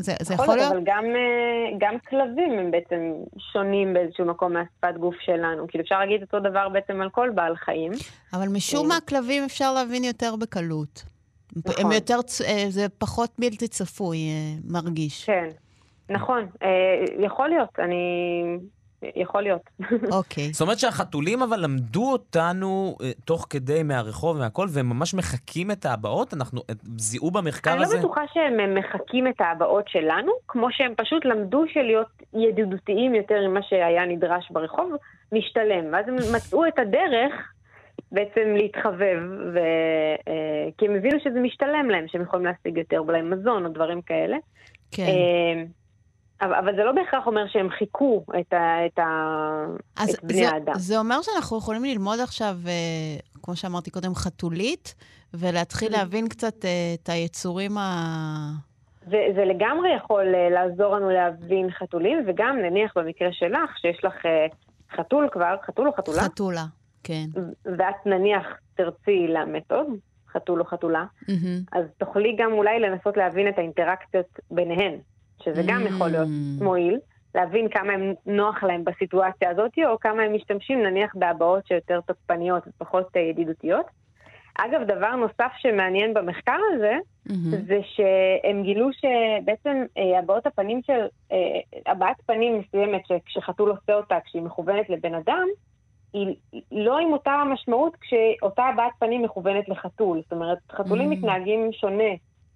זה, 0.00 0.12
זה 0.22 0.34
יכול 0.34 0.56
להיות? 0.56 0.72
אבל 0.72 0.80
גם, 0.84 1.04
אה, 1.04 1.76
גם 1.78 1.94
כלבים 2.08 2.58
הם 2.58 2.70
בעצם 2.70 3.12
שונים 3.52 3.94
באיזשהו 3.94 4.24
מקום 4.24 4.52
מהשפת 4.52 5.00
גוף 5.00 5.14
שלנו. 5.20 5.68
כאילו 5.68 5.84
אפשר 5.84 5.98
להגיד 5.98 6.22
אותו 6.22 6.40
דבר 6.40 6.68
בעצם 6.68 7.00
על 7.00 7.10
כל 7.10 7.30
בעל 7.34 7.56
חיים. 7.56 7.92
אבל 8.32 8.48
משום 8.48 8.88
מה 8.88 8.98
כלבים 9.08 9.44
אפשר 9.44 9.72
להבין 9.74 10.04
יותר 10.04 10.36
בקלות. 10.36 11.04
נכון. 11.56 11.84
הם 11.84 11.92
יותר, 11.92 12.18
אה, 12.46 12.64
זה 12.68 12.86
פחות 12.98 13.30
בלתי 13.38 13.68
צפוי 13.68 14.18
אה, 14.18 14.54
מרגיש. 14.64 15.24
כן, 15.24 15.48
נכון. 16.10 16.46
אה, 16.62 17.04
יכול 17.18 17.48
להיות, 17.48 17.78
אני... 17.78 17.96
יכול 19.02 19.42
להיות. 19.42 19.70
אוקיי. 20.18 20.52
זאת 20.52 20.60
אומרת 20.60 20.78
שהחתולים 20.78 21.42
אבל 21.42 21.60
למדו 21.64 22.12
אותנו 22.12 22.96
אה, 23.02 23.10
תוך 23.24 23.46
כדי 23.50 23.82
מהרחוב 23.82 24.36
ומהכל, 24.36 24.66
והם 24.74 24.88
ממש 24.88 25.14
מחקים 25.14 25.70
את 25.70 25.86
ההבעות? 25.86 26.34
אנחנו 26.34 26.60
אה, 26.70 26.74
זיהו 26.96 27.30
במחקר 27.30 27.72
אני 27.72 27.82
הזה? 27.82 27.94
לא 27.94 28.00
בטוחה 28.00 28.22
שהם 28.32 28.74
מחקים 28.74 29.28
את 29.28 29.40
ההבעות 29.40 29.88
שלנו, 29.88 30.32
כמו 30.48 30.66
שהם 30.70 30.94
פשוט 30.96 31.24
למדו 31.24 31.64
שלהיות 31.68 32.22
ידידותיים 32.34 33.14
יותר 33.14 33.48
ממה 33.48 33.60
שהיה 33.62 34.06
נדרש 34.06 34.50
ברחוב, 34.50 34.92
משתלם. 35.32 35.92
ואז 35.92 36.08
הם 36.08 36.16
מצאו 36.36 36.66
את 36.66 36.78
הדרך 36.78 37.32
בעצם 38.12 38.54
להתחבב, 38.56 39.18
ו... 39.54 39.58
אה, 40.28 40.68
כי 40.78 40.86
הם 40.86 40.94
הבינו 40.94 41.20
שזה 41.20 41.40
משתלם 41.40 41.90
להם, 41.90 42.04
שהם 42.08 42.22
יכולים 42.22 42.46
להשיג 42.46 42.78
יותר 42.78 42.98
אולי 42.98 43.22
מזון 43.22 43.64
או 43.64 43.70
דברים 43.70 44.02
כאלה. 44.02 44.36
כן. 44.90 45.04
אבל, 46.40 46.76
זה 46.76 46.84
לא 46.84 46.92
בהכרח 46.92 47.26
אומר 47.26 47.46
שהם 47.48 47.70
חיכו 47.70 48.24
את, 48.40 48.52
ה, 48.52 48.86
את, 48.86 48.98
ה, 48.98 49.64
את 49.94 50.24
בני 50.24 50.38
זה, 50.38 50.48
האדם. 50.48 50.72
זה 50.76 50.98
אומר 50.98 51.22
שאנחנו 51.22 51.58
יכולים 51.58 51.84
ללמוד 51.84 52.20
עכשיו, 52.20 52.56
אה, 52.66 53.16
כמו 53.42 53.56
שאמרתי 53.56 53.90
קודם, 53.90 54.14
חתולית, 54.14 54.94
ולהתחיל 55.34 55.92
להבין 55.92 56.28
קצת 56.28 56.64
אה, 56.64 56.94
את 56.94 57.08
היצורים 57.08 57.78
ה... 57.78 57.82
זה, 59.10 59.16
זה 59.36 59.44
לגמרי 59.44 59.88
יכול 59.96 60.34
אה, 60.34 60.50
לעזור 60.50 60.96
לנו 60.96 61.10
להבין 61.10 61.70
חתולים, 61.70 62.24
וגם 62.26 62.56
נניח 62.62 62.92
במקרה 62.96 63.32
שלך, 63.32 63.78
שיש 63.78 64.04
לך 64.04 64.14
חתול 64.96 65.28
כבר, 65.32 65.56
חתול 65.66 65.88
או 65.88 65.92
חתולה, 65.92 66.22
חתולה, 66.22 66.64
כן. 67.04 67.26
ואת 67.64 68.06
נניח 68.06 68.46
תרצי 68.74 69.26
לאמץ 69.28 69.64
עוד, 69.70 69.86
חתול 70.32 70.60
או 70.60 70.64
חתולה, 70.64 71.04
מהמם. 71.28 71.60
אז 71.72 71.84
תוכלי 71.98 72.36
גם 72.38 72.52
אולי 72.52 72.80
לנסות 72.80 73.16
להבין 73.16 73.48
את 73.48 73.58
האינטראקציות 73.58 74.38
ביניהן, 74.50 74.98
שזה 75.42 75.62
גם 75.66 75.86
יכול 75.86 76.08
להיות 76.08 76.28
Mm. 76.28 76.64
מועיל, 76.64 76.98
להבין 77.34 77.68
כמה 77.68 77.92
הם 77.92 78.14
נוח 78.26 78.62
להם 78.64 78.84
בסיטואציה 78.84 79.50
הזאת, 79.50 79.72
או 79.86 79.98
כמה 80.00 80.22
הם 80.22 80.34
משתמשים 80.34 80.82
נניח 80.82 81.12
בהבעות 81.14 81.66
שיותר 81.66 82.00
תוקפניות 82.00 82.62
ופחות 82.68 83.16
אה, 83.16 83.20
ידידותיות. 83.20 83.86
אגב, 84.60 84.82
דבר 84.82 85.16
נוסף 85.16 85.52
שמעניין 85.58 86.14
במחקר 86.14 86.56
הזה, 86.74 86.94
מהמם. 87.26 87.50
זה 87.66 87.78
שהם 87.82 88.62
גילו 88.62 88.88
שבעצם 88.92 89.84
אה, 89.98 90.18
הבעות 90.18 90.46
הפנים 90.46 90.80
של, 90.86 91.06
אה, 91.32 91.36
הבעת 91.92 92.16
פנים 92.26 92.58
מסוימת 92.58 93.02
שכשחתול 93.06 93.70
עושה 93.70 93.94
אותה, 93.94 94.16
כשהיא 94.24 94.42
מכוונת 94.42 94.90
לבן 94.90 95.14
אדם, 95.14 95.46
היא 96.12 96.34
לא 96.72 96.98
עם 96.98 97.12
אותה 97.12 97.30
המשמעות 97.30 97.96
כשאותה 98.00 98.62
הבעת 98.62 98.92
פנים 98.98 99.22
מכוונת 99.22 99.68
לחתול. 99.68 100.20
זאת 100.22 100.32
אומרת, 100.32 100.58
חתולים 100.72 101.08
Mm. 101.12 101.14
מתנהגים 101.14 101.72
שונה 101.72 102.12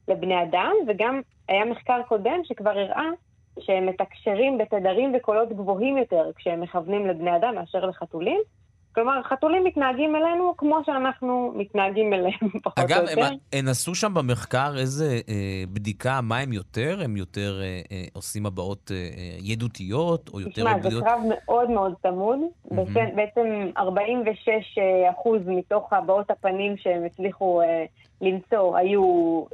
לבני 0.09 0.43
אדם, 0.43 0.73
וגם 0.89 1.21
היה 1.49 1.65
מחקר 1.65 2.01
קודם 2.09 2.41
שכבר 2.45 2.71
הראה 2.71 3.09
שהם 3.61 3.87
מתקשרים 3.87 4.59
בתדרים 4.59 5.13
וקולות 5.17 5.49
גבוהים 5.49 5.99
יותר 5.99 6.31
כשהם 6.37 6.61
מכוונים 6.61 7.07
לבני 7.07 7.37
אדם 7.37 7.55
מאשר 7.55 7.87
לחתולים. 7.87 8.41
כלומר, 8.95 9.23
חתולים 9.23 9.65
מתנהגים 9.65 10.17
אלינו 10.17 10.55
כמו 10.57 10.79
שאנחנו 10.87 11.53
מתנהגים 11.57 12.13
אליהם, 12.13 12.49
פחות 12.65 12.79
אגב, 12.79 12.97
או 12.99 13.11
יותר. 13.11 13.25
הם, 13.25 13.35
הם 13.53 13.69
עשו 13.69 13.95
שם 13.95 14.15
במחקר 14.15 14.73
איזה 14.79 15.21
אה, 15.29 15.35
בדיקה, 15.73 16.21
מה 16.23 16.39
הם 16.39 16.53
יותר? 16.53 17.01
הם 17.05 17.17
יותר 17.17 17.61
אה, 17.63 17.81
אה, 17.93 18.05
עושים 18.13 18.47
הבעות 18.47 18.91
אה, 18.95 18.97
אה, 18.97 19.37
ידותיות, 19.41 20.31
או 20.35 20.41
יותר 20.41 20.53
תשמע, 20.53 20.81
זה 20.83 20.89
הבעות... 20.89 21.05
קרב 21.05 21.21
מאוד 21.29 21.71
מאוד 21.71 21.95
צמוד. 22.03 22.39
בעצם- 22.65 23.17
בעצם 23.17 23.47
46 23.77 24.79
אחוז 25.11 25.41
מתוך 25.47 25.93
הבעות 25.93 26.31
הפנים 26.31 26.77
שהם 26.77 27.05
הצליחו 27.05 27.63
אה, 27.63 27.85
למצוא 28.23 28.77
היו, 28.77 29.03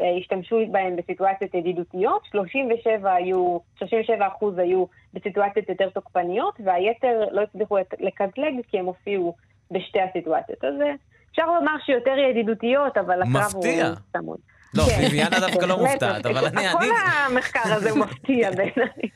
אה, 0.01 0.17
השתמשו 0.21 0.57
בהם 0.71 0.97
בסיטואציות 0.97 1.55
ידידותיות, 1.55 2.23
37 2.31 3.15
היו, 3.15 3.59
37 3.79 4.27
אחוז 4.29 4.59
היו 4.59 4.85
בסיטואציות 5.15 5.69
יותר 5.69 5.89
תוקפניות, 5.91 6.55
והיתר 6.65 7.25
לא 7.33 7.43
הצליחו 7.43 7.77
לקטלג 8.01 8.55
כי 8.71 8.79
הם 8.79 8.85
הופיעו 8.87 9.37
בשתי 9.71 9.99
הסיטואציות. 10.01 10.65
אז 10.65 10.75
אה, 10.83 10.93
אפשר 11.31 11.47
לומר 11.47 11.73
שיותר 11.87 12.15
ידידותיות, 12.31 12.97
אבל 12.97 13.23
הקרב 13.23 13.35
הוא 13.35 13.43
מפתיע. 13.43 13.93
צמוד. 14.13 14.39
לא, 14.75 14.83
כן. 14.83 15.01
ביביאנה 15.03 15.41
דווקא 15.41 15.65
לא 15.67 15.79
מופתעת, 15.83 16.27
אבל 16.27 16.45
אני... 16.47 16.69
כל 16.73 16.79
אני- 16.79 16.91
המחקר 17.37 17.61
הזה 17.75 17.91
הוא 17.91 17.99
מפתיע 17.99 18.51
בעיניי. 18.57 19.09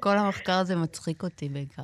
כל 0.00 0.18
המחקר 0.18 0.52
הזה 0.52 0.76
מצחיק 0.76 1.22
אותי 1.22 1.48
בעיקר. 1.48 1.82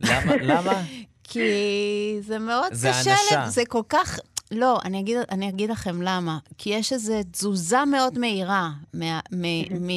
למה? 0.00 0.32
למה? 0.42 0.72
כי 1.32 2.16
זה 2.20 2.38
מאוד 2.38 2.72
זה 2.72 2.88
קשה, 2.88 3.14
זה 3.46 3.62
כל 3.68 3.82
כך... 3.88 4.18
לא, 4.50 4.78
אני 4.84 5.00
אגיד, 5.00 5.16
אני 5.30 5.48
אגיד 5.48 5.70
לכם 5.70 6.02
למה. 6.02 6.38
כי 6.58 6.70
יש 6.70 6.92
איזו 6.92 7.14
תזוזה 7.30 7.84
מאוד 7.84 8.18
מהירה 8.18 8.70
מה, 8.94 9.20
מ, 9.32 9.44
מ, 9.86 9.90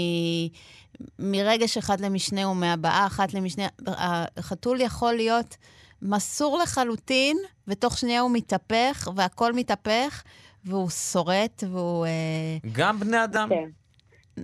מרגש 1.19 1.77
אחד 1.77 1.99
למשנה 1.99 2.45
או 2.45 2.55
מהבעה 2.55 3.07
אחת 3.07 3.33
למשנה. 3.33 3.67
החתול 4.37 4.81
יכול 4.81 5.13
להיות 5.13 5.57
מסור 6.01 6.57
לחלוטין, 6.57 7.37
ותוך 7.67 7.97
שנייה 7.97 8.21
הוא 8.21 8.31
מתהפך, 8.31 9.07
והכל 9.15 9.53
מתהפך, 9.53 10.23
והוא 10.65 10.89
שורט, 10.89 11.63
והוא... 11.71 12.05
אה, 12.05 12.69
גם 12.71 12.99
בני 12.99 13.23
אדם. 13.23 13.49
כן. 13.49 13.69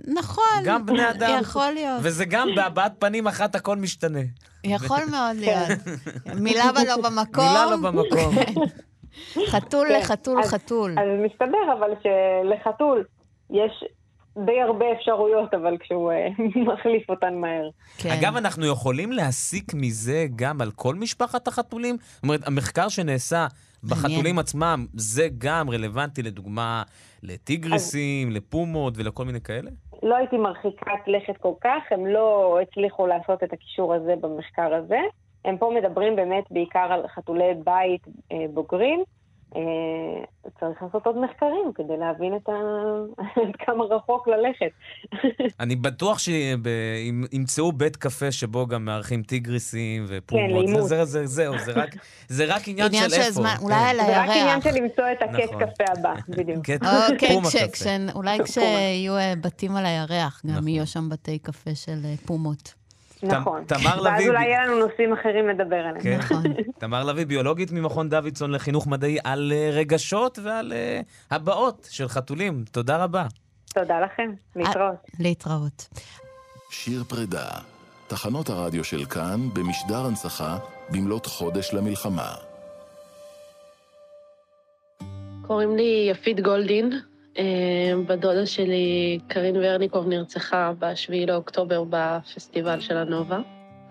נכון. 0.06 0.62
גם 0.64 0.86
בני 0.86 1.10
אדם. 1.10 1.38
יכול 1.40 1.70
להיות. 1.70 2.00
וזה 2.02 2.24
גם 2.24 2.48
בהבעת 2.56 2.92
פנים 2.98 3.26
אחת 3.26 3.54
הכל 3.54 3.76
משתנה. 3.76 4.20
יכול 4.64 5.04
מאוד 5.10 5.36
להיות. 5.36 5.68
מילה 6.34 6.70
ולא 6.82 6.96
במקום. 6.96 7.44
מילה 7.44 7.66
לא 7.66 7.76
במקום. 7.76 8.34
חתול 9.48 9.88
כן. 9.88 9.98
לחתול 10.00 10.38
אז- 10.40 10.50
חתול. 10.50 10.90
אז 10.98 11.06
מסתבר 11.32 11.72
אבל 11.78 11.90
שלחתול 12.02 13.04
יש 13.50 13.84
די 14.46 14.60
הרבה 14.60 14.84
אפשרויות, 14.92 15.54
אבל 15.54 15.76
כשהוא 15.80 16.12
אה, 16.12 16.28
מחליף 16.74 17.10
אותן 17.10 17.34
מהר. 17.34 17.68
כן. 17.98 18.08
אגב, 18.10 18.36
אנחנו 18.36 18.66
יכולים 18.66 19.12
להסיק 19.12 19.74
מזה 19.74 20.26
גם 20.36 20.60
על 20.60 20.70
כל 20.70 20.94
משפחת 20.94 21.48
החתולים? 21.48 21.96
זאת 22.00 22.22
אומרת, 22.22 22.40
המחקר 22.46 22.88
שנעשה 22.88 23.46
בחתולים 23.84 24.38
עצמם, 24.38 24.86
זה 24.94 25.28
גם 25.38 25.70
רלוונטי 25.70 26.22
לדוגמה 26.22 26.82
לטיגריסים, 27.22 28.30
לפומות 28.30 28.94
ולכל 28.96 29.24
מיני 29.24 29.40
כאלה? 29.40 29.70
לא 30.02 30.16
הייתי 30.16 30.36
מרחיקת 30.36 31.02
לכת 31.06 31.40
כל 31.40 31.52
כך, 31.64 31.82
הם 31.90 32.06
לא 32.06 32.58
הצליחו 32.62 33.06
לעשות 33.06 33.42
את 33.44 33.52
הקישור 33.52 33.94
הזה 33.94 34.14
במחקר 34.20 34.74
הזה. 34.74 34.98
הם 35.44 35.56
פה 35.58 35.72
מדברים 35.80 36.16
באמת 36.16 36.44
בעיקר 36.50 36.88
על 36.90 37.08
חתולי 37.14 37.44
בית 37.64 38.02
אה, 38.32 38.36
בוגרים. 38.54 39.02
אה, 39.56 39.60
צריך 40.60 40.82
לעשות 40.82 41.06
עוד 41.06 41.18
מחקרים 41.18 41.72
כדי 41.74 41.96
להבין 41.98 42.36
את 42.36 42.48
ה... 42.48 42.52
כמה 43.66 43.84
רחוק 43.84 44.28
ללכת. 44.28 44.70
אני 45.62 45.76
בטוח 45.76 46.18
שימצאו 46.18 47.72
בית 47.72 47.96
קפה 47.96 48.32
שבו 48.32 48.66
גם 48.66 48.84
מארחים 48.84 49.22
טיגריסים 49.22 50.04
ופומות. 50.08 50.44
כן, 50.50 50.54
לאימוץ. 50.56 50.82
זה, 50.88 51.04
זה, 51.04 51.04
זה, 51.04 51.26
זהו, 51.26 51.58
זה 51.58 51.72
רק, 51.72 51.90
זה 52.28 52.44
רק 52.44 52.68
עניין, 52.68 52.92
של 52.92 53.14
איפה. 53.14 53.30
זמן, 53.30 53.54
כן. 53.58 53.64
אולי 53.64 53.74
על 53.90 53.96
זה 53.96 54.20
רק 54.22 54.28
עניין 54.28 54.48
הירח. 54.48 54.64
של 54.64 54.82
למצוא 54.82 55.04
את 55.12 55.22
הקט 55.22 55.44
נכון. 55.52 55.64
קפה 55.66 55.84
הבא, 55.98 56.14
בדיוק. 56.38 56.58
אוקיי, 57.12 57.28
פומה 57.34 57.48
כש- 57.48 57.56
קפה. 57.56 57.72
כש- 57.72 57.86
אולי 58.14 58.38
כשיהיו 58.44 59.16
אה, 59.16 59.32
בתים 59.40 59.76
על 59.76 59.86
הירח, 59.86 60.42
גם 60.46 60.52
נכון. 60.52 60.68
יהיו 60.68 60.86
שם 60.86 61.08
בתי 61.08 61.38
קפה 61.38 61.74
של 61.74 61.98
אה, 62.04 62.14
פומות. 62.26 62.79
נכון. 63.22 63.64
תמר 63.64 63.80
ואז 64.04 64.14
לביא- 64.14 64.28
אולי 64.28 64.44
יהיה 64.44 64.66
לנו 64.66 64.78
נושאים 64.86 65.12
אחרים 65.12 65.48
לדבר 65.48 65.76
עליהם. 65.76 66.00
כן. 66.02 66.18
נכון. 66.18 66.42
תמר 66.78 67.04
לביא, 67.04 67.26
ביולוגית 67.26 67.72
ממכון 67.72 68.08
דוידסון 68.08 68.50
לחינוך 68.50 68.86
מדעי 68.86 69.18
על 69.24 69.52
אה, 69.54 69.70
רגשות 69.72 70.38
ועל 70.42 70.72
אה, 70.72 71.00
הבעות 71.30 71.88
של 71.90 72.08
חתולים. 72.08 72.64
תודה 72.72 73.04
רבה. 73.04 73.26
תודה 73.74 74.00
לכם, 74.00 74.30
להתראות. 74.56 74.94
להתראות. 75.18 75.88
שיר 76.70 77.04
פרידה. 77.04 77.48
תחנות 78.08 78.48
הרדיו 78.48 78.84
של 78.84 79.04
כאן 79.04 79.48
במשדר 79.54 80.06
הנצחה 80.06 80.58
במלאת 80.90 81.26
חודש 81.26 81.74
למלחמה. 81.74 82.34
קוראים 85.46 85.76
לי 85.76 86.08
יפית 86.10 86.40
גולדין. 86.40 86.90
אה, 87.38 87.92
בדודה 88.06 88.46
שלי, 88.46 89.18
קרין 89.28 89.56
ורניקוב, 89.56 90.08
נרצחה 90.08 90.72
ב-7 90.78 91.26
לאוקטובר 91.26 91.84
בפסטיבל 91.90 92.80
של 92.80 92.96
הנובה. 92.96 93.38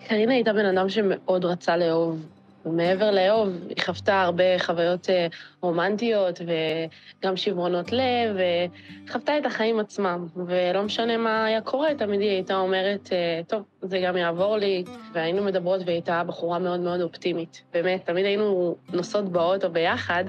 קרין 0.07 0.29
הייתה 0.29 0.53
בן 0.53 0.65
אדם 0.65 0.89
שמאוד 0.89 1.45
רצה 1.45 1.77
לאהוב, 1.77 2.25
ומעבר 2.65 3.11
לאהוב, 3.11 3.49
היא 3.69 3.83
חוותה 3.85 4.21
הרבה 4.21 4.59
חוויות 4.59 5.09
אה, 5.09 5.27
רומנטיות 5.61 6.41
וגם 6.41 7.37
שברונות 7.37 7.91
לב, 7.91 8.37
וחוותה 9.07 9.37
את 9.37 9.45
החיים 9.45 9.79
עצמם. 9.79 10.27
ולא 10.35 10.83
משנה 10.83 11.17
מה 11.17 11.45
היה 11.45 11.61
קורה, 11.61 11.89
תמיד 11.97 12.21
היא 12.21 12.29
הייתה 12.29 12.55
אומרת, 12.55 13.09
אה, 13.11 13.41
טוב, 13.47 13.63
זה 13.81 13.99
גם 13.99 14.17
יעבור 14.17 14.57
לי, 14.57 14.83
והיינו 15.13 15.43
מדברות 15.43 15.81
והיא 15.85 15.93
הייתה 15.93 16.23
בחורה 16.23 16.59
מאוד 16.59 16.79
מאוד 16.79 17.01
אופטימית. 17.01 17.63
באמת, 17.73 18.05
תמיד 18.05 18.25
היינו 18.25 18.75
נוסעות 18.93 19.25
באוטו 19.31 19.69
ביחד, 19.69 20.23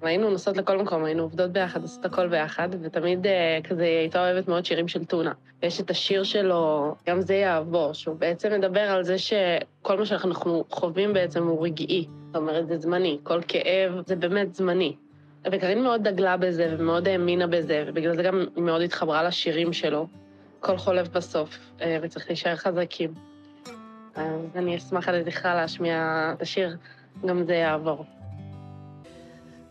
והיינו 0.00 0.30
נוסעות 0.30 0.56
לכל 0.56 0.78
מקום, 0.78 1.04
היינו 1.04 1.22
עובדות 1.22 1.50
ביחד, 1.50 1.82
עושות 1.82 2.04
הכל 2.04 2.28
ביחד, 2.28 2.68
ותמיד 2.82 3.26
uh, 3.26 3.68
כזה 3.68 3.82
היא 3.82 3.98
הייתה 3.98 4.20
אוהבת 4.20 4.48
מאוד 4.48 4.64
שירים 4.64 4.88
של 4.88 5.04
טונה. 5.04 5.32
ויש 5.62 5.80
את 5.80 5.90
השיר 5.90 6.24
שלו, 6.24 6.94
גם 7.06 7.20
זה 7.20 7.34
יעבור, 7.34 7.92
שהוא 7.92 8.16
בעצם 8.16 8.52
מדבר 8.52 8.80
על 8.80 9.04
זה 9.04 9.18
שכל 9.18 9.98
מה 9.98 10.06
שאנחנו 10.06 10.64
חווים 10.70 11.12
בעצם 11.12 11.46
הוא 11.46 11.64
רגעי. 11.64 12.06
זאת 12.26 12.36
אומרת, 12.36 12.68
זה 12.68 12.78
זמני, 12.78 13.18
כל 13.22 13.40
כאב 13.48 13.92
זה 14.06 14.16
באמת 14.16 14.54
זמני. 14.54 14.96
וקרין 15.52 15.82
מאוד 15.82 16.08
דגלה 16.08 16.36
בזה 16.36 16.74
ומאוד 16.78 17.08
האמינה 17.08 17.46
בזה, 17.46 17.84
ובגלל 17.86 18.16
זה 18.16 18.22
גם 18.22 18.44
היא 18.56 18.64
מאוד 18.64 18.82
התחברה 18.82 19.22
לשירים 19.22 19.72
שלו. 19.72 20.06
כל 20.60 20.76
חולף 20.76 21.08
בסוף, 21.08 21.58
uh, 21.78 21.82
וצריך 22.02 22.26
להישאר 22.28 22.56
חזקים. 22.56 23.14
אז 24.14 24.56
אני 24.56 24.76
אשמח 24.76 25.08
על 25.08 25.24
זכרה 25.24 25.54
להשמיע 25.54 26.30
את 26.36 26.42
השיר, 26.42 26.76
גם 27.26 27.44
זה 27.44 27.54
יעבור. 27.54 28.04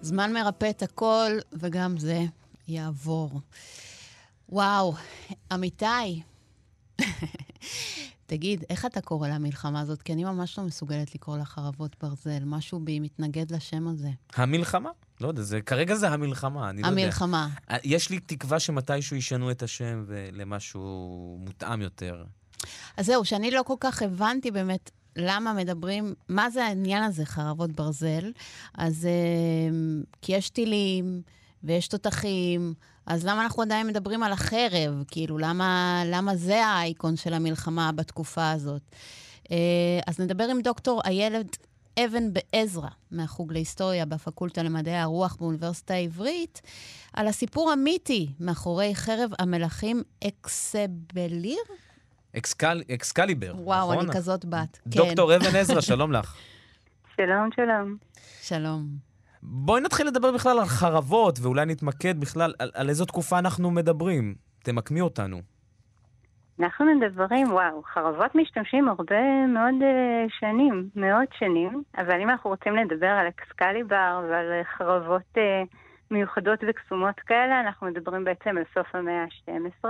זמן 0.02 0.34
מרפא 0.34 0.70
את 0.70 0.84
הכל, 0.84 1.32
וגם 1.54 1.98
זה 1.98 2.24
יעבור. 2.68 3.42
וואו, 4.50 4.94
אמיתי, 5.54 6.22
תגיד, 8.26 8.64
איך 8.70 8.86
אתה 8.86 9.02
קורא 9.02 9.28
למלחמה 9.28 9.82
הזאת? 9.82 10.02
כי 10.02 10.14
אני 10.14 10.24
ממש 10.24 10.58
לא 10.58 10.64
מסוגלת 10.64 11.16
לקרוא 11.16 11.38
לה 11.38 11.46
חרבות 11.46 11.96
ברזל. 12.02 12.44
משהו 12.46 12.80
בי 12.80 13.00
מתנגד 13.00 13.52
לשם 13.52 13.88
הזה. 13.88 14.10
המלחמה? 14.36 14.90
לא 15.22 15.28
יודע, 15.28 15.42
זה, 15.42 15.62
כרגע 15.62 15.96
זה 15.96 16.10
המלחמה, 16.10 16.70
אני 16.70 16.82
לא 16.82 16.88
יודע. 16.88 17.02
המלחמה. 17.02 17.50
יש 17.84 18.10
לי 18.10 18.20
תקווה 18.20 18.60
שמתישהו 18.60 19.16
ישנו 19.16 19.52
את 19.52 19.64
השם 19.64 20.06
למשהו 20.32 21.38
מותאם 21.46 21.82
יותר. 21.82 22.24
אז 22.98 23.06
זהו, 23.06 23.26
שאני 23.26 23.52
לא 23.52 23.64
כל 23.66 23.76
כך 23.80 24.02
הבנתי 24.02 24.52
באמת 24.52 24.92
למה 25.16 25.54
מדברים, 25.54 26.14
מה 26.30 26.50
זה 26.50 26.66
העניין 26.66 27.04
הזה, 27.04 27.26
חרבות 27.26 27.72
ברזל? 27.72 28.32
אז 28.78 29.08
uh, 29.08 30.06
כי 30.22 30.36
יש 30.36 30.50
טילים 30.50 31.22
ויש 31.64 31.88
תותחים, 31.88 32.74
אז 33.06 33.26
למה 33.26 33.44
אנחנו 33.44 33.64
עדיין 33.64 33.88
מדברים 33.88 34.24
על 34.24 34.32
החרב? 34.32 35.04
כאילו, 35.08 35.38
למה, 35.38 36.02
למה 36.06 36.36
זה 36.36 36.66
האייקון 36.66 37.16
של 37.16 37.34
המלחמה 37.34 37.92
בתקופה 37.92 38.52
הזאת? 38.52 38.82
Uh, 39.44 39.52
אז 40.08 40.20
נדבר 40.20 40.44
עם 40.44 40.62
דוקטור 40.62 41.02
איילת 41.06 41.58
אבן 42.06 42.34
בעזרא, 42.34 42.90
מהחוג 43.12 43.54
להיסטוריה 43.54 44.06
בפקולטה 44.06 44.64
למדעי 44.64 44.98
הרוח 44.98 45.36
באוניברסיטה 45.40 45.94
העברית, 45.94 46.62
על 47.14 47.28
הסיפור 47.28 47.72
המיתי 47.72 48.28
מאחורי 48.40 48.96
חרב 48.96 49.32
המלכים 49.40 50.04
אקסבליר? 50.28 51.60
אקסקל, 52.38 52.82
אקסקליבר, 52.92 53.54
וואו, 53.56 53.92
נכון? 53.92 54.06
אני 54.06 54.16
כזאת 54.16 54.46
בת. 54.46 54.80
דוקטור 54.88 55.34
כן. 55.34 55.46
אבן 55.46 55.56
עזרא, 55.56 55.82
שלום 55.82 56.12
לך. 56.12 56.36
שלום, 57.16 57.50
שלום. 57.56 57.96
שלום. 58.42 58.86
בואי 59.44 59.82
נתחיל 59.82 60.08
לדבר 60.08 60.32
בכלל 60.32 60.60
על 60.60 60.66
חרבות, 60.66 61.40
ואולי 61.42 61.66
נתמקד 61.66 62.20
בכלל 62.20 62.54
על, 62.60 62.72
על 62.74 62.90
איזו 62.90 63.06
תקופה 63.06 63.40
אנחנו 63.40 63.72
מדברים. 63.72 64.36
תמקמי 64.64 65.02
אותנו. 65.02 65.42
אנחנו 66.60 66.86
מדברים, 66.86 67.52
וואו, 67.52 67.84
חרבות 67.84 68.36
משתמשים 68.36 68.90
הרבה 68.90 69.48
מאוד 69.48 69.76
uh, 69.80 70.40
שנים, 70.40 70.90
מאות 70.96 71.30
שנים, 71.40 71.84
אבל 71.98 72.22
אם 72.22 72.30
אנחנו 72.30 72.50
רוצים 72.50 72.76
לדבר 72.76 73.08
על 73.08 73.28
אקסקליבר 73.28 74.22
ועל 74.30 74.64
חרבות 74.78 75.38
uh, 75.38 75.76
מיוחדות 76.12 76.60
וקסומות 76.68 77.20
כאלה, 77.20 77.60
אנחנו 77.60 77.88
מדברים 77.88 78.24
בעצם 78.24 78.58
על 78.58 78.64
סוף 78.74 78.96
המאה 78.96 79.24
ה-12. 79.24 79.90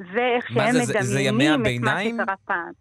ואיך 0.00 0.48
שהם 0.52 0.72
זה, 0.72 1.18
מדמיינים 1.32 1.64
את 1.66 1.80
מה 1.84 2.00
שקרה 2.04 2.36
פעם. 2.44 2.72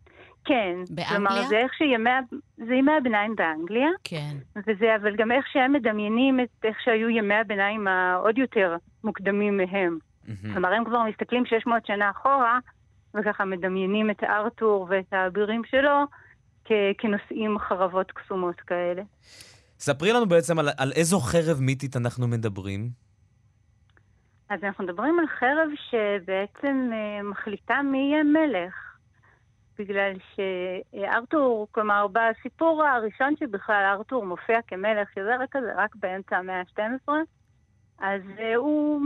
כן. 0.45 0.75
באנגליה? 0.89 1.07
כלומר, 1.09 1.47
זה 1.47 1.57
איך 1.57 1.73
שימי, 1.73 2.09
זה 2.57 2.73
ימי 2.75 2.91
הביניים 2.97 3.35
באנגליה. 3.35 3.89
כן. 4.03 4.35
וזה, 4.57 4.95
אבל 5.01 5.15
גם 5.15 5.31
איך 5.31 5.45
שהם 5.53 5.73
מדמיינים 5.73 6.39
את 6.39 6.49
איך 6.63 6.77
שהיו 6.83 7.09
ימי 7.09 7.33
הביניים 7.33 7.87
העוד 7.87 8.37
יותר 8.37 8.75
מוקדמים 9.03 9.57
מהם. 9.57 9.97
Mm-hmm. 10.25 10.53
כלומר, 10.53 10.73
הם 10.73 10.85
כבר 10.85 11.03
מסתכלים 11.03 11.45
600 11.45 11.85
שנה 11.85 12.09
אחורה, 12.09 12.59
וככה 13.13 13.45
מדמיינים 13.45 14.09
את 14.09 14.23
ארתור 14.23 14.87
ואת 14.89 15.05
האבירים 15.13 15.61
שלו 15.71 16.03
כ- 16.65 16.71
כנושאים 16.97 17.59
חרבות 17.59 18.11
קסומות 18.11 18.55
כאלה. 18.55 19.01
ספרי 19.79 20.13
לנו 20.13 20.25
בעצם 20.25 20.59
על, 20.59 20.69
על 20.77 20.91
איזו 20.95 21.19
חרב 21.19 21.57
מיתית 21.61 21.95
אנחנו 21.97 22.27
מדברים. 22.27 22.89
אז 24.49 24.63
אנחנו 24.63 24.83
מדברים 24.83 25.19
על 25.19 25.27
חרב 25.27 25.69
שבעצם 25.89 26.89
אה, 26.93 27.23
מחליטה 27.23 27.81
מי 27.81 27.97
יהיה 27.97 28.23
מלך. 28.23 28.73
בגלל 29.79 30.13
שארתור, 30.35 31.67
כלומר, 31.71 32.07
בסיפור 32.07 32.83
הראשון 32.83 33.35
שבכלל 33.39 33.95
ארתור 33.97 34.25
מופיע 34.25 34.61
כמלך, 34.67 35.09
שזה 35.15 35.35
רק 35.39 35.49
כזה, 35.51 35.73
רק 35.75 35.95
באמצע 35.95 36.37
המאה 36.37 36.59
ה-12, 36.59 37.11
אז 37.99 38.21
אה, 38.39 38.55
הוא 38.55 39.01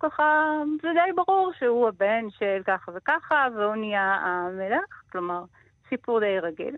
ככה, 0.00 0.52
זה 0.82 0.88
די 0.94 1.12
ברור 1.24 1.52
שהוא 1.58 1.88
הבן 1.88 2.24
של 2.38 2.62
ככה 2.66 2.92
וככה, 2.94 3.46
והוא 3.56 3.74
נהיה 3.74 4.14
המלך, 4.14 5.02
כלומר, 5.12 5.44
סיפור 5.88 6.20
די 6.20 6.38
רגיל. 6.40 6.76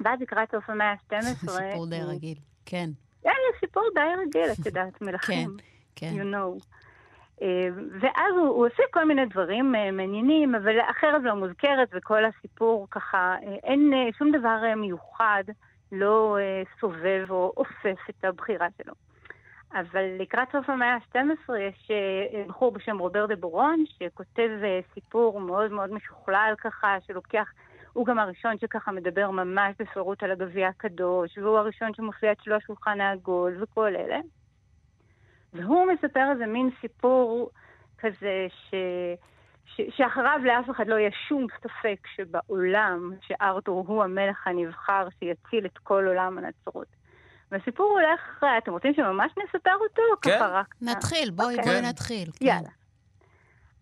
ואז 0.00 0.20
לקראת 0.20 0.50
סוף 0.50 0.70
המאה 0.70 0.90
ה-12... 0.90 1.50
סיפור 1.70 1.86
די 1.86 2.02
רגיל, 2.02 2.38
כן. 2.66 2.90
כן, 3.22 3.30
סיפור 3.60 3.84
די 3.94 4.00
רגיל, 4.26 4.50
את 4.60 4.66
יודעת, 4.66 5.02
מלכים. 5.02 5.56
כן, 5.96 6.10
כן. 6.16 6.20
You 6.20 6.34
know. 6.34 6.77
אה, 7.42 7.68
ואז 8.00 8.34
הוא, 8.36 8.46
הוא 8.46 8.66
עושה 8.66 8.82
כל 8.90 9.04
מיני 9.04 9.26
דברים 9.26 9.74
אה, 9.74 9.90
מעניינים, 9.90 10.54
אבל 10.54 10.80
החרב 10.80 11.22
לא 11.24 11.34
מוזכרת 11.34 11.88
וכל 11.92 12.24
הסיפור 12.24 12.86
ככה, 12.90 13.36
אה, 13.42 13.54
אין 13.64 13.92
שום 14.18 14.30
דבר 14.32 14.56
מיוחד, 14.76 15.44
לא 15.92 16.36
סובב 16.80 17.26
או 17.30 17.52
אופף 17.56 18.10
את 18.10 18.24
הבחירה 18.24 18.66
שלו. 18.82 18.94
אבל 19.72 20.04
לקראת 20.18 20.48
סוף 20.52 20.70
המאה 20.70 20.94
ה-12 20.94 21.52
יש 21.58 21.90
בחור 22.48 22.72
בשם 22.72 22.98
רובר 22.98 23.26
דה 23.26 23.36
בורון, 23.36 23.84
שכותב 23.86 24.50
סיפור 24.94 25.40
מאוד 25.40 25.70
מאוד 25.72 25.92
משוכלל 25.92 26.54
ככה, 26.58 26.96
שלוקח, 27.06 27.52
הוא 27.92 28.06
גם 28.06 28.18
הראשון 28.18 28.58
שככה 28.58 28.92
מדבר 28.92 29.30
ממש 29.30 29.74
בפירוט 29.78 30.22
על 30.22 30.30
הגביע 30.30 30.68
הקדוש, 30.68 31.38
והוא 31.38 31.58
הראשון 31.58 31.94
שמופיע 31.94 32.32
אצלו 32.32 32.54
השולחן 32.56 33.00
העגול 33.00 33.62
וכל 33.62 33.96
אלה. 33.96 34.18
והוא 35.52 35.86
מספר 35.92 36.30
איזה 36.32 36.46
מין 36.46 36.70
סיפור 36.80 37.50
כזה 37.98 38.46
ש... 38.48 38.74
ש... 39.66 39.80
שאחריו 39.96 40.40
לאף 40.44 40.70
אחד 40.70 40.88
לא 40.88 40.94
יהיה 40.94 41.10
שום 41.28 41.46
ספק 41.60 42.06
שבעולם 42.16 43.12
שארתור 43.20 43.84
הוא 43.88 44.04
המלך 44.04 44.46
הנבחר 44.46 45.08
שיציל 45.18 45.66
את 45.66 45.78
כל 45.78 46.06
עולם 46.06 46.38
הנצרות. 46.38 46.86
והסיפור 47.52 47.86
הולך, 47.90 48.44
אתם 48.58 48.72
רוצים 48.72 48.94
שממש 48.94 49.32
נספר 49.38 49.74
אותו? 49.74 50.02
כן. 50.22 50.30
ככה 50.30 50.46
רק... 50.46 50.74
נתחיל, 50.82 51.30
בואי, 51.30 51.56
okay. 51.56 51.64
בואי 51.64 51.80
נתחיל. 51.82 52.30
כן. 52.38 52.46
יאללה. 52.46 52.68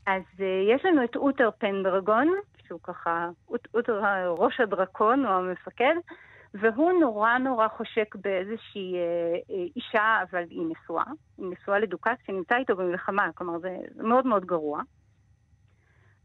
אז 0.07 0.23
uh, 0.37 0.43
יש 0.75 0.85
לנו 0.85 1.05
את 1.05 1.17
אוטר 1.17 1.51
פנדרגון, 1.59 2.29
שהוא 2.67 2.81
ככה, 2.83 3.29
אוטר 3.75 4.01
ראש 4.39 4.61
הדרקון, 4.61 5.25
הוא 5.25 5.35
המפקד, 5.35 5.95
והוא 6.55 6.93
נורא 7.01 7.39
נורא 7.39 7.69
חושק 7.69 8.15
באיזושהי 8.15 8.95
אה, 8.95 9.35
אה, 9.51 9.65
אישה, 9.77 10.19
אבל 10.31 10.45
היא 10.51 10.67
נשואה, 10.69 11.05
היא 11.39 11.47
נשואה 11.51 11.79
לדוכס 11.79 12.17
שנמצא 12.27 12.57
איתו 12.57 12.77
במלחמה, 12.77 13.29
כלומר 13.35 13.59
זה, 13.59 13.77
מאוד 13.97 14.27
מאוד 14.27 14.45
גרוע. 14.45 14.81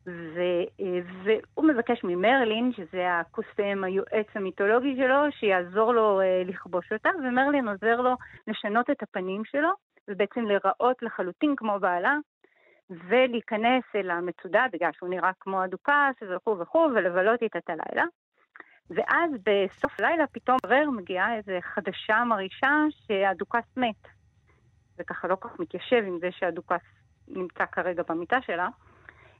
ו, 0.07 0.39
אה, 0.80 0.99
והוא 1.24 1.67
מבקש 1.67 2.03
ממרלין, 2.03 2.72
שזה 2.74 3.19
הקוסם, 3.19 3.84
היועץ 3.84 4.28
המיתולוגי 4.36 4.95
שלו, 4.95 5.32
שיעזור 5.32 5.93
לו 5.93 6.22
לכבוש 6.45 6.91
אותה, 6.91 7.09
ומרלין 7.24 7.67
עוזר 7.67 8.01
לו 8.01 8.15
לשנות 8.47 8.89
את 8.89 9.03
הפנים 9.03 9.45
שלו, 9.45 9.69
ובעצם 10.07 10.45
להיראות 10.45 11.01
לחלוטין 11.01 11.55
כמו 11.55 11.80
בעלה, 11.80 12.17
ולהיכנס 12.89 13.84
אל 13.95 14.11
המצודה, 14.11 14.65
בגלל 14.74 14.91
שהוא 14.93 15.09
נראה 15.09 15.32
כמו 15.39 15.61
הדוכס 15.61 16.15
וכו' 16.36 16.59
וכו', 16.59 16.88
ולבלות 16.95 17.41
איתה 17.41 17.59
את 17.59 17.69
הלילה. 17.69 18.05
ואז 18.95 19.31
בסוף 19.45 19.99
לילה 19.99 20.27
פתאום 20.27 20.57
ברר 20.63 20.89
מגיעה 20.89 21.35
איזו 21.35 21.51
חדשה 21.61 22.23
מרעישה 22.23 22.71
שהדוכס 23.07 23.77
מת. 23.77 24.07
זה 24.97 25.03
ככה 25.03 25.27
לא 25.27 25.35
כל 25.35 25.49
כך 25.49 25.59
מתיישב 25.59 26.03
עם 26.07 26.19
זה 26.21 26.29
שהדוכס 26.31 26.81
נמצא 27.27 27.65
כרגע 27.71 28.03
במיטה 28.09 28.37
שלה, 28.41 28.67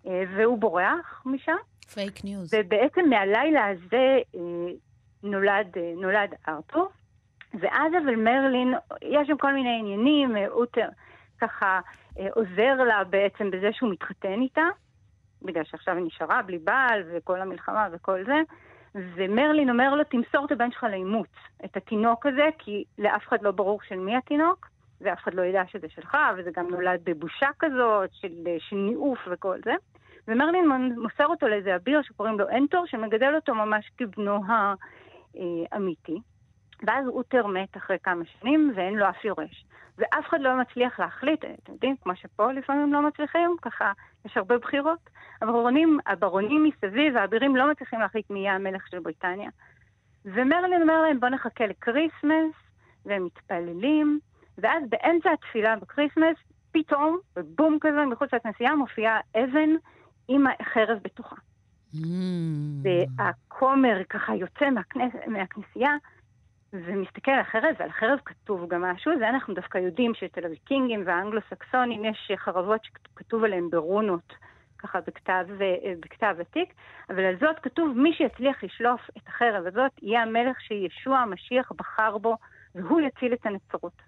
אה, 0.08 0.24
והוא 0.36 0.58
בורח 0.58 1.22
משם. 1.26 1.56
fake 1.94 2.24
news. 2.24 2.54
ובעצם 2.54 3.10
מהלילה 3.10 3.68
הזה 3.68 4.20
אה, 4.36 4.40
נולד, 5.24 5.78
אה, 5.78 5.94
נולד 5.96 6.34
ארתור, 6.48 6.90
ואז 7.54 7.94
אבל 8.04 8.16
מרלין, 8.16 8.74
יש 9.02 9.28
שם 9.28 9.38
כל 9.38 9.54
מיני 9.54 9.80
עניינים, 9.80 10.38
אוטר 10.48 10.90
ככה 11.42 11.80
עוזר 12.32 12.84
לה 12.88 13.04
בעצם 13.04 13.52
בזה 13.52 13.70
שהוא 13.74 13.92
מתחתן 13.92 14.42
איתה, 14.42 14.68
בגלל 15.42 15.64
שעכשיו 15.64 15.96
היא 15.96 16.06
נשארה 16.06 16.42
בלי 16.42 16.58
בעל 16.58 17.04
וכל 17.12 17.42
המלחמה 17.42 17.88
וכל 17.92 18.26
זה, 18.26 18.42
ומרלין 18.96 19.70
אומר 19.70 19.96
לו, 19.96 20.04
תמסור 20.04 20.46
את 20.46 20.52
הבן 20.52 20.72
שלך 20.72 20.84
לאימוץ, 20.84 21.30
את 21.66 21.78
התינוק 21.78 22.26
הזה, 22.26 22.50
כי 22.58 22.84
לאף 22.98 23.28
אחד 23.28 23.42
לא 23.42 23.52
ברור 23.52 23.80
של 23.88 24.00
מי 24.00 24.16
התינוק, 24.16 24.70
ואף 25.02 25.20
אחד 25.24 25.34
לא 25.34 25.42
ידע 25.42 25.64
שזה 25.68 25.88
שלך, 25.90 26.18
וזה 26.38 26.50
גם 26.56 26.68
נולד 26.70 27.02
בבושה 27.04 27.48
כזאת, 27.60 28.10
של, 28.14 28.34
של 28.60 28.76
ניאוף 28.76 29.20
וכל 29.32 29.58
זה. 29.66 29.74
ומרלין 30.28 30.66
מוסר 30.98 31.26
אותו 31.26 31.48
לאיזה 31.48 31.76
אביר 31.76 32.02
שקוראים 32.02 32.40
לו 32.40 32.50
אנטור, 32.50 32.86
שמגדל 32.88 33.36
אותו 33.36 33.56
ממש 33.56 33.92
כבנו 33.98 34.40
האמיתי. 35.72 36.20
ואז 36.88 37.08
אוטר 37.08 37.48
מת 37.48 37.78
אחרי 37.78 37.98
כמה 38.04 38.24
שנים, 38.26 38.72
ואין 38.76 38.96
לו 38.96 39.10
אף 39.10 39.26
יורש. 39.26 39.66
ואף 39.98 40.30
אחד 40.30 40.42
לא 40.42 40.62
מצליח 40.62 41.00
להחליט, 41.00 41.46
אתם 41.46 41.74
יודעים, 41.74 41.96
כמו 42.04 42.16
שפה 42.16 42.52
לפעמים 42.52 42.94
לא 42.94 43.08
מצליחים, 43.08 43.56
ככה 43.62 43.92
יש 44.26 44.38
הרבה 44.38 44.58
בחירות. 44.58 45.10
הברונים, 45.42 46.00
הברונים 46.06 46.64
מסביב, 46.64 47.18
האבירים 47.18 47.56
לא 47.56 47.72
מצליחים 47.72 48.00
להחליט 48.00 48.30
מי 48.30 48.40
יהיה 48.40 48.56
המלך 48.56 48.88
של 48.88 49.00
בריטניה. 49.00 49.50
ומרלין 50.26 50.82
אומר 50.82 51.02
להם, 51.02 51.20
בואו 51.20 51.32
נחכה 51.32 51.68
ל 51.68 51.76
Christmas, 51.76 52.56
והם 53.06 53.26
מתפללים, 53.26 54.20
ואז 54.58 54.84
באמצע 54.90 55.32
התפילה 55.32 55.76
ב 55.76 55.81
Christmas, 55.81 56.38
פתאום, 56.72 57.18
בבום 57.36 57.78
כזה, 57.82 58.06
מחוץ 58.06 58.34
לכנסייה, 58.34 58.76
מופיעה 58.76 59.20
אבן 59.36 59.70
עם 60.28 60.46
החרב 60.60 61.00
בתוכה. 61.04 61.36
Mm. 61.94 61.98
והכומר 62.84 64.02
ככה 64.10 64.36
יוצא 64.36 64.70
מהכנס, 64.70 65.14
מהכנסייה, 65.28 65.92
ומסתכל 66.74 67.32
על 67.32 67.40
החרב, 67.40 67.76
ועל 67.80 67.90
החרב 67.90 68.20
כתוב 68.26 68.70
גם 68.70 68.82
משהו, 68.82 69.12
זה 69.20 69.30
אנחנו 69.30 69.54
דווקא 69.54 69.78
יודעים 69.78 70.14
שאצל 70.14 70.44
הוויקינגים 70.44 71.04
והאנגלו-סקסונים 71.06 72.06
יש 72.06 72.32
חרבות 72.36 72.82
שכתוב 72.84 73.44
עליהן 73.44 73.70
ברונות, 73.70 74.34
ככה 74.78 75.00
בכתב, 75.08 75.46
בכתב 76.00 76.36
עתיק, 76.40 76.74
אבל 77.10 77.24
על 77.24 77.36
זאת 77.40 77.60
כתוב, 77.60 77.98
מי 77.98 78.14
שיצליח 78.14 78.64
לשלוף 78.64 79.02
את 79.18 79.28
החרב 79.28 79.68
הזאת, 79.68 79.92
יהיה 80.02 80.22
המלך 80.22 80.62
שישוע 80.62 81.18
המשיח 81.18 81.72
בחר 81.72 82.18
בו, 82.18 82.36
והוא 82.76 83.02
יציל 83.02 83.34
את 83.34 83.46
הנצרות. 83.46 84.02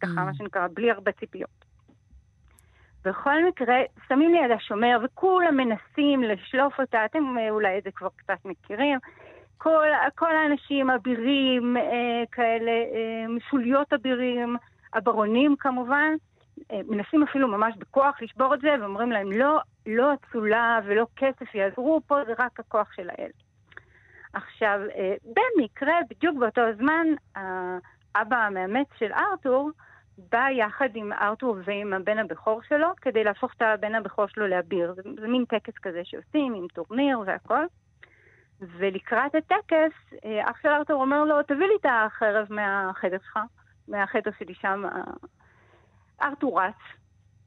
ככה, 0.00 0.20
mm. 0.20 0.24
מה 0.24 0.34
שנקרא, 0.34 0.66
בלי 0.74 0.90
הרבה 0.90 1.12
ציפיות. 1.12 1.64
בכל 3.04 3.46
מקרה, 3.48 3.76
שמים 4.08 4.34
ליד 4.34 4.50
השומר, 4.50 4.98
וכולם 5.04 5.56
מנסים 5.56 6.22
לשלוף 6.22 6.80
אותה, 6.80 7.04
אתם 7.04 7.36
אולי 7.50 7.78
את 7.78 7.82
זה 7.82 7.90
כבר 7.90 8.08
קצת 8.16 8.44
מכירים. 8.44 8.98
כל, 9.64 9.86
כל 10.14 10.36
האנשים, 10.36 10.90
אבירים, 10.90 11.76
אה, 11.76 12.22
כאלה, 12.32 12.70
אה, 12.70 13.28
משוליות 13.28 13.92
אבירים, 13.92 14.56
הברונים 14.94 15.56
כמובן, 15.58 16.14
אה, 16.72 16.80
מנסים 16.88 17.22
אפילו 17.22 17.48
ממש 17.48 17.74
בכוח 17.78 18.22
לשבור 18.22 18.54
את 18.54 18.60
זה, 18.60 18.68
ואומרים 18.80 19.12
להם, 19.12 19.32
לא, 19.32 19.60
לא 19.86 20.14
אצולה 20.14 20.80
ולא 20.84 21.06
כסף 21.16 21.54
יעזרו, 21.54 22.00
פה 22.06 22.16
זה 22.26 22.32
רק 22.38 22.60
הכוח 22.60 22.92
של 22.92 23.10
האל. 23.10 23.30
עכשיו, 24.32 24.80
אה, 24.96 25.14
במקרה, 25.24 25.94
בדיוק 26.10 26.38
באותו 26.38 26.62
זמן, 26.78 27.06
האבא 27.34 28.36
המאמץ 28.36 28.88
של 28.98 29.12
ארתור, 29.12 29.70
בא 30.32 30.46
יחד 30.50 30.88
עם 30.94 31.12
ארתור 31.12 31.56
ועם 31.64 31.92
הבן 31.92 32.18
הבכור 32.18 32.62
שלו, 32.68 32.88
כדי 33.02 33.24
להפוך 33.24 33.52
את 33.56 33.62
הבן 33.62 33.94
הבכור 33.94 34.26
שלו 34.26 34.46
לאביר. 34.46 34.94
זה, 34.94 35.02
זה 35.20 35.28
מין 35.28 35.44
טקס 35.44 35.74
כזה 35.82 36.00
שעושים, 36.04 36.54
עם 36.54 36.66
טורניר 36.74 37.20
והכל. 37.26 37.64
ולקראת 38.60 39.34
הטקס, 39.34 40.14
אה, 40.24 40.50
אח 40.50 40.56
של 40.62 40.68
ארתור 40.68 41.00
אומר 41.00 41.24
לו, 41.24 41.42
תביא 41.42 41.66
לי 41.66 41.74
את 41.80 41.86
החרב 41.88 42.46
מהחדר 42.50 43.16
שלך, 43.24 43.38
מהחדר 43.88 44.30
שלי 44.38 44.54
שם. 44.54 44.82
ארתור 46.22 46.60
רץ, 46.60 46.74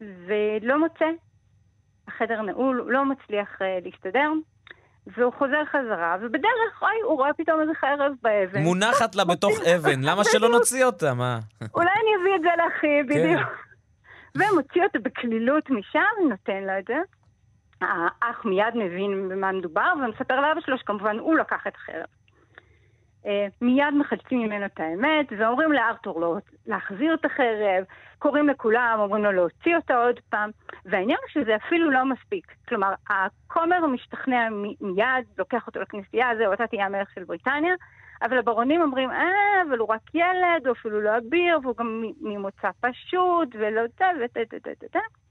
ולא 0.01 0.79
מוצא. 0.79 1.05
החדר 2.07 2.41
נעול, 2.41 2.85
לא 2.87 3.05
מצליח 3.05 3.61
uh, 3.61 3.85
להסתדר, 3.85 4.31
והוא 5.07 5.33
חוזר 5.37 5.65
חזרה, 5.65 6.17
ובדרך, 6.21 6.81
אוי, 6.81 7.01
הוא 7.03 7.17
רואה 7.17 7.33
פתאום 7.33 7.61
איזה 7.61 7.73
חרב 7.73 8.11
באבן. 8.21 8.61
מונחת 8.61 9.15
לה 9.15 9.25
בתוך 9.25 9.59
אבן, 9.75 10.01
למה 10.03 10.23
שלא 10.23 10.49
נוציא 10.49 10.85
אותה, 10.85 11.13
מה? 11.13 11.39
אולי 11.73 11.89
אני 11.89 12.21
אביא 12.21 12.35
את 12.35 12.41
זה 12.41 12.49
לאחי, 12.57 12.87
כן. 12.87 13.07
בדיוק. 13.07 13.49
ומוציא 14.35 14.83
אותה 14.83 14.99
בקלילות 14.99 15.69
משם, 15.69 16.29
נותן 16.29 16.63
לה 16.63 16.79
את 16.79 16.85
זה. 16.87 16.97
האח 17.81 18.45
מיד 18.45 18.75
מבין 18.75 19.29
במה 19.29 19.51
מדובר, 19.51 19.93
ומספר 20.03 20.41
לאבא 20.41 20.61
שלו 20.61 20.77
שכמובן 20.77 21.19
הוא 21.19 21.37
לקח 21.37 21.67
את 21.67 21.75
החרב. 21.75 22.05
אה, 23.25 23.47
מיד 23.61 23.93
מחלצים 23.99 24.39
ממנו 24.39 24.65
את 24.65 24.79
האמת, 24.79 25.27
ואומרים 25.37 25.71
לארתור 25.71 26.21
לא 26.21 26.37
להחזיר 26.67 27.13
את 27.13 27.25
החרב, 27.25 27.83
קוראים 28.19 28.49
לכולם, 28.49 28.97
אומרים 28.99 29.23
לו 29.23 29.31
להוציא 29.31 29.75
אותה 29.75 29.95
עוד 29.95 30.19
פעם, 30.29 30.49
והעניין 30.85 31.17
הוא 31.21 31.43
שזה 31.43 31.55
אפילו 31.55 31.91
לא 31.91 32.05
מספיק. 32.05 32.51
כלומר, 32.67 32.93
הכומר 33.09 33.87
משתכנע 33.87 34.49
מיד, 34.81 35.25
לוקח 35.37 35.67
אותו 35.67 35.79
לכנסייה, 35.79 36.29
זהו, 36.37 36.53
אתה 36.53 36.67
תהיה 36.67 36.85
המלך 36.85 37.09
של 37.15 37.23
בריטניה, 37.23 37.73
אבל 38.21 38.37
הברונים 38.37 38.81
אומרים, 38.81 39.11
אה, 39.11 39.61
אבל 39.69 39.77
הוא 39.77 39.89
רק 39.89 40.01
ילד, 40.13 40.65
הוא 40.65 40.71
אפילו 40.71 41.01
לא 41.01 41.17
אביר, 41.17 41.59
והוא 41.63 41.75
גם 41.77 42.03
ממוצא 42.21 42.69
פשוט, 42.81 43.49
ולא 43.53 43.81
זה, 43.99 44.05
ותה 44.25 44.39
תה 44.49 44.59
תה 44.59 44.69
תה 44.79 44.87
תה. 44.87 45.26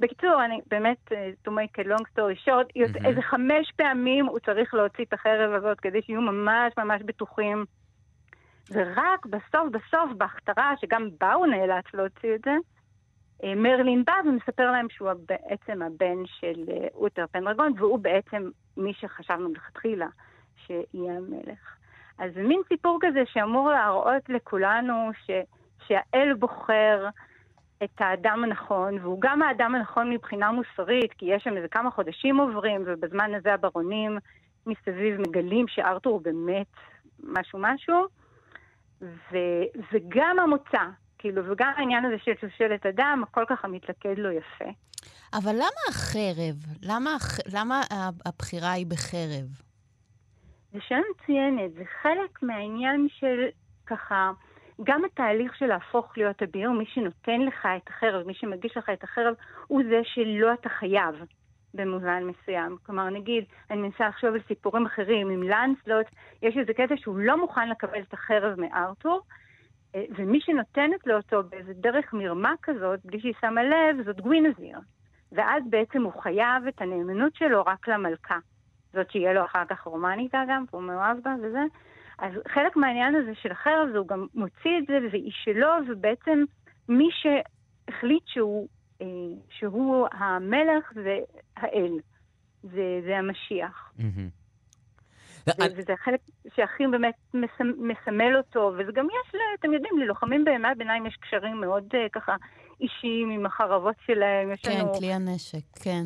בקיצור, 0.00 0.44
אני 0.44 0.60
באמת, 0.66 1.12
אה, 1.12 1.30
to 1.48 1.50
make 1.50 1.84
a 1.84 1.88
long 1.88 2.04
story 2.12 2.48
short, 2.48 2.68
mm-hmm. 2.78 3.06
איזה 3.06 3.22
חמש 3.22 3.72
פעמים 3.76 4.26
הוא 4.26 4.38
צריך 4.38 4.74
להוציא 4.74 5.04
את 5.04 5.12
החרב 5.12 5.52
הזאת 5.52 5.80
כדי 5.80 6.02
שיהיו 6.02 6.20
ממש 6.20 6.72
ממש 6.78 7.02
בטוחים. 7.04 7.64
ורק 8.70 9.26
בסוף 9.26 9.68
בסוף, 9.70 10.12
בהכתרה, 10.16 10.72
שגם 10.80 11.08
בה 11.20 11.32
הוא 11.32 11.46
נאלץ 11.46 11.84
להוציא 11.94 12.34
את 12.34 12.40
זה, 12.44 12.54
אה, 13.44 13.54
מרלין 13.54 14.04
בא 14.04 14.12
ומספר 14.24 14.70
להם 14.70 14.86
שהוא 14.90 15.10
בעצם 15.28 15.82
הבן 15.82 16.26
של 16.26 16.64
אה, 16.70 16.88
אוטר 16.94 17.24
פנדרגון, 17.32 17.72
והוא 17.76 17.98
בעצם 17.98 18.50
מי 18.76 18.92
שחשבנו 18.94 19.48
מלכתחילה 19.48 20.06
שיהיה 20.56 21.16
המלך. 21.16 21.76
אז 22.18 22.34
זה 22.34 22.42
מין 22.42 22.60
סיפור 22.68 22.98
כזה 23.00 23.22
שאמור 23.26 23.70
להראות 23.70 24.28
לכולנו 24.28 25.10
ש, 25.26 25.30
שהאל 25.86 26.34
בוחר 26.34 27.08
את 27.82 28.00
האדם 28.00 28.44
הנכון, 28.44 28.98
והוא 28.98 29.20
גם 29.20 29.42
האדם 29.42 29.74
הנכון 29.74 30.10
מבחינה 30.10 30.52
מוסרית, 30.52 31.12
כי 31.12 31.26
יש 31.26 31.42
שם 31.42 31.56
איזה 31.56 31.68
כמה 31.68 31.90
חודשים 31.90 32.36
עוברים, 32.36 32.82
ובזמן 32.86 33.34
הזה 33.34 33.54
הברונים 33.54 34.18
מסביב 34.66 35.20
מגלים 35.20 35.68
שארתור 35.68 36.12
הוא 36.12 36.22
באמת 36.22 36.66
משהו 37.22 37.58
משהו, 37.62 38.06
ו, 39.02 39.36
וגם 39.92 40.36
המוצא, 40.38 40.84
כאילו, 41.18 41.42
וגם 41.50 41.72
העניין 41.76 42.04
הזה 42.04 42.16
של 42.18 42.32
שושלת 42.40 42.86
אדם, 42.86 43.22
הכל 43.22 43.44
ככה 43.48 43.68
מתלכד 43.68 44.18
לו 44.18 44.30
יפה. 44.30 44.70
אבל 45.34 45.54
למה 45.54 45.80
החרב? 45.88 46.56
למה, 46.82 47.10
למה 47.54 47.80
הבחירה 48.26 48.72
היא 48.72 48.86
בחרב? 48.86 49.46
זו 50.72 50.78
שאלה 50.80 51.00
מצוינת, 51.14 51.74
זה 51.74 51.82
חלק 52.02 52.42
מהעניין 52.42 53.06
של 53.10 53.44
ככה... 53.86 54.30
גם 54.82 55.04
התהליך 55.04 55.56
של 55.56 55.66
להפוך 55.66 56.18
להיות 56.18 56.42
אביר, 56.42 56.70
מי 56.70 56.84
שנותן 56.86 57.40
לך 57.40 57.68
את 57.76 57.88
החרב, 57.88 58.26
מי 58.26 58.34
שמגיש 58.34 58.76
לך 58.76 58.90
את 58.90 59.04
החרב, 59.04 59.34
הוא 59.66 59.82
זה 59.88 60.00
שלא 60.04 60.52
אתה 60.52 60.68
חייב 60.68 61.14
במובן 61.74 62.22
מסוים. 62.24 62.76
כלומר, 62.86 63.10
נגיד, 63.10 63.44
אני 63.70 63.82
מנסה 63.82 64.08
לחשוב 64.08 64.34
על 64.34 64.40
סיפורים 64.48 64.86
אחרים, 64.86 65.30
עם 65.30 65.42
לנסלוט, 65.42 66.06
יש 66.42 66.56
איזה 66.56 66.74
קטע 66.74 66.94
שהוא 66.96 67.18
לא 67.18 67.40
מוכן 67.40 67.68
לקבל 67.68 68.00
את 68.00 68.12
החרב 68.12 68.60
מארתור, 68.60 69.20
אה, 69.94 70.04
ומי 70.16 70.40
שנותנת 70.40 71.06
לו 71.06 71.16
אותו 71.16 71.42
באיזה 71.42 71.72
דרך 71.74 72.12
מרמה 72.12 72.54
כזאת, 72.62 73.00
בלי 73.04 73.20
שהיא 73.20 73.34
שמה 73.40 73.62
לב, 73.62 74.04
זאת 74.04 74.20
גווינזיר. 74.20 74.78
ואז 75.32 75.62
בעצם 75.70 76.02
הוא 76.02 76.22
חייב 76.22 76.66
את 76.68 76.82
הנאמנות 76.82 77.34
שלו 77.34 77.62
רק 77.66 77.88
למלכה. 77.88 78.38
זאת 78.92 79.10
שיהיה 79.10 79.32
לו 79.32 79.44
אחר 79.44 79.64
כך 79.68 79.80
רומנית 79.80 80.34
אגב, 80.34 80.62
והוא 80.70 80.82
מאוהב 80.82 81.18
בה 81.22 81.34
וזה. 81.42 81.62
אז 82.18 82.32
חלק 82.48 82.76
מהעניין 82.76 83.14
הזה 83.14 83.32
של 83.42 83.52
החרב 83.52 83.88
זה 83.92 83.98
הוא 83.98 84.08
גם 84.08 84.26
מוציא 84.34 84.78
את 84.78 84.86
זה 84.86 84.98
והיא 85.12 85.32
שלו, 85.44 85.68
ובעצם 85.88 86.44
מי 86.88 87.08
שהחליט 87.12 88.22
שהוא, 88.26 88.68
אה, 89.02 89.06
שהוא 89.58 90.06
המלך 90.12 90.92
זה 90.94 91.18
האל, 91.56 91.98
זה, 92.62 93.00
זה 93.06 93.18
המשיח. 93.18 93.92
וזה 95.76 95.92
החלק 95.92 96.20
שהכי 96.56 96.86
באמת 96.90 97.14
מסמל 97.78 98.36
אותו, 98.36 98.72
וזה 98.78 98.92
גם 98.92 99.06
יש, 99.06 99.40
אתם 99.60 99.72
יודעים, 99.72 99.98
ללוחמים 99.98 100.44
בימי 100.44 100.68
הביניים 100.68 101.06
יש 101.06 101.16
קשרים 101.20 101.60
מאוד 101.60 101.84
uh, 101.92 101.96
ככה 102.12 102.36
אישיים 102.80 103.30
עם 103.30 103.46
החרבות 103.46 103.94
שלהם. 104.06 104.48
כן, 104.62 104.80
לנו... 104.80 104.94
כלי 104.94 105.12
הנשק, 105.12 105.78
כן. 105.82 106.04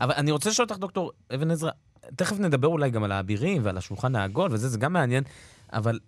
אבל 0.00 0.14
אני 0.16 0.30
רוצה 0.30 0.50
לשאול 0.50 0.66
אותך, 0.70 0.80
דוקטור 0.80 1.12
אבן 1.34 1.50
עזרא, 1.50 1.70
תכף 2.16 2.40
נדבר 2.40 2.68
אולי 2.68 2.90
גם 2.90 3.04
על 3.04 3.12
האבירים 3.12 3.64
ועל 3.64 3.76
השולחן 3.76 4.16
העגול 4.16 4.52
וזה, 4.52 4.68
זה 4.68 4.78
גם 4.78 4.92
מעניין, 4.92 5.24
אבל 5.72 5.98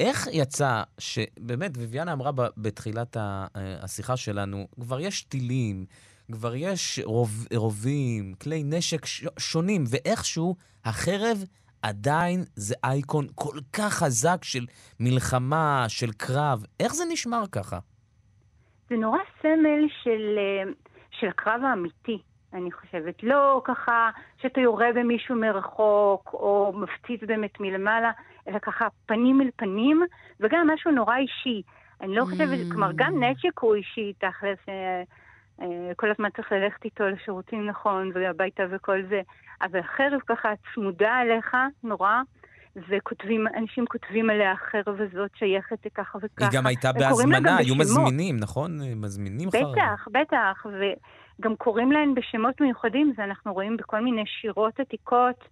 איך 0.00 0.26
יצא 0.32 0.82
שבאמת, 0.98 1.70
ויviana 1.76 2.12
אמרה 2.12 2.30
בתחילת 2.56 3.16
השיחה 3.82 4.16
שלנו, 4.16 4.66
כבר 4.80 5.00
יש 5.00 5.22
טילים, 5.22 5.84
כבר 6.32 6.54
יש 6.54 7.00
רוב, 7.04 7.46
רובים, 7.56 8.34
כלי 8.42 8.62
נשק 8.64 9.06
ש, 9.06 9.24
שונים, 9.38 9.84
ואיכשהו 9.90 10.56
החרב 10.84 11.44
עדיין 11.82 12.44
זה 12.54 12.74
אייקון 12.84 13.26
כל 13.34 13.58
כך 13.72 13.94
חזק 13.94 14.44
של 14.44 14.66
מלחמה, 15.00 15.84
של 15.88 16.12
קרב. 16.12 16.64
איך 16.80 16.94
זה 16.94 17.04
נשמר 17.12 17.42
ככה? 17.52 17.78
זה 18.90 18.96
נורא 18.96 19.18
סמל 19.42 19.88
של, 20.02 20.38
אה, 20.38 20.72
של 21.10 21.26
הקרב 21.26 21.60
האמיתי, 21.70 22.18
אני 22.54 22.72
חושבת. 22.72 23.22
לא 23.22 23.62
ככה 23.64 24.10
שאתה 24.42 24.60
יורה 24.60 24.86
במישהו 24.94 25.36
מרחוק, 25.36 26.30
או 26.32 26.72
מפציץ 26.76 27.20
באמת 27.26 27.60
מלמעלה, 27.60 28.10
אלא 28.48 28.58
ככה 28.58 28.86
פנים 29.06 29.40
אל 29.40 29.50
פנים, 29.56 30.02
וגם 30.40 30.70
משהו 30.74 30.90
נורא 30.90 31.16
אישי. 31.16 31.62
אני 32.00 32.14
לא 32.14 32.24
חושבת, 32.24 32.58
mm. 32.58 32.72
כלומר, 32.72 32.90
גם 32.94 33.24
נשק 33.24 33.58
הוא 33.58 33.74
אישי, 33.74 34.12
תכלס, 34.18 34.58
אה, 34.68 35.02
אה, 35.62 35.94
כל 35.96 36.10
הזמן 36.10 36.28
צריך 36.36 36.52
ללכת 36.52 36.84
איתו 36.84 37.04
לשירותים 37.08 37.66
נכון, 37.66 38.10
והביתה 38.14 38.62
וכל 38.70 39.02
זה, 39.08 39.20
אבל 39.62 39.78
החרב 39.78 40.20
ככה 40.26 40.48
צמודה 40.74 41.20
אליך, 41.22 41.56
נורא. 41.84 42.20
וכותבים, 42.88 43.46
אנשים 43.56 43.84
כותבים 43.86 44.30
עליה, 44.30 44.52
החרב 44.52 45.00
הזאת 45.00 45.30
שייכת 45.38 45.86
לככה 45.86 46.18
וככה. 46.22 46.50
היא 46.50 46.58
גם 46.58 46.66
הייתה 46.66 46.92
בהזמנה, 46.92 47.56
היו 47.56 47.74
מזמינים, 47.74 48.36
נכון? 48.40 48.78
מזמינים 48.96 49.50
חרב. 49.50 49.72
בטח, 49.72 50.08
בטח, 50.12 50.66
וגם 51.40 51.56
קוראים 51.56 51.92
להן 51.92 52.14
בשמות 52.14 52.60
מיוחדים, 52.60 53.12
זה 53.16 53.24
אנחנו 53.24 53.52
רואים 53.52 53.76
בכל 53.76 54.00
מיני 54.00 54.22
שירות 54.26 54.80
עתיקות 54.80 55.44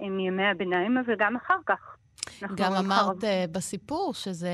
אה, 0.00 0.08
מימי 0.08 0.46
הביניים, 0.46 0.98
אבל 0.98 1.14
גם 1.18 1.36
אחר 1.36 1.58
כך. 1.66 1.96
גם 2.54 2.72
אמרת 2.72 3.06
חרב. 3.06 3.24
אה, 3.24 3.44
בסיפור 3.52 4.14
שזה 4.14 4.50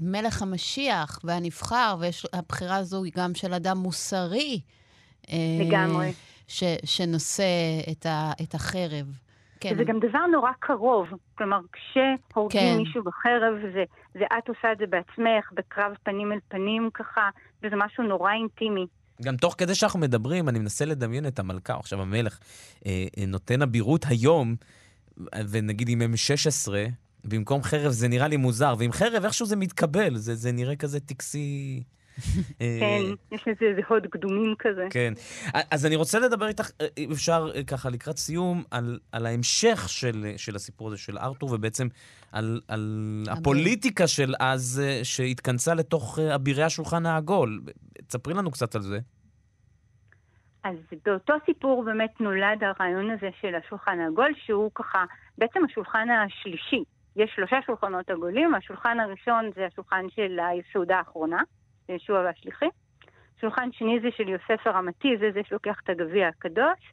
מלך 0.00 0.42
המשיח 0.42 1.20
והנבחר, 1.24 1.96
והבחירה 2.00 2.76
הזו 2.76 3.04
היא 3.04 3.12
גם 3.16 3.34
של 3.34 3.54
אדם 3.54 3.78
מוסרי. 3.78 4.60
אה, 5.32 5.36
לגמרי. 5.60 6.12
ש, 6.48 6.64
שנושא 6.84 7.44
את, 7.92 8.06
ה, 8.06 8.32
את 8.42 8.54
החרב. 8.54 9.06
כן. 9.60 9.76
זה 9.76 9.84
גם 9.84 9.98
דבר 9.98 10.26
נורא 10.26 10.50
קרוב. 10.58 11.08
כלומר, 11.38 11.60
כשהורגים 11.72 12.60
כן. 12.60 12.76
מישהו 12.78 13.02
בחרב, 13.02 13.54
זה, 13.74 13.84
זה 14.14 14.24
את 14.38 14.48
עושה 14.48 14.72
את 14.72 14.78
זה 14.78 14.86
בעצמך, 14.86 15.52
בקרב 15.52 15.92
פנים 16.02 16.32
אל 16.32 16.38
פנים 16.48 16.90
ככה, 16.94 17.30
וזה 17.62 17.76
משהו 17.76 18.04
נורא 18.04 18.32
אינטימי. 18.32 18.86
גם 19.22 19.36
תוך 19.36 19.54
כדי 19.58 19.74
שאנחנו 19.74 19.98
מדברים, 19.98 20.48
אני 20.48 20.58
מנסה 20.58 20.84
לדמיין 20.84 21.26
את 21.26 21.38
המלכה, 21.38 21.76
עכשיו 21.78 22.02
המלך, 22.02 22.38
אה, 22.86 23.06
אה, 23.18 23.26
נותן 23.26 23.62
אבירות 23.62 24.06
היום, 24.08 24.56
ונגיד 25.48 25.88
אם 25.88 26.02
הם 26.02 26.16
16, 26.16 26.84
במקום 27.24 27.62
חרב 27.62 27.92
זה 27.92 28.08
נראה 28.08 28.28
לי 28.28 28.36
מוזר, 28.36 28.74
ועם 28.78 28.92
חרב 28.92 29.24
איכשהו 29.24 29.46
זה 29.46 29.56
מתקבל, 29.56 30.16
זה, 30.16 30.34
זה 30.34 30.52
נראה 30.52 30.76
כזה 30.76 31.00
טקסי... 31.00 31.82
אה, 32.60 32.78
כן, 32.80 33.34
יש 33.34 33.48
לזה 33.48 33.66
איזה 33.66 33.80
הוד 33.88 34.06
קדומים 34.06 34.54
כזה. 34.58 34.86
כן. 34.90 35.12
אז 35.70 35.86
אני 35.86 35.96
רוצה 35.96 36.18
לדבר 36.18 36.48
איתך, 36.48 36.70
אה, 36.80 36.86
אם 36.98 37.10
אפשר 37.12 37.50
אה, 37.54 37.64
ככה 37.64 37.90
לקראת 37.90 38.16
סיום, 38.16 38.62
על, 38.70 38.98
על 39.12 39.26
ההמשך 39.26 39.88
של, 39.88 40.26
של 40.36 40.56
הסיפור 40.56 40.88
הזה 40.88 40.98
של 40.98 41.18
ארתור, 41.18 41.52
ובעצם 41.52 41.88
על, 42.32 42.60
על 42.68 43.24
הפוליטיקה 43.30 44.06
של 44.06 44.34
אז, 44.40 44.82
שהתכנסה 45.02 45.74
לתוך 45.74 46.18
אבירי 46.18 46.62
השולחן 46.62 47.06
העגול. 47.06 47.60
תספרי 48.06 48.34
לנו 48.34 48.50
קצת 48.50 48.74
על 48.74 48.80
זה. 48.80 48.98
אז 50.64 50.76
באותו 51.04 51.34
סיפור 51.46 51.84
באמת 51.84 52.20
נולד 52.20 52.64
הרעיון 52.64 53.10
הזה 53.10 53.28
של 53.40 53.54
השולחן 53.54 54.00
העגול, 54.00 54.32
שהוא 54.44 54.70
ככה 54.74 55.04
בעצם 55.38 55.60
השולחן 55.64 56.08
השלישי. 56.10 56.84
יש 57.16 57.30
שלושה 57.36 57.56
שולחנות 57.66 58.10
עגולים, 58.10 58.54
השולחן 58.54 59.00
הראשון 59.00 59.50
זה 59.54 59.66
השולחן 59.66 60.04
של 60.16 60.38
הסעודה 60.40 60.98
האחרונה, 60.98 61.42
ישוע 61.94 62.20
והשליחי. 62.20 62.68
שולחן 63.40 63.72
שני 63.72 64.00
זה 64.02 64.08
של 64.16 64.28
יוסף 64.28 64.66
הרמתי, 64.66 65.16
זה 65.20 65.30
זה 65.34 65.40
שלוקח 65.48 65.80
את 65.84 65.90
הגביע 65.90 66.28
הקדוש, 66.28 66.92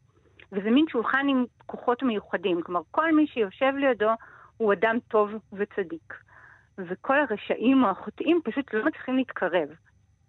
וזה 0.51 0.69
מין 0.69 0.85
שולחן 0.89 1.27
עם 1.29 1.45
כוחות 1.65 2.03
מיוחדים. 2.03 2.61
כלומר, 2.61 2.81
כל 2.91 3.15
מי 3.15 3.27
שיושב 3.27 3.73
לידו 3.77 4.09
הוא 4.57 4.73
אדם 4.73 4.97
טוב 5.07 5.29
וצדיק. 5.53 6.13
וכל 6.77 7.19
הרשעים 7.19 7.83
או 7.83 7.89
החוטאים 7.89 8.41
פשוט 8.43 8.73
לא 8.73 8.85
מצליחים 8.85 9.17
להתקרב. 9.17 9.69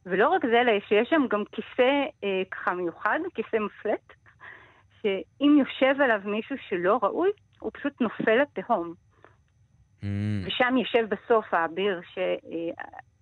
ולא 0.06 0.28
רק 0.28 0.46
זה, 0.46 0.60
אלא 0.60 0.72
שיש 0.88 1.08
שם 1.10 1.22
גם 1.30 1.42
כיסא 1.52 2.04
אה, 2.24 2.42
ככה 2.50 2.74
מיוחד, 2.74 3.18
כיסא 3.34 3.56
מפלט, 3.56 4.12
שאם 5.02 5.58
יושב 5.58 6.00
עליו 6.00 6.20
מישהו 6.24 6.56
שלא 6.68 6.98
ראוי, 7.02 7.30
הוא 7.60 7.70
פשוט 7.74 8.00
נופל 8.00 8.42
לתהום. 8.42 8.94
Mm. 10.02 10.04
ושם 10.44 10.76
יושב 10.76 11.14
בסוף 11.14 11.54
האביר, 11.54 12.00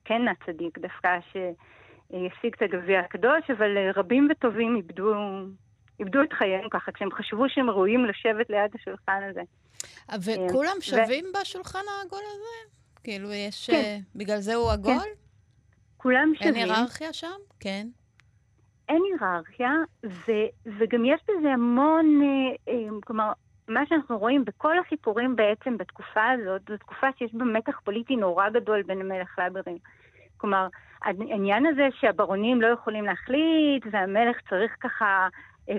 שכן 0.07 0.23
הצדיק, 0.29 0.79
דווקא 0.79 1.19
שישיג 1.33 2.55
את 2.57 2.63
הגביע 2.63 3.01
הקדוש, 3.01 3.51
אבל 3.51 3.91
רבים 3.95 4.29
וטובים 4.31 4.77
איבדו, 4.77 5.15
איבדו 6.01 6.23
את 6.23 6.33
חייהם 6.33 6.69
ככה, 6.71 6.93
כשהם 6.93 7.09
חשבו 7.13 7.45
שהם 7.49 7.71
ראויים 7.71 8.05
לשבת 8.05 8.51
ליד 8.51 8.71
השולחן 8.75 9.21
הזה. 9.31 9.43
וכולם 10.25 10.77
שווים 10.81 11.25
ו... 11.25 11.41
בשולחן 11.41 11.79
העגול 11.79 12.23
הזה? 12.35 12.77
כאילו, 13.05 13.33
יש... 13.33 13.71
כן. 13.71 14.01
בגלל 14.15 14.41
זה 14.41 14.55
הוא 14.55 14.71
עגול? 14.71 14.95
כן. 14.95 15.09
כולם 15.97 16.33
שווים. 16.35 16.55
אין 16.55 16.71
היררכיה 16.71 17.13
שם? 17.13 17.37
כן. 17.61 17.87
אין 18.89 19.03
היררכיה, 19.13 19.73
ו, 20.05 20.33
וגם 20.79 21.05
יש 21.05 21.21
בזה 21.29 21.49
המון, 21.49 22.21
אה, 22.23 22.73
אה, 22.73 22.89
כלומר, 23.07 23.33
מה 23.69 23.87
שאנחנו 23.87 24.19
רואים 24.19 24.45
בכל 24.45 24.77
הסיפורים 24.79 25.37
בעצם 25.37 25.79
בתקופה 25.79 26.31
הזאת, 26.31 26.62
זו 26.69 26.77
תקופה 26.77 27.07
שיש 27.19 27.35
בה 27.35 27.45
מתח 27.45 27.81
פוליטי 27.85 28.17
נורא 28.17 28.49
גדול 28.49 28.83
בין 28.83 29.01
המלך 29.01 29.39
לאבירים. 29.39 29.79
כלומר, 30.37 30.69
העניין 31.03 31.67
הזה 31.67 31.89
שהברונים 32.01 32.62
לא 32.62 32.67
יכולים 32.67 33.05
להחליט, 33.05 33.87
והמלך 33.91 34.37
צריך 34.49 34.77
ככה, 34.81 35.29
אה, 35.69 35.77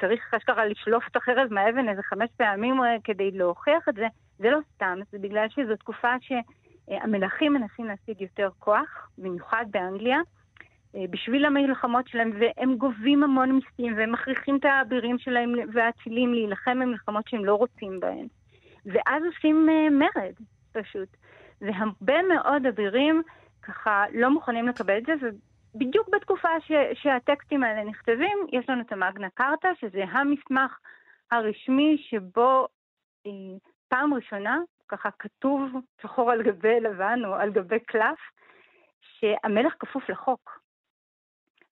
צריך 0.00 0.34
אשכרה 0.34 0.66
לשלוף 0.66 1.04
את 1.10 1.16
החרב 1.16 1.46
מהאבן 1.50 1.88
איזה 1.88 2.02
חמש 2.02 2.30
פעמים 2.36 2.84
אה, 2.84 2.96
כדי 3.04 3.30
להוכיח 3.30 3.88
את 3.88 3.94
זה, 3.94 4.06
זה 4.38 4.50
לא 4.50 4.58
סתם, 4.74 4.98
זה 5.12 5.18
בגלל 5.18 5.46
שזו 5.48 5.76
תקופה 5.76 6.12
שהמלכים 6.20 7.52
מנסים 7.52 7.86
להשיג 7.86 8.20
יותר 8.20 8.48
כוח, 8.58 9.08
במיוחד 9.18 9.64
באנגליה. 9.70 10.18
אה, 10.96 11.04
בשביל 11.10 11.44
המלחמות 11.44 12.08
שלהם, 12.08 12.30
והם 12.40 12.76
גובים 12.76 13.22
המון 13.22 13.52
מיסים, 13.52 13.96
והם 13.96 14.12
מכריחים 14.12 14.56
את 14.56 14.64
האבירים 14.64 15.18
שלהם 15.18 15.54
והאצילים 15.72 16.34
להילחם 16.34 16.80
במלחמות 16.80 17.28
שהם 17.28 17.44
לא 17.44 17.54
רוצים 17.54 18.00
בהן. 18.00 18.26
ואז 18.86 19.22
עושים 19.24 19.68
אה, 19.68 19.90
מרד, 19.90 20.34
פשוט. 20.72 21.08
והרבה 21.60 22.22
מאוד 22.22 22.66
אבירים 22.66 23.22
ככה 23.62 24.04
לא 24.12 24.30
מוכנים 24.30 24.68
לקבל 24.68 24.98
את 24.98 25.06
זה, 25.06 25.12
ובדיוק 25.74 26.08
בתקופה 26.12 26.60
ש, 26.60 26.72
שהטקסטים 26.94 27.62
האלה 27.62 27.84
נכתבים, 27.84 28.38
יש 28.52 28.68
לנו 28.68 28.82
את 28.82 28.92
המאגנה 28.92 29.30
קארטה, 29.34 29.68
שזה 29.80 30.04
המסמך 30.04 30.78
הרשמי 31.30 32.04
שבו 32.10 32.66
אה, 33.26 33.30
פעם 33.88 34.14
ראשונה, 34.14 34.58
ככה 34.88 35.08
כתוב 35.18 35.70
שחור 36.02 36.30
על 36.30 36.42
גבי 36.42 36.80
לבן 36.80 37.20
או 37.24 37.34
על 37.34 37.50
גבי 37.50 37.80
קלף, 37.80 38.18
שהמלך 39.00 39.74
כפוף 39.78 40.08
לחוק. 40.08 40.61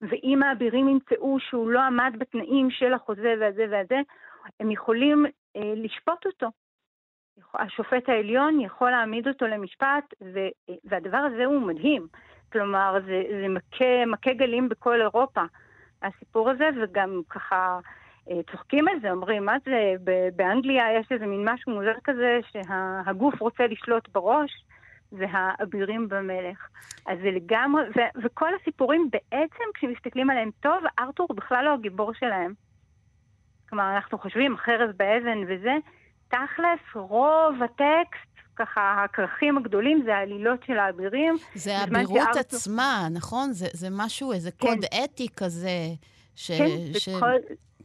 ואם 0.02 0.42
האבירים 0.42 0.88
ימצאו 0.88 1.40
שהוא 1.40 1.70
לא 1.70 1.80
עמד 1.80 2.14
בתנאים 2.18 2.70
של 2.70 2.94
החוזה 2.94 3.34
והזה 3.40 3.66
והזה, 3.70 4.00
הם 4.60 4.70
יכולים 4.70 5.26
אה, 5.56 5.72
לשפוט 5.76 6.26
אותו. 6.26 6.46
השופט 7.54 8.08
העליון 8.08 8.60
יכול 8.60 8.90
להעמיד 8.90 9.28
אותו 9.28 9.46
למשפט, 9.46 10.14
ו, 10.22 10.38
והדבר 10.84 11.16
הזה 11.18 11.44
הוא 11.44 11.60
מדהים. 11.60 12.06
כלומר, 12.52 12.98
זה, 13.06 13.22
זה 13.30 13.48
מכה, 13.48 14.06
מכה 14.06 14.32
גלים 14.32 14.68
בכל 14.68 15.00
אירופה, 15.00 15.42
הסיפור 16.02 16.50
הזה, 16.50 16.68
וגם 16.82 17.20
ככה 17.30 17.78
אה, 18.30 18.40
צוחקים 18.50 18.88
על 18.88 18.94
זה, 19.02 19.10
אומרים, 19.10 19.44
מה 19.44 19.56
זה, 19.64 19.94
באנגליה 20.36 20.98
יש 21.00 21.06
איזה 21.10 21.26
מין 21.26 21.48
משהו 21.48 21.72
מוזר 21.72 21.94
כזה, 22.04 22.40
שהגוף 22.52 23.40
רוצה 23.40 23.66
לשלוט 23.66 24.08
בראש, 24.08 24.64
והאבירים 25.12 26.08
במלך. 26.08 26.68
אז 27.06 27.18
זה 27.22 27.30
לגמרי, 27.30 27.82
ו- 27.82 28.24
וכל 28.24 28.50
הסיפורים 28.60 29.08
בעצם, 29.12 29.64
כשמסתכלים 29.74 30.30
עליהם 30.30 30.50
טוב, 30.60 30.84
ארתור 30.98 31.26
הוא 31.28 31.36
בכלל 31.36 31.64
לא 31.64 31.74
הגיבור 31.74 32.14
שלהם. 32.14 32.54
כלומר, 33.68 33.94
אנחנו 33.94 34.18
חושבים 34.18 34.56
חרב 34.56 34.90
באבן 34.96 35.38
וזה, 35.48 35.74
תכלס, 36.28 36.94
רוב 36.94 37.62
הטקסט, 37.62 38.30
ככה, 38.56 39.04
הכרכים 39.04 39.58
הגדולים 39.58 40.02
זה 40.04 40.16
העלילות 40.16 40.60
של 40.66 40.78
האבירים. 40.78 41.36
זה 41.54 41.78
האבירות 41.78 42.18
שארתור... 42.34 42.40
עצמה, 42.40 43.08
נכון? 43.10 43.52
זה, 43.52 43.66
זה 43.72 43.88
משהו, 43.90 44.32
איזה 44.32 44.50
כן. 44.50 44.66
קוד 44.66 44.84
אתי 45.04 45.28
כזה. 45.36 45.78
ש... 46.34 46.50
כן, 46.50 46.98
ש... 46.98 47.08
וכל... 47.08 47.32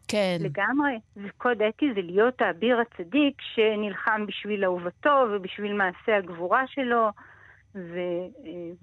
כן. 0.08 0.38
לגמרי. 0.40 1.00
זה 1.16 1.28
קוד 1.38 1.62
אתי, 1.62 1.86
זה 1.96 2.02
להיות 2.02 2.42
האביר 2.42 2.78
הצדיק 2.80 3.42
שנלחם 3.42 4.26
בשביל 4.28 4.64
אהובתו 4.66 5.26
ובשביל 5.32 5.74
מעשה 5.74 6.18
הגבורה 6.18 6.64
שלו, 6.68 7.10
ו, 7.76 8.00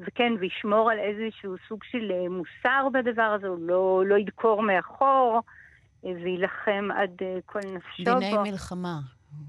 וכן, 0.00 0.32
וישמור 0.40 0.90
על 0.90 0.98
איזשהו 0.98 1.54
סוג 1.68 1.84
של 1.84 2.12
מוסר 2.30 2.88
בדבר 2.92 3.22
הזה, 3.22 3.46
הוא 3.46 3.58
לא, 3.60 4.02
לא 4.06 4.14
ידקור 4.14 4.62
מאחור, 4.62 5.40
ויילחם 6.04 6.88
עד 6.96 7.10
אה, 7.22 7.38
כל 7.46 7.58
נפשו 7.58 8.04
בו. 8.04 8.18
דיני 8.18 8.50
מלחמה. 8.50 8.98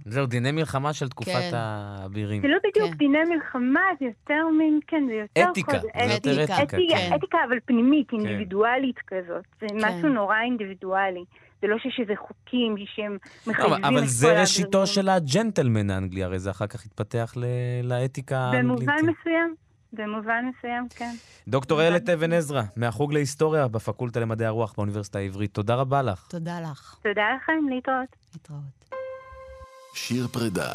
זהו, 0.06 0.26
דיני 0.26 0.52
מלחמה 0.52 0.94
של 0.94 1.10
תקופת 1.10 1.32
כן. 1.32 1.50
האבירים. 1.54 2.42
זה 2.42 2.48
לא 2.48 2.58
בדיוק 2.64 2.96
דיני 2.96 3.24
מלחמה, 3.30 3.82
זה 4.00 4.06
יותר 4.06 4.48
מין, 4.58 4.80
כן, 4.88 5.04
זה 5.08 5.14
יותר... 5.14 5.52
אתיקה, 5.52 5.72
קוד- 5.72 5.82
זה 5.82 6.32
יותר 6.32 6.44
אתיקה, 6.44 6.64
אתיקה, 6.64 6.96
כן. 6.98 7.16
אתיקה, 7.16 7.38
אבל 7.50 7.58
פנימית, 7.66 8.12
אינדיבידואלית 8.12 9.00
כזאת. 9.08 9.44
זה 9.62 9.68
כן. 9.70 9.76
משהו 9.78 10.10
נורא 10.10 10.42
אינדיבידואלי. 10.42 11.24
זה 11.64 11.68
לא 11.68 11.78
שיש 11.82 11.98
איזה 12.02 12.14
חוקים 12.28 12.76
שהם 12.96 13.18
מחייבים 13.48 13.74
את 13.74 13.80
אבל- 13.80 13.92
כל 13.92 13.98
אבל 13.98 14.06
זה. 14.08 14.40
ראשיתו 14.42 14.88
של 14.88 15.10
הג'נטלמן 15.10 15.90
האנגלי, 15.90 16.24
הרי 16.24 16.40
זה 16.40 16.52
אחר 16.52 16.68
כך 16.68 16.86
התפתח 16.86 17.34
ל- 17.36 17.46
לאתיקה 17.84 18.38
האנגלית. 18.40 18.66
במובן 18.66 18.96
מסוים, 18.96 19.56
במובן 19.94 20.46
מסוים, 20.58 20.88
כן. 20.96 21.14
דוקטור 21.48 21.82
איילת 21.82 22.10
אבן 22.10 22.34
עזרא, 22.34 22.62
מהחוג 22.76 23.14
להיסטוריה 23.14 23.68
בפקולטה 23.68 24.20
למדעי 24.20 24.48
הרוח 24.48 24.74
באוניברסיטה 24.78 25.20
העברית, 25.20 25.54
תודה 25.54 25.76
רבה 25.76 26.02
לך. 26.02 26.28
תודה 26.30 26.60
לך. 26.62 26.96
תודה 27.04 27.22
לכם, 27.36 27.68
להתראות. 27.70 28.16
להתראות. 28.34 28.60
שיר 29.96 30.28
פרידה, 30.28 30.72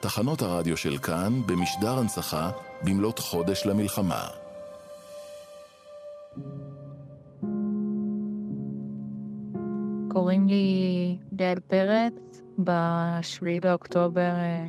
תחנות 0.00 0.42
הרדיו 0.42 0.76
של 0.76 0.98
כאן 0.98 1.32
במשדר 1.46 1.98
הנצחה 1.98 2.50
במלאת 2.84 3.18
חודש 3.18 3.66
למלחמה. 3.66 4.26
קוראים 10.12 10.48
לי 10.48 11.18
דל 11.32 11.54
פרץ. 11.66 12.42
ב-7 12.64 13.44
באוקטובר 13.62 14.20
אה, 14.20 14.66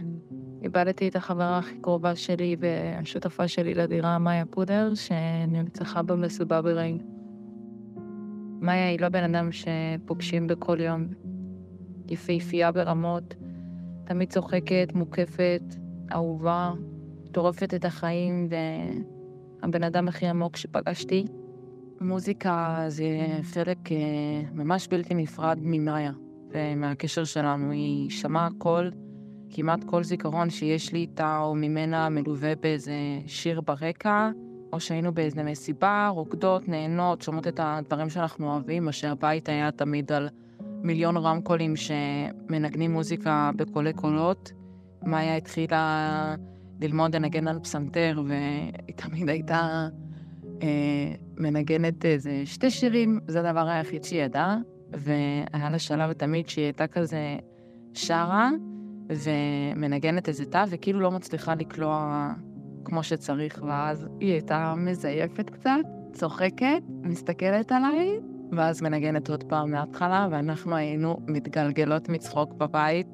איבדתי 0.64 1.08
את 1.08 1.16
החברה 1.16 1.58
הכי 1.58 1.80
קרובה 1.82 2.16
שלי 2.16 2.56
והשותפה 2.60 3.48
שלי 3.48 3.74
לדירה, 3.74 4.18
מאיה 4.18 4.46
פודר, 4.46 4.94
שנרצחה 4.96 6.02
במסיבה 6.02 6.62
ברעים. 6.62 6.98
מאיה 8.62 8.90
היא 8.90 9.00
לא 9.00 9.10
בן 9.10 9.36
אדם 9.36 9.50
שפוגשים 9.52 10.48
בכל 10.48 10.80
יום. 10.80 11.08
יפהפייה 12.10 12.72
ברמות, 12.72 13.36
תמיד 14.06 14.30
צוחקת, 14.30 14.92
מוקפת, 14.96 15.64
אהובה, 16.14 16.72
טורפת 17.32 17.74
את 17.74 17.86
החיים, 17.86 18.48
והבן 19.62 19.84
אדם 19.84 20.08
הכי 20.08 20.28
עמוק 20.28 20.58
שפגשתי. 20.58 21.26
מוזיקה 22.04 22.86
זה 22.88 23.06
חלק 23.44 23.92
אה, 23.92 23.98
ממש 24.54 24.88
בלתי 24.88 25.14
נפרד 25.14 25.58
ממאיה 25.62 26.12
ומהקשר 26.50 27.24
שלנו. 27.24 27.72
היא 27.72 28.10
שמעה 28.10 28.48
כל, 28.58 28.90
כמעט 29.50 29.84
כל 29.84 30.04
זיכרון 30.04 30.50
שיש 30.50 30.94
לי 30.94 31.00
איתה 31.00 31.40
או 31.40 31.56
ממנה 31.56 32.10
מלווה 32.10 32.56
באיזה 32.56 32.94
שיר 33.28 33.62
ברקע, 33.62 34.30
או 34.74 34.80
שהיינו 34.80 35.14
באיזה 35.14 35.44
מסיבה, 35.44 36.08
רוקדות, 36.08 36.68
נהנות, 36.68 37.22
שומעות 37.22 37.48
את 37.48 37.60
הדברים 37.64 38.10
שאנחנו 38.10 38.52
אוהבים, 38.52 38.86
מה 38.86 38.92
שהבית 38.92 39.50
היה 39.50 39.72
תמיד 39.72 40.12
על 40.12 40.30
מיליון 40.62 41.18
רמקולים 41.18 41.76
שמנגנים 41.76 42.94
מוזיקה 42.94 43.52
בקולי 43.56 43.94
קולות. 43.94 44.52
מאיה 45.04 45.38
התחילה 45.38 46.36
ללמוד 46.82 47.16
לנגן 47.16 47.48
על 47.48 47.60
פסנתר, 47.60 48.22
והיא 48.28 48.96
תמיד 48.96 49.30
הייתה 49.30 49.88
מנגנת 51.38 52.06
איזה 52.06 52.42
שתי 52.46 52.70
שירים, 52.70 53.20
זה 53.28 53.50
הדבר 53.50 53.68
היחיד 53.68 54.04
שהיא 54.04 54.24
ידעה, 54.24 54.58
והיה 54.94 55.70
לה 55.70 55.80
שלב 55.80 56.14
תמיד 56.14 56.50
שהיא 56.50 56.66
הייתה 56.66 56.88
כזה 56.88 57.38
שרה 57.94 58.50
ומנגנת 59.10 60.28
איזה 60.28 60.46
תא, 60.46 60.66
וכאילו 60.70 61.00
לא 61.00 61.12
מצליחה 61.12 61.56
לקלוע 61.56 62.30
כמו 62.86 63.04
שצריך, 63.04 63.64
ואז 63.68 64.08
היא 64.20 64.32
הייתה 64.32 64.74
מזייפת 64.78 65.50
קצת, 65.50 65.72
צוחקת, 66.14 66.84
מסתכלת 67.04 67.72
עליי, 67.72 68.20
ואז 68.52 68.82
מנגנת 68.82 69.30
עוד 69.30 69.44
פעם 69.44 69.72
מההתחלה, 69.72 70.28
ואנחנו 70.32 70.76
היינו 70.76 71.18
מתגלגלות 71.28 72.10
מצחוק 72.10 72.54
בבית. 72.54 73.08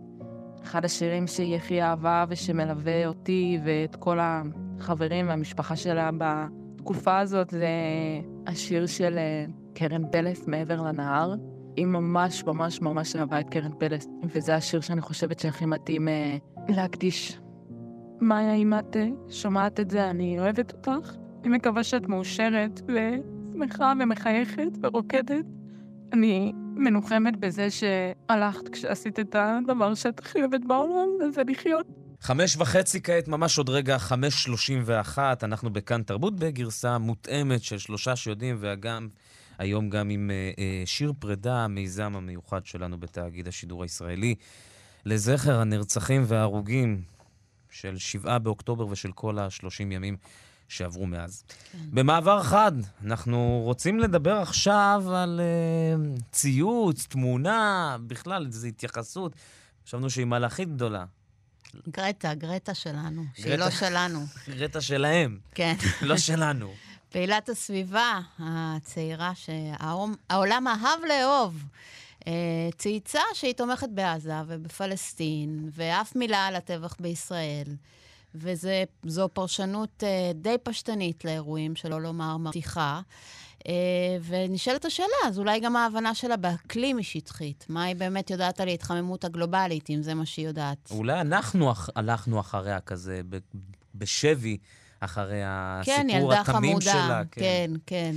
אחד 0.64 0.86
השירים 0.86 1.28
שהיא 1.28 1.56
הכי 1.56 1.82
אהבה 1.82 2.26
ושמלווה 2.30 3.08
אותי 3.08 3.60
ואת 3.64 3.96
כל 3.96 4.18
החברים 4.22 5.28
והמשפחה 5.28 5.76
שלה 5.76 6.12
בתקופה 6.80 7.20
הזאת 7.20 7.50
זה 7.50 7.68
השיר 8.48 8.86
של 8.86 9.18
אה, 9.18 9.46
קרן 9.74 10.12
פלס, 10.12 10.48
מעבר 10.48 10.82
לנהר. 10.82 11.36
היא 11.76 11.86
ממש 11.86 12.44
ממש 12.44 12.82
ממש 12.82 13.16
אהבה 13.16 13.40
את 13.40 13.50
קרן 13.50 13.72
פלס, 13.80 14.08
וזה 14.24 14.56
השיר 14.56 14.82
שאני 14.82 15.02
חושבת 15.02 15.40
שהכי 15.40 15.66
מתאים 15.66 16.08
אה, 16.08 16.38
להקדיש. 16.70 17.40
מאיה, 18.22 18.54
אם 18.54 18.74
את 18.74 18.98
אה, 18.98 19.08
שומעת 19.30 19.80
את 19.80 19.90
זה, 19.90 20.10
אני 20.10 20.40
אוהבת 20.40 20.74
אותך. 20.74 21.16
אני 21.44 21.58
מקווה 21.58 21.84
שאת 21.84 22.08
מאושרת 22.08 22.82
ושמחה 22.88 23.94
ומחייכת 24.00 24.72
ורוקדת. 24.84 25.46
אני 26.14 26.54
מנוחמת 26.56 27.38
בזה 27.38 27.68
שהלכת 27.70 28.70
כשעשית 28.70 29.20
את 29.20 29.36
הדבר 29.40 29.94
שאת 29.94 30.20
הכי 30.20 30.40
אוהבת 30.40 30.66
בעולם, 30.66 31.08
וזה 31.22 31.42
לחיות. 31.48 31.88
חמש 32.22 32.58
וחצי 32.58 33.02
כעת, 33.02 33.28
ממש 33.28 33.58
עוד 33.58 33.70
רגע, 33.70 33.98
חמש 33.98 34.44
שלושים 34.44 34.82
ואחת. 34.86 35.44
אנחנו 35.44 35.74
בכאן 35.74 36.04
תרבות 36.04 36.36
בגרסה 36.36 36.98
מותאמת 36.98 37.64
של 37.64 37.78
שלושה 37.78 38.16
שיודעים, 38.16 38.58
וגם 38.60 39.08
היום 39.58 39.90
גם 39.90 40.10
עם 40.10 40.32
אה, 40.32 40.52
אה, 40.60 40.84
שיר 40.86 41.14
פרידה, 41.20 41.56
המיזם 41.56 42.16
המיוחד 42.16 42.66
שלנו 42.66 42.98
בתאגיד 42.98 43.48
השידור 43.48 43.84
הישראלי, 43.84 44.36
לזכר 45.06 45.60
הנרצחים 45.60 46.24
וההרוגים 46.28 47.02
של 47.70 47.98
שבעה 47.98 48.40
באוקטובר 48.40 48.88
ושל 48.88 49.12
כל 49.12 49.40
השלושים 49.40 49.92
ימים 49.92 50.18
שעברו 50.68 51.06
מאז. 51.06 51.44
כן. 51.72 51.78
במעבר 51.92 52.44
חד, 52.44 52.72
אנחנו 53.06 53.62
רוצים 53.64 54.00
לדבר 54.00 54.36
עכשיו 54.36 55.04
על 55.16 55.40
uh, 55.40 56.22
ציוץ, 56.32 57.06
תמונה, 57.06 57.98
בכלל, 58.08 58.46
איזו 58.46 58.68
התייחסות. 58.68 59.36
חשבנו 59.86 60.10
שהיא 60.10 60.26
מלאכית 60.26 60.70
גדולה. 60.70 61.06
גרטה, 61.90 62.34
גרטה 62.34 62.74
שלנו, 62.74 63.24
שהיא 63.36 63.46
גרטה. 63.46 63.66
לא 63.66 63.72
שלנו. 63.72 64.20
גרטה 64.58 64.82
שלהם. 64.82 65.40
כן. 65.56 65.76
לא 66.02 66.18
שלנו. 66.18 66.74
פעילת 67.12 67.50
הסביבה 67.50 68.20
הצעירה 68.40 69.32
שהעולם 69.36 70.68
אהב 70.68 71.00
לאהוב. 71.08 71.64
אה, 72.28 72.34
צייצה 72.78 73.22
שהיא 73.34 73.54
תומכת 73.54 73.90
בעזה 73.90 74.34
ובפלסטין, 74.48 75.70
ואף 75.74 76.16
מילה 76.16 76.48
על 76.48 76.56
הטבח 76.56 76.96
בישראל. 77.00 77.76
וזו 78.36 79.30
פרשנות 79.34 80.04
אה, 80.04 80.32
די 80.36 80.56
פשטנית 80.64 81.26
לאירועים, 81.26 81.76
שלא 81.76 82.02
לומר 82.02 82.38
מבטיחה. 82.38 83.02
אה, 83.68 83.74
ונשאלת 84.28 84.86
השאלה, 84.86 85.08
אז 85.28 85.40
אולי 85.40 85.60
גם 85.60 85.76
ההבנה 85.76 86.16
שלה 86.16 86.38
באקלים 86.38 86.98
היא 86.98 87.06
שטחית. 87.06 87.66
מה 87.70 87.84
היא 87.84 87.96
באמת 87.96 88.30
יודעת 88.30 88.60
על 88.60 88.68
ההתחממות 88.68 89.24
הגלובלית, 89.26 89.90
אם 89.90 90.02
זה 90.04 90.14
מה 90.14 90.26
שהיא 90.26 90.48
יודעת? 90.48 90.92
אולי 90.92 91.22
אנחנו 91.22 91.72
אח- 91.72 91.90
הלכנו 91.96 92.40
אחריה 92.40 92.80
כזה, 92.80 93.22
ב- 93.30 93.38
בשבי, 93.96 94.58
אחרי 95.02 95.42
כן, 95.84 96.08
הסיפור 96.12 96.34
התמים 96.34 96.70
חמודה. 96.72 96.92
שלה. 96.92 97.22
כן, 97.32 97.72
כן. 97.86 98.16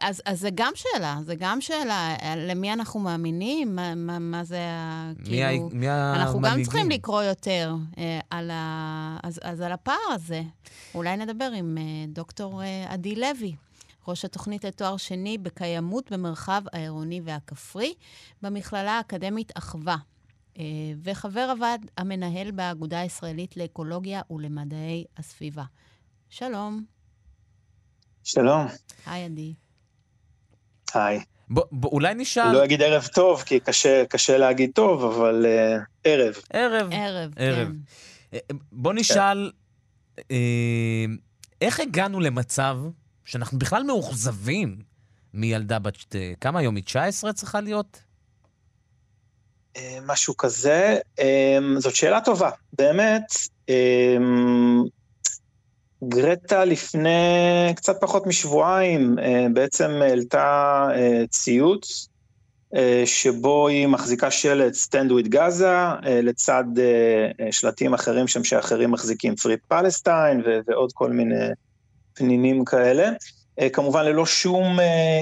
אז, 0.00 0.22
אז 0.26 0.40
זה 0.40 0.48
גם 0.54 0.72
שאלה, 0.74 1.16
זה 1.24 1.34
גם 1.34 1.60
שאלה, 1.60 2.14
למי 2.36 2.72
אנחנו 2.72 3.00
מאמינים? 3.00 3.76
מה, 3.76 3.94
מה, 3.94 4.18
מה 4.18 4.44
זה. 4.44 4.58
מי 5.30 5.44
ה- 5.44 5.48
כאילו... 5.48 5.68
מי 5.72 5.90
אנחנו 5.90 6.38
גם 6.38 6.44
המנהיגים? 6.44 6.64
צריכים 6.64 6.90
לקרוא 6.90 7.22
יותר 7.22 7.74
אה, 7.98 8.20
על, 8.30 8.50
ה... 8.52 9.16
אז, 9.22 9.40
אז 9.42 9.60
על 9.60 9.72
הפער 9.72 9.96
הזה. 10.14 10.42
אולי 10.94 11.16
נדבר 11.16 11.50
עם 11.56 11.78
אה, 11.78 11.82
דוקטור 12.08 12.62
אה, 12.62 12.84
עדי 12.88 13.14
לוי, 13.16 13.54
ראש 14.08 14.24
התוכנית 14.24 14.64
לתואר 14.64 14.96
שני 14.96 15.38
בקיימות 15.38 16.12
במרחב 16.12 16.62
העירוני 16.72 17.20
והכפרי, 17.24 17.94
במכללה 18.42 18.92
האקדמית 18.92 19.52
אחווה. 19.58 19.96
אה, 20.58 20.64
וחבר 21.02 21.48
הוועד 21.56 21.90
המנהל 21.98 22.50
באגודה 22.50 23.00
הישראלית 23.00 23.56
לאקולוגיה 23.56 24.20
ולמדעי 24.30 25.04
הסביבה. 25.16 25.64
שלום. 26.28 26.84
שלום, 28.24 28.66
היי, 29.06 29.24
עדי. 29.24 29.54
היי. 30.94 31.20
בוא, 31.48 31.64
בוא, 31.72 31.90
אולי 31.90 32.14
נשאל... 32.14 32.42
אני 32.42 32.54
לא 32.54 32.64
אגיד 32.64 32.82
ערב 32.82 33.06
טוב, 33.06 33.42
כי 33.42 33.60
קשה, 33.60 34.04
קשה 34.08 34.38
להגיד 34.38 34.70
טוב, 34.74 35.04
אבל 35.04 35.46
uh, 35.46 35.80
ערב. 36.04 36.34
ערב. 36.50 36.88
ערב, 36.92 37.32
ערב. 37.36 37.68
כן. 37.68 37.72
אה, 38.34 38.38
בוא 38.72 38.92
נשאל, 38.92 39.50
אה, 40.30 41.04
איך 41.60 41.80
הגענו 41.80 42.20
למצב 42.20 42.76
שאנחנו 43.32 43.58
בכלל 43.58 43.82
מאוכזבים 43.82 44.78
מילדה 45.34 45.78
בת... 45.78 46.14
כמה 46.40 46.58
היום? 46.58 46.76
היא 46.76 46.84
19 46.84 47.32
צריכה 47.32 47.60
להיות? 47.60 48.00
אה, 49.76 49.98
משהו 50.06 50.36
כזה. 50.36 50.98
אה, 51.18 51.58
זאת 51.78 51.94
שאלה 51.94 52.20
טובה, 52.20 52.50
באמת. 52.72 53.22
אה, 53.68 54.16
גרטה 56.08 56.64
לפני 56.64 57.72
קצת 57.76 57.96
פחות 58.00 58.26
משבועיים 58.26 59.18
אה, 59.18 59.46
בעצם 59.52 59.90
העלתה 60.02 60.86
אה, 60.94 61.22
ציוץ 61.30 62.08
שבו 63.04 63.68
היא 63.68 63.86
מחזיקה 63.86 64.30
שלט 64.30 64.72
Stand 64.74 65.10
with 65.10 65.34
Gaza 65.34 66.06
לצד 66.06 66.64
שלטים 67.50 67.94
אחרים 67.94 68.28
שם 68.28 68.44
שאחרים 68.44 68.90
מחזיקים 68.90 69.34
Free 69.34 69.74
Palestine 69.74 70.48
ועוד 70.66 70.92
כל 70.92 71.10
מיני 71.10 71.48
פנינים 72.14 72.64
כאלה. 72.64 73.10
כמובן 73.72 74.04
ללא 74.04 74.26
שום 74.26 74.78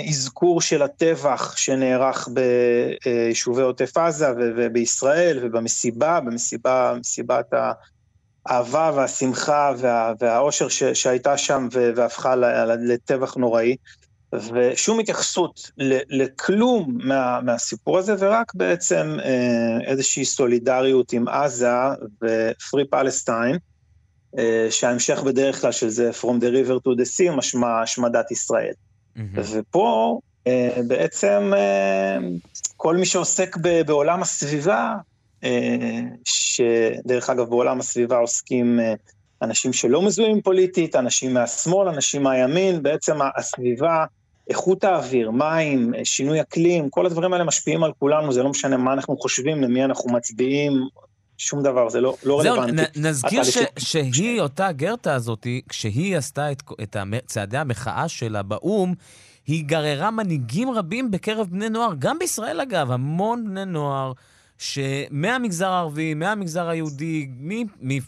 אזכור 0.08 0.60
של 0.60 0.82
הטבח 0.82 1.56
שנערך 1.56 2.28
ביישובי 3.04 3.62
עוטף 3.62 3.96
עזה 3.96 4.26
ובישראל 4.36 5.38
ובמסיבה, 5.42 6.20
במסיבה, 6.20 6.94
מסיבת 7.00 7.52
האהבה 8.46 8.92
והשמחה 8.94 9.72
וה, 9.78 10.12
והאושר 10.20 10.68
שהייתה 10.94 11.36
שם 11.36 11.68
והפכה 11.72 12.36
לטבח 12.36 13.34
נוראי. 13.34 13.76
ושום 14.34 15.00
התייחסות 15.00 15.70
לכלום 16.08 16.98
מה, 17.04 17.40
מהסיפור 17.40 17.98
הזה, 17.98 18.14
ורק 18.18 18.54
בעצם 18.54 19.16
אה, 19.24 19.86
איזושהי 19.86 20.24
סולידריות 20.24 21.12
עם 21.12 21.28
עזה 21.28 21.68
Palestine, 22.94 23.54
אה, 23.54 23.56
שההמשך 24.70 25.22
בדרך 25.22 25.60
כלל 25.60 25.72
של 25.72 25.88
זה 25.88 26.10
From 26.20 26.42
the 26.42 26.46
River 26.46 26.88
to 26.88 27.00
the 27.00 27.06
Sea, 27.16 27.32
משמע 27.36 27.82
השמדת 27.82 28.30
ישראל. 28.30 28.72
Mm-hmm. 29.16 29.20
ופה 29.34 30.18
אה, 30.46 30.76
בעצם 30.86 31.52
כל 32.76 32.96
מי 32.96 33.06
שעוסק 33.06 33.56
בעולם 33.86 34.22
הסביבה, 34.22 34.94
שדרך 36.24 37.30
אגב 37.30 37.48
בעולם 37.48 37.80
הסביבה 37.80 38.16
עוסקים 38.16 38.80
אנשים 39.42 39.72
שלא 39.72 40.02
מזוהים 40.02 40.40
פוליטית, 40.40 40.96
אנשים 40.96 41.34
מהשמאל, 41.34 41.88
אנשים 41.88 42.22
מהימין, 42.22 42.82
בעצם 42.82 43.18
הסביבה 43.36 44.04
איכות 44.50 44.84
האוויר, 44.84 45.30
מים, 45.30 45.92
שינוי 46.04 46.40
אקלים, 46.40 46.90
כל 46.90 47.06
הדברים 47.06 47.32
האלה 47.32 47.44
משפיעים 47.44 47.84
על 47.84 47.92
כולנו, 47.98 48.32
זה 48.32 48.42
לא 48.42 48.48
משנה 48.48 48.76
מה 48.76 48.92
אנחנו 48.92 49.16
חושבים, 49.16 49.62
למי 49.62 49.84
אנחנו 49.84 50.12
מצביעים, 50.12 50.72
שום 51.40 51.62
דבר, 51.62 51.88
זה 51.88 52.00
לא, 52.00 52.16
לא 52.24 52.40
זהו, 52.42 52.54
רלוונטי. 52.54 52.76
זהו, 52.76 53.10
נזכיר 53.10 53.42
ש, 53.44 53.58
שהיא, 53.78 54.40
אותה 54.40 54.72
גרטה 54.72 55.14
הזאת, 55.14 55.46
כשהיא 55.68 56.16
עשתה 56.16 56.52
את, 56.52 56.62
את 56.82 56.96
צעדי 57.26 57.58
המחאה 57.58 58.08
שלה 58.08 58.42
באו"ם, 58.42 58.94
היא 59.46 59.64
גררה 59.64 60.10
מנהיגים 60.10 60.70
רבים 60.70 61.10
בקרב 61.10 61.46
בני 61.50 61.68
נוער, 61.68 61.92
גם 61.98 62.18
בישראל 62.18 62.60
אגב, 62.60 62.90
המון 62.90 63.44
בני 63.48 63.64
נוער. 63.64 64.12
שמהמגזר 64.58 65.68
הערבי, 65.68 66.14
מהמגזר 66.14 66.68
היהודי, 66.68 67.28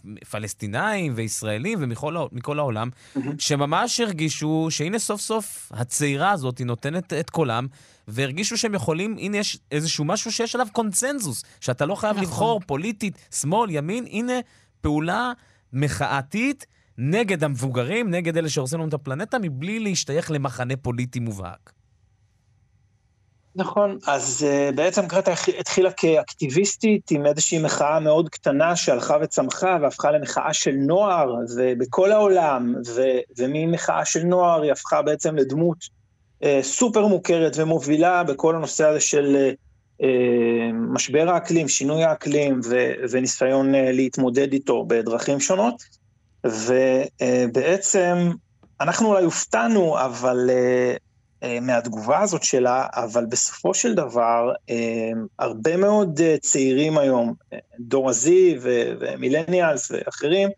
מפלסטינאים 0.04 1.12
וישראלים 1.16 1.78
ומכל 1.82 2.58
העולם. 2.58 2.90
שממש 3.38 4.00
הרגישו 4.00 4.66
שהנה 4.70 4.98
סוף 4.98 5.20
סוף 5.20 5.72
הצעירה 5.74 6.30
הזאת 6.30 6.60
נותנת 6.60 7.12
את 7.12 7.30
קולם, 7.30 7.66
והרגישו 8.08 8.56
שהם 8.56 8.74
יכולים, 8.74 9.16
הנה 9.18 9.36
יש 9.36 9.58
איזשהו 9.70 10.04
משהו 10.04 10.32
שיש 10.32 10.54
עליו 10.54 10.66
קונצנזוס, 10.72 11.44
שאתה 11.60 11.86
לא 11.86 11.94
חייב 11.94 12.12
נכון. 12.12 12.24
לבחור 12.24 12.60
פוליטית, 12.66 13.18
שמאל, 13.30 13.70
ימין, 13.70 14.06
הנה 14.10 14.40
פעולה 14.80 15.32
מחאתית. 15.72 16.66
נגד 16.98 17.44
המבוגרים, 17.44 18.10
נגד 18.10 18.36
אלה 18.36 18.48
שהורסים 18.48 18.78
לנו 18.78 18.88
את 18.88 18.94
הפלנטה, 18.94 19.38
מבלי 19.38 19.78
להשתייך 19.78 20.30
למחנה 20.30 20.76
פוליטי 20.76 21.20
מובהק. 21.20 21.72
נכון, 23.54 23.98
אז 24.06 24.46
uh, 24.48 24.74
בעצם 24.74 25.08
קרטה 25.08 25.32
התחילה 25.58 25.92
כאקטיביסטית 25.92 27.10
עם 27.10 27.26
איזושהי 27.26 27.58
מחאה 27.58 28.00
מאוד 28.00 28.28
קטנה 28.28 28.76
שהלכה 28.76 29.16
וצמחה 29.22 29.78
והפכה 29.82 30.10
למחאה 30.10 30.52
של 30.52 30.74
נוער 30.74 31.34
ובכל 31.56 32.12
העולם, 32.12 32.74
ו- 32.86 33.20
וממחאה 33.38 34.04
של 34.04 34.22
נוער 34.22 34.62
היא 34.62 34.72
הפכה 34.72 35.02
בעצם 35.02 35.36
לדמות 35.36 36.01
סופר 36.62 37.06
מוכרת 37.06 37.52
ומובילה 37.56 38.24
בכל 38.24 38.56
הנושא 38.56 38.86
הזה 38.86 39.00
של 39.00 39.50
uh, 40.00 40.04
משבר 40.72 41.30
האקלים, 41.30 41.68
שינוי 41.68 42.04
האקלים 42.04 42.60
ו- 42.64 42.92
וניסיון 43.10 43.72
להתמודד 43.74 44.52
איתו 44.52 44.84
בדרכים 44.88 45.40
שונות, 45.40 45.82
ובעצם 46.44 48.30
אנחנו 48.80 49.08
אולי 49.08 49.24
הופתענו, 49.24 49.98
אבל... 49.98 50.50
אה, 51.42 51.58
מהתגובה 51.60 52.20
הזאת 52.20 52.42
שלה, 52.42 52.86
אבל 52.94 53.26
בסופו 53.26 53.74
של 53.74 53.94
דבר, 53.94 54.52
אה, 54.70 55.10
הרבה 55.38 55.76
מאוד 55.76 56.20
אה, 56.20 56.36
צעירים 56.40 56.98
היום, 56.98 57.34
דור 57.80 58.10
ה-Z 58.10 58.28
ומילניאלס 59.00 59.90
ואחרים, 59.90 60.48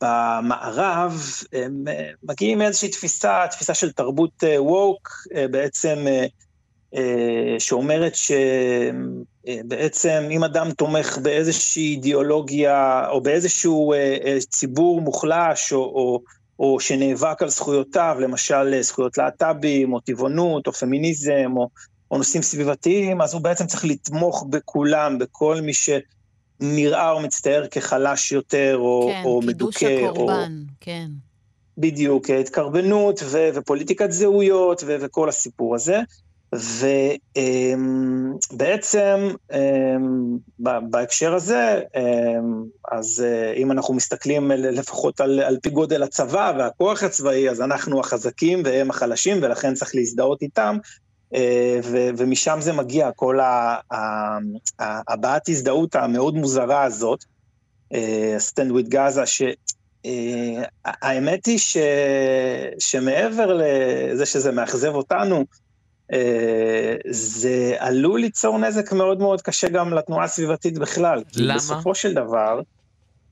במערב, 0.00 1.22
הם 1.52 1.84
מגיעים 2.22 2.58
מאיזושהי 2.58 2.88
תפיסה, 2.88 3.44
תפיסה 3.50 3.74
של 3.74 3.92
תרבות 3.92 4.44
ווק, 4.58 5.08
בעצם, 5.50 6.06
שאומרת 7.58 8.12
שבעצם 9.44 10.28
אם 10.30 10.44
אדם 10.44 10.70
תומך 10.70 11.18
באיזושהי 11.18 11.82
אידיאולוגיה, 11.82 13.08
או 13.08 13.20
באיזשהו 13.20 13.94
ציבור 14.50 15.00
מוחלש, 15.00 15.72
או, 15.72 15.78
או 15.78 16.20
או 16.62 16.80
שנאבק 16.80 17.42
על 17.42 17.48
זכויותיו, 17.48 18.16
למשל 18.20 18.80
זכויות 18.80 19.18
להט"בים, 19.18 19.92
או 19.92 20.00
טבעונות, 20.00 20.66
או 20.66 20.72
פמיניזם, 20.72 21.52
או, 21.56 21.68
או 22.10 22.18
נושאים 22.18 22.42
סביבתיים, 22.42 23.20
אז 23.20 23.34
הוא 23.34 23.42
בעצם 23.42 23.66
צריך 23.66 23.84
לתמוך 23.84 24.46
בכולם, 24.50 25.18
בכל 25.18 25.60
מי 25.60 25.72
שנראה 26.62 27.10
או 27.10 27.20
מצטייר 27.20 27.66
כחלש 27.70 28.32
יותר, 28.32 28.76
או, 28.78 29.10
כן, 29.12 29.22
או 29.24 29.40
מדוכא. 29.42 29.78
כן, 29.78 29.86
קידוש 29.88 30.08
הקורבן, 30.10 30.58
או... 30.68 30.72
כן. 30.80 31.08
בדיוק, 31.78 32.30
התקרבנות 32.30 33.20
ו- 33.24 33.48
ופוליטיקת 33.54 34.12
זהויות 34.12 34.82
ו- 34.86 34.96
וכל 35.00 35.28
הסיפור 35.28 35.74
הזה. 35.74 36.00
ובעצם 38.52 39.28
בהקשר 40.60 41.34
הזה, 41.34 41.80
אז 42.92 43.24
אה, 43.26 43.52
אם 43.52 43.72
אנחנו 43.72 43.94
מסתכלים 43.94 44.50
לפחות 44.50 45.20
על, 45.20 45.40
על 45.40 45.58
פי 45.62 45.70
גודל 45.70 46.02
הצבא 46.02 46.52
והכוח 46.58 47.02
הצבאי, 47.02 47.50
אז 47.50 47.60
אנחנו 47.60 48.00
החזקים 48.00 48.62
והם 48.64 48.90
החלשים, 48.90 49.38
ולכן 49.42 49.74
צריך 49.74 49.94
להזדהות 49.94 50.42
איתם, 50.42 50.78
ו- 51.84 52.10
ומשם 52.16 52.58
זה 52.60 52.72
מגיע, 52.72 53.10
כל 53.16 53.38
הבעת 55.08 55.48
הזדהות 55.48 55.94
המאוד 55.94 56.34
מוזרה 56.34 56.82
הזאת, 56.82 57.24
אה, 57.92 58.36
stand 58.38 58.70
with 58.72 58.92
Gaza, 58.92 59.26
ש... 59.26 59.42
האמת 60.84 61.46
היא 61.46 61.58
ש... 61.58 61.76
שמעבר 62.78 63.60
לזה 63.62 64.26
שזה 64.26 64.52
מאכזב 64.52 64.94
אותנו, 64.94 65.44
אה, 66.12 66.96
זה 67.10 67.74
עלול 67.78 68.20
ליצור 68.20 68.58
נזק 68.58 68.92
מאוד 68.92 69.18
מאוד 69.18 69.42
קשה 69.42 69.68
גם 69.68 69.94
לתנועה 69.94 70.24
הסביבתית 70.24 70.78
בכלל. 70.78 71.22
למה? 71.36 71.52
כי 71.52 71.56
בסופו 71.58 71.94
של 71.94 72.14
דבר, 72.14 72.60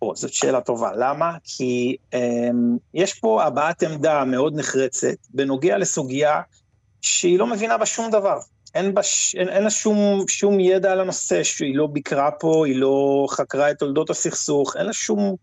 או, 0.03 0.17
זאת 0.17 0.33
שאלה 0.33 0.61
טובה. 0.61 0.91
למה? 0.97 1.37
כי 1.45 1.97
um, 2.15 2.19
יש 2.95 3.15
פה 3.15 3.45
הבעת 3.45 3.83
עמדה 3.83 4.25
מאוד 4.25 4.57
נחרצת 4.57 5.17
בנוגע 5.31 5.79
לסוגיה 5.79 6.41
שהיא 7.03 7.39
לא 7.39 7.47
מבינה 7.47 7.79
בה 7.79 7.87
שום 7.87 8.11
דבר. 8.11 8.39
אין, 8.75 8.95
בה, 8.95 9.03
אין, 9.35 9.49
אין 9.49 9.63
לה 9.63 9.71
שום, 9.71 10.25
שום 10.29 10.61
ידע 10.61 10.93
על 10.93 11.01
הנושא, 11.01 11.43
שהיא 11.43 11.77
לא 11.77 11.87
ביקרה 11.87 12.31
פה, 12.31 12.67
היא 12.67 12.77
לא 12.77 13.27
חקרה 13.31 13.71
את 13.71 13.79
תולדות 13.79 14.11
הסכסוך, 14.11 14.77
אין 14.77 14.87
לה 14.87 14.93
שום, 14.93 15.37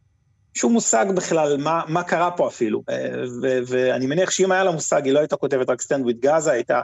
שום 0.53 0.73
מושג 0.73 1.05
בכלל 1.15 1.57
מה, 1.57 1.81
מה 1.87 2.03
קרה 2.03 2.31
פה 2.31 2.47
אפילו. 2.47 2.83
אה, 2.89 3.09
ו, 3.41 3.59
ואני 3.67 4.07
מניח 4.07 4.31
שאם 4.31 4.51
היה 4.51 4.63
לה 4.63 4.71
מושג, 4.71 5.05
היא 5.05 5.13
לא 5.13 5.19
הייתה 5.19 5.35
כותבת 5.35 5.69
רק 5.69 5.81
stand 5.81 6.03
with 6.03 6.19
Gaza, 6.19 6.51
הייתה 6.51 6.81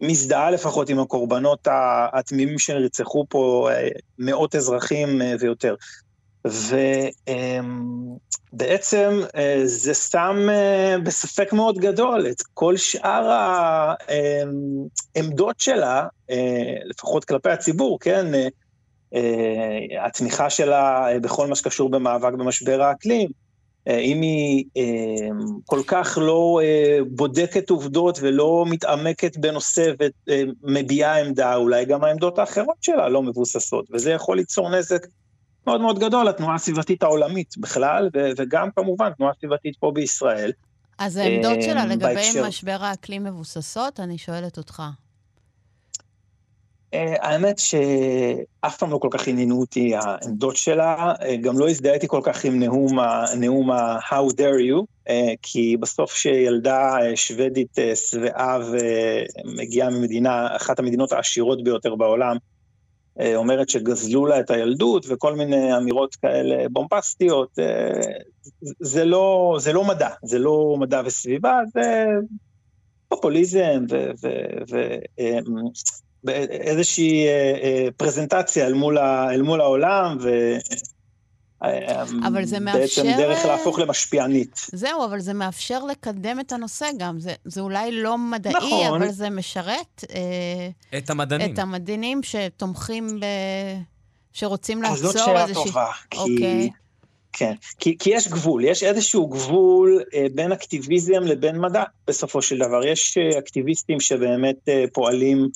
מזדהה 0.00 0.50
לפחות 0.50 0.88
עם 0.88 1.00
הקורבנות 1.00 1.68
התמימים 2.12 2.58
שנרצחו 2.58 3.26
פה, 3.28 3.68
אה, 3.72 3.88
מאות 4.18 4.54
אזרחים 4.54 5.22
אה, 5.22 5.34
ויותר. 5.40 5.74
ובעצם 8.52 9.20
אה, 9.36 9.60
זה 9.64 9.94
שם 9.94 10.48
בספק 11.02 11.52
מאוד 11.52 11.78
גדול 11.78 12.26
את 12.30 12.42
כל 12.54 12.76
שאר 12.76 13.30
העמדות 15.16 15.60
שלה, 15.60 16.06
לפחות 16.84 17.24
כלפי 17.24 17.50
הציבור, 17.50 17.98
כן? 18.00 18.26
התמיכה 20.00 20.50
שלה 20.50 21.08
בכל 21.22 21.46
מה 21.46 21.54
שקשור 21.54 21.90
במאבק 21.90 22.32
במשבר 22.32 22.82
האקלים, 22.82 23.28
אה, 23.88 23.98
אם 23.98 24.20
היא 24.20 24.64
אה, 24.76 25.28
כל 25.66 25.80
כך 25.86 26.18
לא 26.20 26.60
אה, 26.62 26.98
בודקת 27.10 27.70
עובדות 27.70 28.18
ולא 28.22 28.64
מתעמקת 28.68 29.36
בנושא 29.36 29.92
ומביעה 30.62 31.20
עמדה, 31.20 31.54
אולי 31.54 31.84
גם 31.84 32.04
העמדות 32.04 32.38
האחרות 32.38 32.76
שלה 32.80 33.08
לא 33.08 33.22
מבוססות, 33.22 33.86
וזה 33.92 34.12
יכול 34.12 34.36
ליצור 34.36 34.70
נזק 34.70 35.06
מאוד 35.68 35.80
מאוד 35.80 35.98
גדול 35.98 36.28
לתנועה 36.28 36.54
הסביבתית 36.54 37.02
העולמית 37.02 37.54
בכלל, 37.58 38.10
וגם 38.36 38.68
כמובן 38.76 39.10
תנועה 39.10 39.32
סביבתית 39.40 39.76
פה 39.80 39.90
בישראל. 39.94 40.52
אז 40.98 41.16
העמדות 41.16 41.62
שלה 41.62 41.86
לגבי 41.86 42.14
בהקשר... 42.14 42.46
משבר 42.48 42.76
האקלים 42.80 43.24
מבוססות? 43.24 44.00
אני 44.00 44.18
שואלת 44.18 44.58
אותך. 44.58 44.82
Uh, 46.94 46.98
האמת 47.20 47.58
שאף 47.58 48.76
פעם 48.78 48.90
לא 48.90 48.98
כל 48.98 49.08
כך 49.10 49.28
עניינו 49.28 49.60
אותי 49.60 49.94
העמדות 49.96 50.56
שלה, 50.56 51.14
uh, 51.14 51.36
גם 51.40 51.58
לא 51.58 51.68
הזדהיתי 51.68 52.08
כל 52.08 52.20
כך 52.22 52.44
עם 52.44 52.60
נאום, 52.60 52.98
נאום 53.36 53.70
ה-How 53.70 54.32
dare 54.32 54.60
you, 54.70 55.12
כי 55.42 55.76
בסוף 55.76 56.14
שילדה 56.14 56.96
שוודית 57.14 57.78
שבעה 57.94 58.58
ומגיעה 59.44 59.90
ממדינה, 59.90 60.56
אחת 60.56 60.78
המדינות 60.78 61.12
העשירות 61.12 61.64
ביותר 61.64 61.94
בעולם, 61.94 62.36
אומרת 63.34 63.68
שגזלו 63.68 64.26
לה 64.26 64.40
את 64.40 64.50
הילדות 64.50 65.06
וכל 65.08 65.34
מיני 65.34 65.76
אמירות 65.76 66.14
כאלה 66.14 66.68
בומבסטיות, 66.70 67.58
זה 68.80 69.04
לא, 69.04 69.56
זה 69.60 69.72
לא 69.72 69.84
מדע, 69.84 70.08
זה 70.22 70.38
לא 70.38 70.76
מדע 70.78 71.02
וסביבה, 71.04 71.60
זה 71.74 72.04
פופוליזם 73.08 73.84
ואיזושהי 76.24 77.26
פרזנטציה 77.96 78.66
אל 78.66 78.72
מול, 78.72 78.98
ה, 78.98 79.34
אל 79.34 79.42
מול 79.42 79.60
העולם, 79.60 80.16
ו... 80.20 80.28
אבל 82.26 82.44
זה 82.44 82.60
מאפשר... 82.60 83.02
בעצם 83.02 83.18
דרך 83.18 83.44
להפוך 83.44 83.78
למשפיענית. 83.78 84.60
זהו, 84.72 85.04
אבל 85.04 85.20
זה 85.20 85.32
מאפשר 85.32 85.84
לקדם 85.84 86.40
את 86.40 86.52
הנושא 86.52 86.86
גם. 86.98 87.20
זה, 87.20 87.34
זה 87.44 87.60
אולי 87.60 87.92
לא 87.92 88.18
מדעי, 88.18 88.52
נכון. 88.52 89.02
אבל 89.02 89.10
זה 89.10 89.30
משרת... 89.30 90.04
אה, 90.14 90.98
את 90.98 91.10
המדענים. 91.10 91.54
את 91.54 91.58
המדענים 91.58 92.20
שתומכים 92.22 93.20
ב... 93.20 93.24
שרוצים 94.32 94.82
לעצור 94.82 95.06
איזושהי... 95.06 95.20
אז 95.20 95.26
זאת 95.26 95.48
שאלה 95.48 95.64
טובה, 95.64 95.90
כי... 96.10 96.18
אוקיי. 96.18 96.70
כן, 97.32 97.54
כי, 97.78 97.98
כי 97.98 98.10
יש 98.10 98.28
גבול, 98.28 98.64
יש 98.64 98.82
איזשהו 98.82 99.26
גבול 99.26 100.02
אה, 100.14 100.26
בין 100.34 100.52
אקטיביזם 100.52 101.22
לבין 101.22 101.60
מדע 101.60 101.82
בסופו 102.06 102.42
של 102.42 102.58
דבר. 102.58 102.86
יש 102.86 103.18
אה, 103.18 103.38
אקטיביסטים 103.38 104.00
שבאמת 104.00 104.68
אה, 104.68 104.84
פועלים 104.92 105.48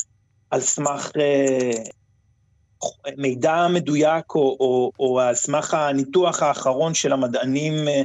על 0.50 0.60
סמך 0.60 1.10
אה, 1.16 1.82
מידע 3.16 3.66
מדויק 3.68 4.34
או, 4.34 4.56
או, 4.60 4.90
או 5.00 5.20
על 5.20 5.34
סמך 5.34 5.74
הניתוח 5.74 6.42
האחרון 6.42 6.94
של 6.94 7.12
המדענים 7.12 7.88
אה, 7.88 8.02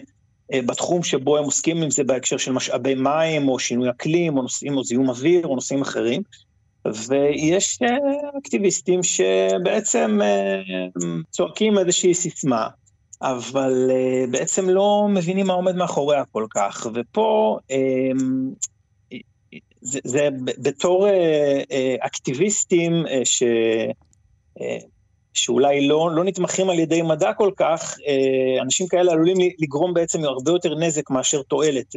אה, 0.53 0.61
בתחום 0.61 1.03
שבו 1.03 1.37
הם 1.37 1.43
עוסקים, 1.43 1.83
אם 1.83 1.91
זה 1.91 2.03
בהקשר 2.03 2.37
של 2.37 2.51
משאבי 2.51 2.95
מים 2.95 3.49
או 3.49 3.59
שינוי 3.59 3.89
אקלים 3.89 4.37
או 4.37 4.41
נושאים 4.41 4.77
או 4.77 4.83
זיהום 4.83 5.09
אוויר 5.09 5.47
או 5.47 5.55
נושאים 5.55 5.81
אחרים. 5.81 6.21
ויש 6.85 7.79
אה, 7.81 7.97
אקטיביסטים 8.37 9.03
שבעצם 9.03 10.19
צועקים 11.29 11.77
איזושהי 11.77 12.13
סיסמה, 12.13 12.67
אבל 13.21 13.91
בעצם 14.31 14.69
לא 14.69 15.07
מבינים 15.09 15.47
מה 15.47 15.53
עומד 15.53 15.75
מאחוריה 15.75 16.23
כל 16.31 16.45
כך. 16.49 16.87
ופה 16.93 17.57
זה, 19.81 19.99
זה 20.03 20.29
בתור 20.57 21.07
אקטיביסטים 22.01 22.93
ש... 23.23 23.43
שאולי 25.33 25.87
לא, 25.87 26.11
לא 26.11 26.23
נתמכים 26.23 26.69
על 26.69 26.79
ידי 26.79 27.01
מדע 27.01 27.33
כל 27.33 27.51
כך, 27.57 27.97
אה, 28.07 28.61
אנשים 28.61 28.87
כאלה 28.87 29.11
עלולים 29.11 29.37
לגרום 29.59 29.93
בעצם 29.93 30.23
הרבה 30.23 30.51
יותר 30.51 30.75
נזק 30.75 31.09
מאשר 31.09 31.41
תועלת 31.41 31.95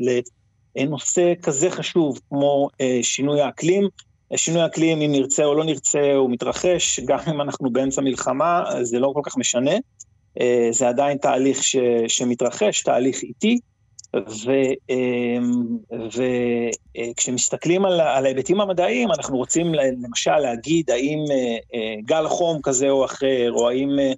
לנושא 0.77 1.33
כזה 1.43 1.71
חשוב 1.71 2.21
כמו 2.29 2.69
אה, 2.81 2.99
שינוי 3.03 3.41
האקלים. 3.41 3.89
שינוי 4.37 4.63
האקלים, 4.63 5.01
אם 5.01 5.13
נרצה 5.13 5.45
או 5.45 5.55
לא 5.55 5.65
נרצה, 5.65 6.13
הוא 6.15 6.31
מתרחש, 6.31 7.01
גם 7.01 7.19
אם 7.31 7.41
אנחנו 7.41 7.71
באמצע 7.71 8.03
מלחמה, 8.03 8.65
זה 8.83 8.99
לא 8.99 9.11
כל 9.15 9.21
כך 9.25 9.37
משנה. 9.37 9.75
אה, 10.41 10.69
זה 10.71 10.89
עדיין 10.89 11.19
תהליך 11.19 11.63
ש, 11.63 11.77
שמתרחש, 12.09 12.83
תהליך 12.83 13.23
איטי. 13.23 13.59
וכשמסתכלים 16.97 17.85
על, 17.85 18.01
על 18.01 18.25
ההיבטים 18.25 18.61
המדעיים, 18.61 19.13
אנחנו 19.13 19.37
רוצים 19.37 19.75
למשל 19.75 20.37
להגיד 20.37 20.91
האם 20.91 21.19
אה, 21.31 21.57
אה, 21.75 21.95
גל 22.05 22.29
חום 22.29 22.61
כזה 22.63 22.91
או 22.91 23.05
אחר, 23.05 23.53
או 23.53 23.69
האם 23.69 23.99
אה, 23.99 24.13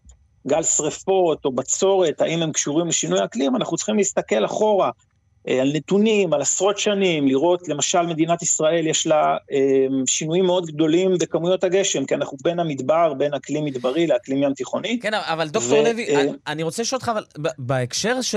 גל 0.47 0.63
שריפות 0.63 1.45
או 1.45 1.53
בצורת, 1.53 2.21
האם 2.21 2.43
הם 2.43 2.53
קשורים 2.53 2.87
לשינוי 2.87 3.25
אקלים, 3.25 3.57
אנחנו 3.57 3.77
צריכים 3.77 3.97
להסתכל 3.97 4.45
אחורה. 4.45 4.87
אה, 4.87 5.12
על 5.47 5.73
נתונים, 5.75 6.33
על 6.33 6.41
עשרות 6.41 6.79
שנים, 6.79 7.29
לראות, 7.29 7.69
למשל, 7.69 8.03
מדינת 8.03 8.43
ישראל 8.43 8.87
יש 8.87 9.07
לה 9.07 9.37
אה, 9.53 9.87
שינויים 10.07 10.45
מאוד 10.45 10.67
גדולים 10.67 11.19
בכמויות 11.21 11.65
הגשם, 11.65 12.05
כי 12.05 12.15
אנחנו 12.15 12.39
בין 12.43 12.61
המדבר, 12.61 13.15
בין 13.15 13.35
אקלים 13.35 13.65
מדברי 13.65 14.07
לאקלים 14.07 14.43
ים 14.43 14.55
תיכוני. 14.55 14.99
כן, 15.03 15.15
אבל 15.15 15.49
דוקטור 15.49 15.79
ו- 15.81 15.85
לוי, 15.85 16.17
אה... 16.17 16.25
אני 16.47 16.63
רוצה 16.63 16.83
לשאול 16.83 16.97
אותך, 16.97 17.09
אבל 17.09 17.25
בהקשר 17.59 18.23
ש... 18.23 18.35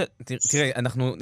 תראה, 0.49 0.71
אנחנו... 0.75 1.15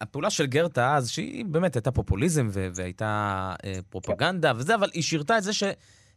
הפעולה 0.00 0.30
של 0.30 0.46
גרטה 0.46 0.96
אז, 0.96 1.10
שהיא 1.10 1.44
באמת 1.44 1.76
הייתה 1.76 1.90
פופוליזם 1.90 2.48
והייתה 2.52 3.54
אה, 3.64 3.78
פרופגנדה 3.90 4.52
וזה, 4.56 4.74
אבל 4.74 4.90
היא 4.94 5.02
שירתה 5.02 5.38
את 5.38 5.42
זה 5.42 5.52
ש... 5.52 5.62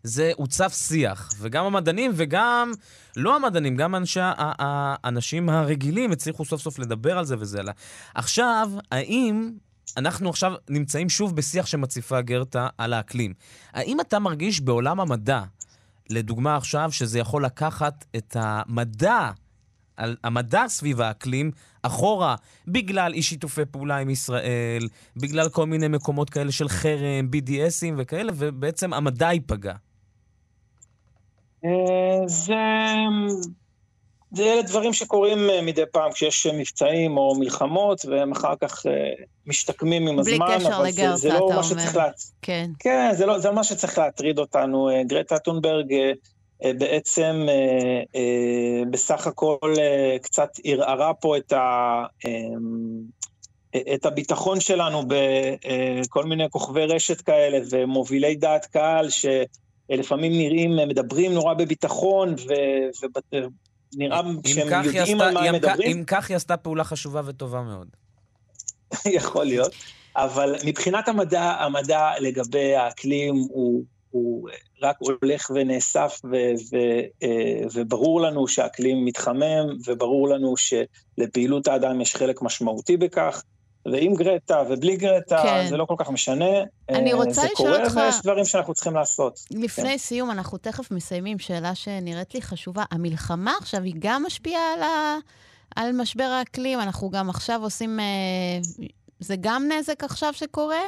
זה 0.04 0.32
הוצף 0.36 0.74
שיח, 0.74 1.30
וגם 1.40 1.66
המדענים 1.66 2.12
וגם 2.16 2.72
לא 3.16 3.36
המדענים, 3.36 3.76
גם 3.76 3.96
אנשי, 3.96 4.20
האנשים 4.24 5.50
הרגילים 5.50 6.12
הצליחו 6.12 6.46
סוף 6.46 6.62
סוף 6.62 6.80
לדבר 6.80 7.18
על 7.18 7.26
זה 7.26 7.36
וזה. 7.40 7.60
עלה. 7.60 7.72
עכשיו, 8.16 8.72
האם 8.92 9.52
אנחנו 9.98 10.30
עכשיו 10.30 10.54
נמצאים 10.70 11.10
שוב 11.10 11.36
בשיח 11.36 11.66
שמציפה 11.66 12.22
גרטה 12.22 12.68
על 12.78 12.94
האקלים? 12.94 13.34
האם 13.74 14.02
אתה 14.02 14.20
מרגיש 14.20 14.62
בעולם 14.62 15.00
המדע, 15.00 15.42
לדוגמה 16.10 16.56
עכשיו, 16.56 16.92
שזה 16.92 17.20
יכול 17.20 17.46
לקחת 17.46 18.06
את 18.16 18.38
המדע, 18.40 19.32
המדע 19.98 20.64
סביב 20.68 21.02
האקלים, 21.02 21.52
אחורה, 21.84 22.36
בגלל 22.68 23.14
אי 23.14 23.22
שיתופי 23.22 23.66
פעולה 23.72 23.98
עם 23.98 24.10
ישראל, 24.10 24.88
בגלל 25.18 25.50
כל 25.50 25.66
מיני 25.66 25.88
מקומות 25.88 26.30
כאלה 26.30 26.52
של 26.52 26.70
חרם, 26.70 27.30
BDSים 27.36 27.94
וכאלה, 27.98 28.32
ובעצם 28.36 28.94
המדע 28.94 29.34
ייפגע. 29.34 29.74
אה, 31.66 32.28
זה... 32.28 32.54
זה 34.34 34.44
אלה 34.44 34.62
דברים 34.62 34.94
שקורים 34.94 35.50
אה, 35.50 35.62
מדי 35.62 35.84
פעם 35.92 36.12
כשיש 36.12 36.48
מבצעים 36.48 37.18
או 37.18 37.36
מלחמות, 37.40 38.06
והם 38.06 38.32
אחר 38.32 38.54
כך 38.62 38.86
אה, 38.86 38.92
משתקמים 39.46 40.08
עם 40.08 40.20
הזמן, 40.20 40.48
בלי 40.48 40.58
קשר 40.58 40.82
לגרטה, 40.82 41.16
זה, 41.16 41.30
זה 41.30 41.40
לא 41.40 41.50
מה 41.56 41.64
שצריך 41.64 41.96
לה... 41.96 42.10
כן. 42.42 42.70
כן, 42.80 43.12
זה 43.14 43.26
לא 43.26 43.40
זה 43.40 43.52
מה 43.52 43.64
שצריך 43.64 43.98
להטריד 43.98 44.40
אותנו. 44.40 44.90
גרטה 45.08 45.40
טונברג 45.40 45.96
בעצם 46.64 47.48
בסך 48.92 49.28
הכל 49.28 49.74
קצת 50.22 50.50
ערערה 50.64 51.14
פה 51.14 51.38
את, 51.38 51.54
ה, 51.54 52.04
את 53.94 54.06
הביטחון 54.06 54.60
שלנו 54.60 55.04
בכל 55.08 56.26
מיני 56.26 56.50
כוכבי 56.50 56.86
רשת 56.86 57.22
כאלה 57.22 57.60
ומובילי 57.70 58.36
דעת 58.36 58.66
קהל, 58.66 59.10
ש... 59.10 59.26
לפעמים 60.00 60.32
נראים, 60.32 60.76
מדברים 60.88 61.34
נורא 61.34 61.54
בביטחון, 61.54 62.36
ונראה 63.94 64.22
שהם 64.46 64.86
יודעים 64.86 65.22
על 65.22 65.34
מה 65.34 65.42
הם 65.42 65.56
מדברים. 65.56 65.98
אם 65.98 66.04
כך 66.08 66.30
היא 66.30 66.36
עשתה 66.36 66.58
פעולה 66.58 66.84
חשובה 66.84 67.22
וטובה 67.26 67.62
מאוד. 67.62 67.88
יכול 69.06 69.46
להיות, 69.46 69.72
אבל 70.16 70.56
מבחינת 70.66 71.08
המדע, 71.08 71.44
המדע 71.44 72.12
לגבי 72.20 72.76
האקלים 72.76 73.36
הוא, 73.36 73.84
הוא 74.12 74.50
רק 74.82 74.96
הולך 75.00 75.52
ונאסף, 75.56 76.22
ו, 76.24 76.36
ו, 76.72 76.78
אה, 77.24 77.68
וברור 77.74 78.22
לנו 78.22 78.48
שהאקלים 78.48 79.06
מתחמם, 79.06 79.66
וברור 79.88 80.30
לנו 80.30 80.54
שלפעילות 80.58 81.68
האדם 81.68 82.02
יש 82.02 82.16
חלק 82.16 82.42
משמעותי 82.42 82.98
בכך. 82.98 83.44
ועם 83.86 84.16
גרטה 84.16 84.64
ובלי 84.70 84.98
גרטה, 84.98 85.42
כן. 85.44 85.66
זה 85.70 85.78
לא 85.78 85.86
כל 85.86 85.96
כך 85.98 86.10
משנה. 86.10 86.46
אני 86.90 87.14
רוצה 87.14 87.42
לשאול 87.54 87.74
אותך... 87.74 87.88
זה 87.88 87.94
קורה 87.94 88.06
ויש 88.06 88.22
דברים 88.24 88.46
שאנחנו 88.46 88.74
צריכים 88.74 88.96
לעשות. 88.96 89.40
לפני 89.52 89.92
כן. 89.92 89.98
סיום, 89.98 90.32
אנחנו 90.32 90.58
תכף 90.58 90.92
מסיימים, 90.92 91.40
שאלה 91.40 91.76
שנראית 91.76 92.34
לי 92.34 92.42
חשובה. 92.42 92.84
המלחמה 92.92 93.54
עכשיו, 93.60 93.84
היא 93.84 93.96
גם 94.00 94.24
משפיעה 94.26 94.74
על, 94.74 94.82
ה... 94.82 95.18
על 95.76 95.92
משבר 95.92 96.24
האקלים? 96.24 96.80
אנחנו 96.80 97.10
גם 97.10 97.30
עכשיו 97.30 97.64
עושים... 97.64 98.00
אה, 98.00 98.06
זה 99.20 99.36
גם 99.42 99.70
נזק 99.72 100.04
עכשיו 100.04 100.34
שקורה? 100.34 100.82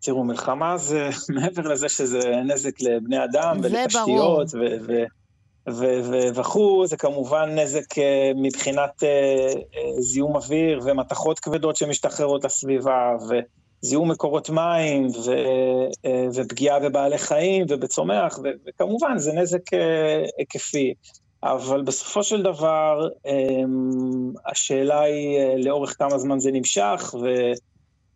תראו, 0.00 0.24
מלחמה 0.24 0.76
זה, 0.76 1.08
מעבר 1.34 1.62
לזה 1.62 1.88
שזה 1.88 2.20
נזק 2.44 2.80
לבני 2.80 3.24
אדם 3.24 3.60
ולתשתיות, 3.62 4.54
ו- 4.54 4.86
ו- 4.86 5.17
וכו', 6.34 6.86
זה 6.86 6.96
כמובן 6.96 7.58
נזק 7.58 7.98
אה, 7.98 8.32
מבחינת 8.36 9.02
אה, 9.02 9.08
אה, 9.08 10.02
זיהום 10.02 10.36
אוויר 10.36 10.80
ומתכות 10.84 11.38
כבדות 11.38 11.76
שמשתחררות 11.76 12.44
לסביבה, 12.44 13.16
וזיהום 13.82 14.10
מקורות 14.10 14.50
מים, 14.50 15.06
ו, 15.06 15.32
ופגיעה 16.34 16.80
בבעלי 16.80 17.18
חיים 17.18 17.66
ובצומח, 17.68 18.38
וכמובן 18.66 19.18
זה 19.18 19.32
נזק 19.32 19.62
היקפי. 20.38 20.94
אבל 21.42 21.82
בסופו 21.82 22.22
של 22.22 22.42
דבר, 22.42 23.08
השאלה 24.46 25.00
היא 25.00 25.38
לאורך 25.56 25.98
כמה 25.98 26.18
זמן 26.18 26.38
זה 26.38 26.50
נמשך, 26.52 27.14
ו... 27.22 27.26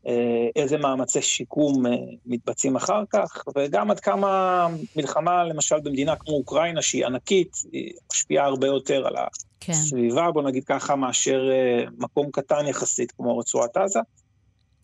אה, 0.07 0.48
איזה 0.57 0.76
מאמצי 0.76 1.22
שיקום 1.22 1.86
אה, 1.86 1.92
מתבצעים 2.26 2.76
אחר 2.76 3.03
כך, 3.11 3.44
וגם 3.57 3.90
עד 3.90 4.00
כמה 4.00 4.66
מלחמה, 4.96 5.44
למשל 5.44 5.80
במדינה 5.80 6.16
כמו 6.16 6.34
אוקראינה, 6.34 6.82
שהיא 6.82 7.07
ענקית, 7.07 7.57
היא 7.72 7.92
משפיעה 8.12 8.46
הרבה 8.46 8.66
יותר 8.66 9.07
על 9.07 9.14
כן. 9.61 9.72
הסביבה, 9.72 10.26
כן. 10.26 10.32
בוא 10.32 10.42
נגיד 10.42 10.64
ככה, 10.64 10.96
מאשר 10.96 11.50
אה, 11.53 11.84
מקום 11.98 12.30
קטן 12.32 12.66
יחסית 12.66 13.12
כמו 13.12 13.38
רצועת 13.38 13.76
עזה. 13.76 14.00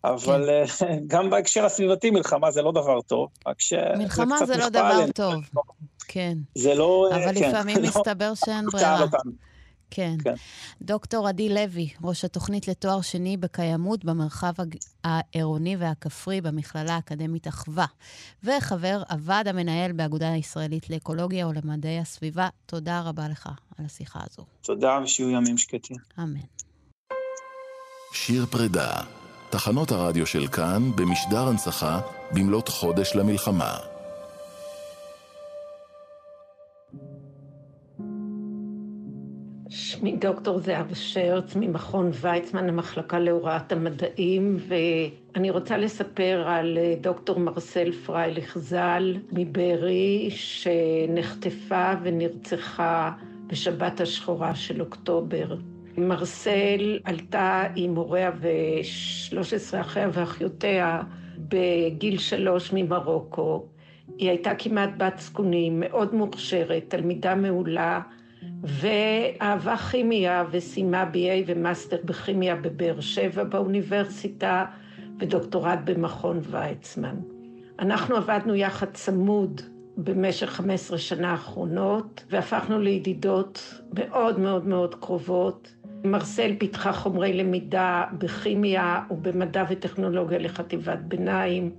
אבל 0.03 0.49
כן. 0.79 0.99
גם 1.11 1.29
בהקשר 1.29 1.65
הסביבתי 1.65 2.11
מלחמה 2.11 2.51
זה 2.51 2.61
לא 2.61 2.71
דבר 2.71 3.01
טוב, 3.01 3.29
רק 3.47 3.61
ש... 3.61 3.73
מלחמה 3.97 4.45
זה 4.45 4.57
לא 4.57 4.69
דבר 4.69 5.05
טוב, 5.15 5.33
כן. 6.07 6.37
זה 6.55 6.75
לא... 6.75 7.09
אבל 7.11 7.35
כן, 7.35 7.49
לפעמים 7.49 7.77
לא 7.81 7.87
מסתבר 7.87 8.33
שאין 8.33 8.65
ברירה. 8.65 9.05
כן. 9.91 10.15
כן. 10.23 10.33
דוקטור 10.81 11.27
עדי 11.27 11.49
לוי, 11.49 11.89
ראש 12.03 12.25
התוכנית 12.25 12.67
לתואר 12.67 13.01
שני 13.01 13.37
בקיימות 13.37 14.05
במרחב 14.05 14.53
העירוני 15.03 15.75
והכפרי 15.75 16.41
במכללה 16.41 16.95
האקדמית 16.95 17.47
אחווה, 17.47 17.85
וחבר 18.43 19.01
הוועד 19.09 19.47
המנהל 19.47 19.91
באגודה 19.91 20.31
הישראלית 20.31 20.89
לאקולוגיה 20.89 21.47
ולמדעי 21.47 21.99
הסביבה, 21.99 22.49
תודה 22.65 23.01
רבה 23.01 23.27
לך 23.29 23.49
על 23.77 23.85
השיחה 23.85 24.19
הזו. 24.31 24.45
תודה 24.61 24.99
ושיהיו 25.03 25.29
ימים 25.29 25.57
שקטים. 25.57 25.97
אמן. 26.19 26.39
שיר 28.13 28.45
פרידה, 28.45 28.91
תחנות 29.49 29.91
הרדיו 29.91 30.25
של 30.25 30.47
כאן 30.47 30.91
במשדר 30.95 31.47
הנצחה 31.47 32.01
במלאת 32.31 32.67
חודש 32.67 33.15
למלחמה. 33.15 33.98
שמי 39.69 40.15
דוקטור 40.15 40.59
זהבה 40.59 40.95
שרץ 40.95 41.55
ממכון 41.55 42.11
ויצמן, 42.21 42.69
המחלקה 42.69 43.19
להוראת 43.19 43.71
המדעים, 43.71 44.57
ואני 44.67 45.49
רוצה 45.49 45.77
לספר 45.77 46.43
על 46.47 46.77
אה, 46.77 46.95
דוקטור 47.01 47.39
מרסל 47.39 47.91
פרייליך 47.91 48.57
ז"ל 48.57 49.17
מבארי, 49.31 50.29
שנחטפה 50.31 51.91
ונרצחה 52.03 53.11
בשבת 53.47 54.01
השחורה 54.01 54.55
של 54.55 54.81
אוקטובר. 54.81 55.55
מרסל 55.97 56.99
עלתה 57.03 57.63
עם 57.75 57.95
הוריה 57.95 58.31
ושלוש 58.41 59.53
עשרה 59.53 59.81
אחיה 59.81 60.09
ואחיותיה 60.13 61.01
בגיל 61.37 62.17
שלוש 62.17 62.73
ממרוקו. 62.73 63.65
היא 64.17 64.29
הייתה 64.29 64.55
כמעט 64.55 64.89
בת 64.97 65.19
זקונים, 65.19 65.79
מאוד 65.79 66.15
מוכשרת, 66.15 66.83
תלמידה 66.87 67.35
מעולה. 67.35 68.01
ואהבה 68.63 69.77
כימיה 69.77 70.45
וסיימה 70.51 71.09
BA 71.13 71.43
ומאסטר 71.47 71.97
בכימיה 72.05 72.55
בבאר 72.55 72.99
שבע 72.99 73.43
באוניברסיטה 73.43 74.65
ודוקטורט 75.19 75.79
במכון 75.83 76.39
ויצמן. 76.43 77.15
אנחנו 77.79 78.15
עבדנו 78.15 78.55
יחד 78.55 78.87
צמוד 78.93 79.61
במשך 79.97 80.49
15 80.49 80.97
שנה 80.97 81.31
האחרונות 81.31 82.23
והפכנו 82.29 82.79
לידידות 82.79 83.81
מאוד 83.93 84.39
מאוד 84.39 84.67
מאוד 84.67 84.95
קרובות. 84.95 85.75
מרסל 86.03 86.51
פיתחה 86.59 86.91
חומרי 86.91 87.33
למידה 87.33 88.03
בכימיה 88.17 89.03
ובמדע 89.11 89.63
וטכנולוגיה 89.69 90.39
לחטיבת 90.39 90.99
ביניים, 90.99 91.71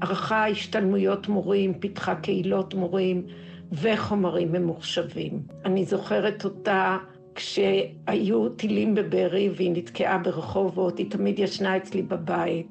ערכה 0.00 0.48
השתלמויות 0.48 1.28
מורים, 1.28 1.74
פיתחה 1.74 2.14
קהילות 2.14 2.74
מורים 2.74 3.26
וחומרים 3.72 4.52
ממוחשבים. 4.52 5.42
אני 5.64 5.84
זוכרת 5.84 6.44
אותה 6.44 6.98
כשהיו 7.34 8.48
טילים 8.48 8.94
בבארי 8.94 9.50
והיא 9.56 9.72
נתקעה 9.74 10.18
ברחובות, 10.18 10.98
היא 10.98 11.10
תמיד 11.10 11.38
ישנה 11.38 11.76
אצלי 11.76 12.02
בבית, 12.02 12.66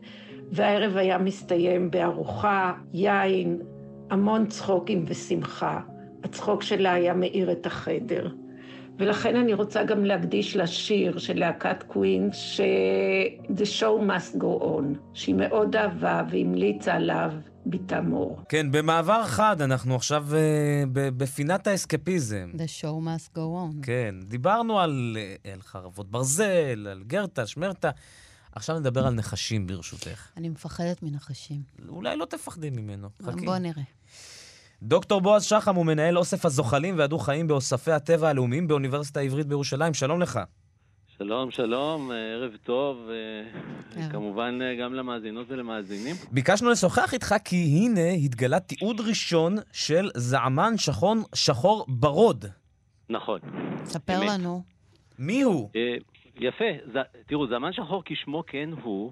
והערב 0.52 0.98
היה 0.98 1.18
מסתיים 1.18 1.92
בארוחה, 1.92 2.74
יין, 2.94 3.62
המון 4.10 4.46
צחוקים 4.48 5.06
ושמחה. 5.08 5.80
הצחוק 6.24 6.64
שלה 6.64 6.94
היה 6.94 7.14
מאיר 7.14 7.52
את 7.52 7.66
החדר. 7.66 8.28
ולכן 8.98 9.36
אני 9.36 9.54
רוצה 9.54 9.84
גם 9.84 10.06
להקדיש 10.06 10.56
לשיר 10.56 11.18
של 11.18 11.40
להקת 11.40 11.84
קווין, 11.84 12.30
ש-The 12.34 13.80
show 13.80 14.02
must 14.08 14.38
go 14.38 14.64
on, 14.64 14.98
שהיא 15.14 15.36
מאוד 15.36 15.76
אהבה 15.76 16.24
והמליצה 16.30 16.94
עליו 16.94 17.32
בתה 17.66 18.02
מור. 18.02 18.42
כן, 18.50 18.72
במעבר 18.72 19.24
חד, 19.26 19.62
אנחנו 19.62 19.96
עכשיו 19.96 20.28
uh, 20.30 20.88
בפינת 20.94 21.68
האסקפיזם. 21.68 22.52
The 22.54 22.82
show 22.82 23.06
must 23.06 23.36
go 23.36 23.40
on. 23.40 23.86
כן, 23.86 24.16
דיברנו 24.24 24.80
על, 24.80 25.18
אה, 25.20 25.54
על 25.54 25.62
חרבות 25.62 26.12
ברזל, 26.12 26.88
על 26.92 27.04
גרטה, 27.08 27.48
שמרטה. 27.48 27.90
עכשיו 28.52 28.80
נדבר 28.80 29.08
על 29.08 29.14
נחשים, 29.14 29.68
ברשותך. 29.68 30.28
אני 30.38 30.50
מפחדת 30.50 31.04
מנחשים. 31.04 31.62
אולי 31.90 32.18
לא 32.18 32.26
תפחדי 32.26 32.70
ממנו. 32.70 33.10
חכי. 33.24 33.46
בוא 33.46 33.58
נראה. 33.58 33.84
דוקטור 34.84 35.22
בועז 35.22 35.44
שחם 35.44 35.76
הוא 35.76 35.86
מנהל 35.86 36.18
אוסף 36.18 36.46
הזוחלים 36.46 36.98
והדו-חיים 36.98 37.48
באוספי 37.48 37.92
הטבע 37.92 38.30
הלאומיים 38.30 38.68
באוניברסיטה 38.68 39.20
העברית 39.20 39.48
בירושלים. 39.48 39.94
שלום 39.94 40.22
לך. 40.22 40.40
שלום, 41.24 41.52
שלום, 41.52 42.12
ערב 42.12 42.56
טוב, 42.64 43.10
אה, 43.98 44.10
כמובן 44.12 44.60
אה, 44.62 44.76
גם 44.76 44.94
למאזינות 44.94 45.46
ולמאזינים. 45.50 46.16
ביקשנו 46.32 46.70
לשוחח 46.70 47.14
איתך 47.14 47.36
כי 47.46 47.56
הנה 47.56 48.10
התגלה 48.10 48.60
תיעוד 48.60 49.02
ראשון 49.02 49.56
של 49.72 50.10
זעמן 50.16 50.78
שחון 50.78 51.24
שחור 51.36 51.86
ברוד. 51.88 52.46
נכון. 53.10 53.40
ספר 53.84 54.20
לנו. 54.28 54.64
מי 55.20 55.42
הוא? 55.42 55.70
אה, 55.76 55.96
יפה, 56.36 56.66
תראו, 57.26 57.48
זעמן 57.48 57.74
שחור 57.74 58.02
כשמו 58.06 58.44
כן 58.48 58.70
הוא, 58.84 59.12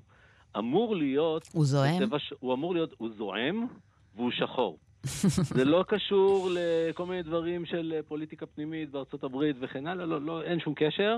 אמור 0.57 0.95
להיות... 0.95 1.49
הוא 1.53 1.65
זועם? 1.65 2.03
הוא 2.39 2.53
אמור 2.53 2.73
להיות, 2.73 2.93
הוא 2.97 3.09
זועם 3.17 3.67
והוא 4.15 4.31
שחור. 4.31 4.77
זה 5.57 5.65
לא 5.65 5.83
קשור 5.87 6.49
לכל 6.53 7.05
מיני 7.05 7.23
דברים 7.23 7.65
של 7.65 7.93
פוליטיקה 8.07 8.45
פנימית 8.45 8.91
בארצות 8.91 9.23
הברית 9.23 9.55
וכן 9.59 9.87
הלאה, 9.87 10.05
לא, 10.05 10.21
לא, 10.21 10.43
אין 10.43 10.59
שום 10.59 10.73
קשר. 10.77 11.17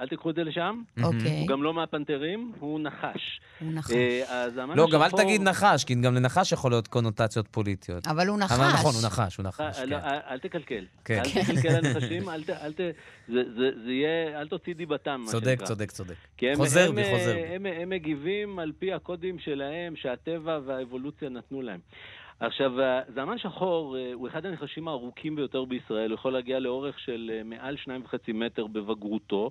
אל 0.00 0.08
תיקחו 0.08 0.30
את 0.30 0.34
זה 0.34 0.44
לשם. 0.44 0.82
אוקיי. 1.02 1.40
הוא 1.40 1.48
גם 1.48 1.62
לא 1.62 1.74
מהפנתרים, 1.74 2.52
הוא 2.58 2.80
נחש. 2.80 3.40
הוא 3.60 3.72
נחש. 3.72 3.92
אה, 3.92 4.46
לא, 4.76 4.86
גם 4.92 5.02
אל 5.02 5.10
תגיד 5.10 5.42
נחש, 5.42 5.84
כי 5.84 5.94
גם 5.94 6.14
לנחש 6.14 6.52
יכול 6.52 6.70
להיות 6.70 6.88
קונוטציות 6.88 7.48
פוליטיות. 7.48 8.06
אבל 8.06 8.28
הוא 8.28 8.38
נחש. 8.38 8.58
אבל 8.58 8.68
נכון, 8.68 8.94
הוא 8.94 9.02
נחש, 9.06 9.36
הוא 9.36 9.44
נחש, 9.46 9.60
אה, 9.60 9.72
כן. 9.72 9.88
לא, 9.88 9.96
אל 10.30 10.38
תקלקל. 10.38 10.84
כן. 11.04 11.22
אל 11.36 11.42
תקלקל 11.44 11.78
לנחשים, 11.78 12.22
זה 13.84 13.92
יהיה, 13.92 14.40
אל 14.40 14.48
תוציא 14.48 14.74
דיבתם, 14.74 15.20
מה 15.24 15.30
צודק, 15.30 15.58
צודק, 15.64 15.90
צודק. 15.90 16.14
חוזר 16.56 16.92
בי, 16.92 17.02
חוזר 17.04 17.34
בי. 17.34 17.68
הם 17.68 17.88
מגיבים 17.88 18.58
על 18.58 18.72
פי 18.78 18.92
הקודים 18.92 19.38
שלהם, 19.38 19.96
שהטבע 19.96 20.58
והאבולוציה 20.66 21.28
נתנו 21.28 21.62
להם. 21.62 21.80
עכשיו, 22.40 22.70
זמן 23.14 23.38
שחור 23.38 23.96
אה, 23.96 24.10
הוא 24.14 24.28
אחד 24.28 24.46
הנחשים 24.46 24.88
הארוכים 24.88 25.36
ביותר 25.36 25.64
בישראל, 25.64 26.10
הוא 26.10 26.14
יכול 26.14 26.32
להגיע 26.32 26.58
לאורך 26.58 26.98
של 26.98 27.30
מעל 27.44 27.76
שניים 27.76 28.02
וחצי 28.04 28.32
מטר 28.32 28.66
בבגרותו. 28.66 29.50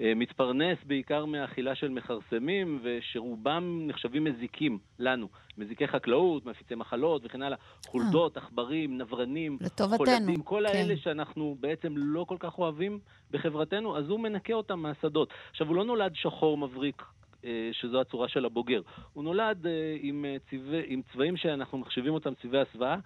אה, 0.00 0.12
מתפרנס 0.16 0.78
בעיקר 0.86 1.24
מאכילה 1.24 1.74
של 1.74 1.88
מכרסמים, 1.88 2.80
ושרובם 2.82 3.86
נחשבים 3.86 4.24
מזיקים 4.24 4.78
לנו. 4.98 5.28
מזיקי 5.58 5.88
חקלאות, 5.88 6.46
מפיצי 6.46 6.74
מחלות 6.74 7.22
וכן 7.24 7.42
הלאה. 7.42 7.58
חולדות, 7.86 8.36
עכברים, 8.36 8.98
נברנים, 8.98 9.58
חולדים, 9.96 10.42
כל 10.42 10.64
כן. 10.68 10.76
האלה 10.76 10.96
שאנחנו 10.96 11.56
בעצם 11.60 11.92
לא 11.96 12.24
כל 12.28 12.36
כך 12.40 12.58
אוהבים 12.58 12.98
בחברתנו, 13.30 13.98
אז 13.98 14.08
הוא 14.08 14.20
מנקה 14.20 14.52
אותם 14.52 14.78
מהשדות. 14.78 15.32
עכשיו, 15.50 15.66
הוא 15.66 15.76
לא 15.76 15.84
נולד 15.84 16.12
שחור 16.14 16.58
מבריק 16.58 17.02
אה, 17.44 17.68
שזו 17.72 18.00
הצורה 18.00 18.28
של 18.28 18.44
הבוגר. 18.44 18.80
הוא 19.12 19.24
נולד 19.24 19.66
אה, 19.66 19.96
עם, 20.00 20.24
צבע, 20.50 20.78
עם 20.86 21.02
צבעים 21.12 21.36
שאנחנו 21.36 21.78
מחשיבים 21.78 22.14
אותם 22.14 22.32
צבעי 22.42 22.60
הסוואה, 22.60 22.96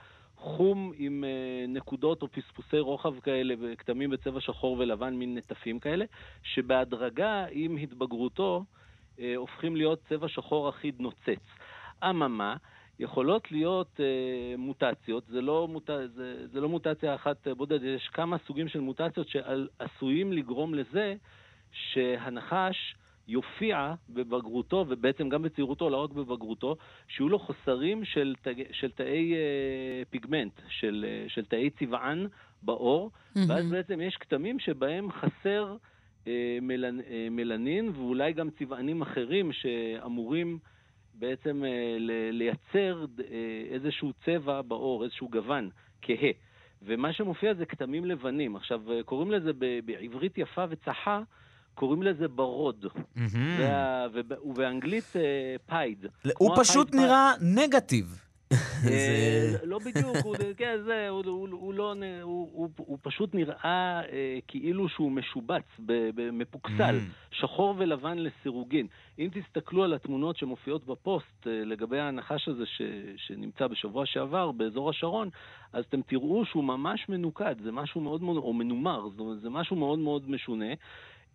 חום 0.40 0.92
עם 0.96 1.24
אה, 1.24 1.66
נקודות 1.68 2.22
או 2.22 2.28
פספוסי 2.28 2.78
רוחב 2.78 3.20
כאלה 3.20 3.54
וכתמים 3.60 4.10
בצבע 4.10 4.40
שחור 4.40 4.76
ולבן, 4.78 5.14
מין 5.14 5.38
נטפים 5.38 5.78
כאלה, 5.78 6.04
שבהדרגה, 6.42 7.44
עם 7.50 7.76
התבגרותו, 7.76 8.64
אה, 9.20 9.36
הופכים 9.36 9.76
להיות 9.76 10.00
צבע 10.08 10.28
שחור 10.28 10.68
אחיד 10.68 11.00
נוצץ. 11.00 11.44
אממה, 12.04 12.56
יכולות 12.98 13.52
להיות 13.52 14.00
אה, 14.00 14.56
מוטציות, 14.58 15.24
זה 15.26 15.40
לא, 15.40 15.68
מוט... 15.68 15.90
זה, 16.14 16.46
זה 16.52 16.60
לא 16.60 16.68
מוטציה 16.68 17.14
אחת 17.14 17.48
בודדת, 17.48 17.82
יש 17.82 18.08
כמה 18.08 18.36
סוגים 18.46 18.68
של 18.68 18.80
מוטציות 18.80 19.28
שעשויים 19.28 20.32
לגרום 20.32 20.74
לזה 20.74 21.14
שהנחש 21.72 22.94
יופיע 23.28 23.94
בבגרותו, 24.08 24.84
ובעצם 24.88 25.28
גם 25.28 25.42
בצעירותו, 25.42 25.90
לא 25.90 25.96
רק 25.96 26.10
בבגרותו, 26.10 26.76
שיהיו 27.08 27.28
לו 27.28 27.38
חוסרים 27.38 28.04
של, 28.04 28.34
תא, 28.42 28.50
של 28.72 28.90
תאי 28.90 29.34
אה, 29.34 30.02
פיגמנט, 30.10 30.52
של, 30.68 31.04
אה, 31.08 31.28
של 31.28 31.44
תאי 31.44 31.70
צבען 31.70 32.26
בעור, 32.62 33.10
mm-hmm. 33.10 33.40
ואז 33.48 33.70
בעצם 33.70 34.00
יש 34.00 34.16
כתמים 34.16 34.58
שבהם 34.58 35.08
חסר 35.12 35.76
אה, 36.26 36.58
מלנ, 36.62 37.00
אה, 37.00 37.28
מלנין, 37.30 37.88
ואולי 37.94 38.32
גם 38.32 38.50
צבענים 38.50 39.02
אחרים 39.02 39.52
שאמורים 39.52 40.58
בעצם 41.14 41.64
אה, 41.64 41.96
לייצר 42.32 43.04
אה, 43.30 43.64
איזשהו 43.70 44.12
צבע 44.24 44.62
בעור, 44.62 45.04
איזשהו 45.04 45.28
גוון, 45.28 45.70
כהה. 46.02 46.30
ומה 46.82 47.12
שמופיע 47.12 47.54
זה 47.54 47.66
כתמים 47.66 48.04
לבנים. 48.04 48.56
עכשיו, 48.56 48.92
אה, 48.92 49.02
קוראים 49.02 49.30
לזה 49.30 49.52
בעברית 49.84 50.38
יפה 50.38 50.64
וצחה, 50.70 51.22
קוראים 51.80 52.02
לזה 52.02 52.28
ברוד, 52.28 52.86
ובאנגלית 54.44 55.12
פייד. 55.66 56.06
הוא 56.38 56.56
פשוט 56.56 56.94
נראה 56.94 57.32
נגטיב. 57.40 58.20
לא 59.62 59.78
בדיוק, 59.78 60.16
הוא, 62.76 62.98
פשוט 63.02 63.34
נראה 63.34 64.00
אה, 64.12 64.38
כאילו 64.48 64.88
שהוא 64.88 65.12
משובץ, 65.12 65.62
מפוקסל. 66.32 66.98
שחור 67.30 67.74
ולבן 67.78 68.18
לסירוגין. 68.18 68.86
אם 69.18 69.28
תסתכלו 69.32 69.84
על 69.84 69.94
התמונות 69.94 70.36
שמופיעות 70.36 70.86
בפוסט 70.86 71.46
אה, 71.46 71.64
לגבי 71.64 72.00
הנחש 72.00 72.48
הזה 72.48 72.64
שנמצא 73.16 73.66
בשבוע 73.66 74.06
שעבר 74.06 74.52
באזור 74.52 74.90
השרון, 74.90 75.28
אז 75.72 75.84
אתם 75.88 76.02
תראו 76.02 76.44
שהוא 76.44 76.64
ממש 76.64 77.08
מנוקד, 77.08 77.54
זה 77.64 77.72
משהו 77.72 78.00
מאוד 78.00 78.22
מאוד, 78.22 78.36
או 78.36 78.52
מנומר, 78.52 79.08
זה 79.42 79.50
משהו 79.50 79.76
מאוד 79.76 79.98
מאוד 79.98 80.30
משונה. 80.30 80.74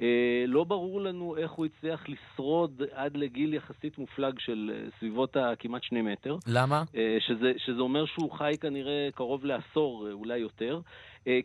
אה, 0.01 0.45
לא 0.47 0.63
ברור 0.63 1.01
לנו 1.01 1.37
איך 1.37 1.51
הוא 1.51 1.65
הצליח 1.65 2.05
לשרוד 2.09 2.81
עד 2.91 3.17
לגיל 3.17 3.53
יחסית 3.53 3.97
מופלג 3.97 4.39
של 4.39 4.71
אה, 4.73 4.89
סביבות 4.99 5.37
הכמעט 5.37 5.83
שני 5.83 6.01
מטר. 6.01 6.37
למה? 6.47 6.83
אה, 6.95 7.17
שזה, 7.19 7.51
שזה 7.57 7.81
אומר 7.81 8.05
שהוא 8.05 8.31
חי 8.31 8.51
כנראה 8.61 9.09
קרוב 9.15 9.45
לעשור, 9.45 10.07
אולי 10.11 10.37
יותר. 10.37 10.79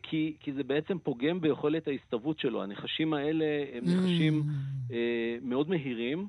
כי, 0.02 0.36
כי 0.40 0.52
זה 0.52 0.62
בעצם 0.62 0.98
פוגם 0.98 1.40
ביכולת 1.40 1.89
ההסתוות 1.89 2.39
שלו. 2.39 2.62
הנחשים 2.62 3.14
האלה 3.14 3.44
הם 3.72 3.85
נחשים 3.85 4.43
mm. 4.43 4.93
מאוד 5.43 5.68
מהירים. 5.68 6.28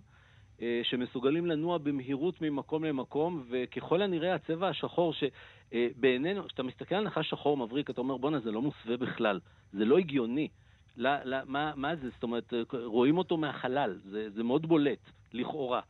שמסוגלים 0.84 1.46
לנוע 1.46 1.78
במהירות 1.78 2.42
ממקום 2.42 2.84
למקום, 2.84 3.44
וככל 3.50 4.02
הנראה 4.02 4.36
הצבע 4.36 4.70
השחור, 4.70 5.14
שבעינינו, 5.14 6.48
כשאתה 6.48 6.64
מסתכל 6.64 6.96
על 6.96 7.04
נחש 7.04 7.30
שחור 7.30 7.58
מבריק, 7.58 7.90
אתה 7.90 8.02
אומר, 8.02 8.18
בואנה, 8.18 8.40
זה 8.40 8.52
לא 8.52 8.62
מוסווה 8.62 8.98
בכלל, 8.98 9.40
זה 9.74 9.86
לא 9.86 9.98
הגיוני. 9.98 10.48
لا, 10.97 11.25
لا, 11.25 11.43
מה, 11.47 11.73
מה 11.77 11.97
זה? 11.97 12.09
זאת 12.11 12.23
אומרת, 12.23 12.53
רואים 12.85 13.19
אותו 13.19 13.37
מהחלל, 13.37 13.99
זה, 14.05 14.31
זה 14.31 14.43
מאוד 14.43 14.67
בולט, 14.67 15.11
לכאורה. 15.33 15.81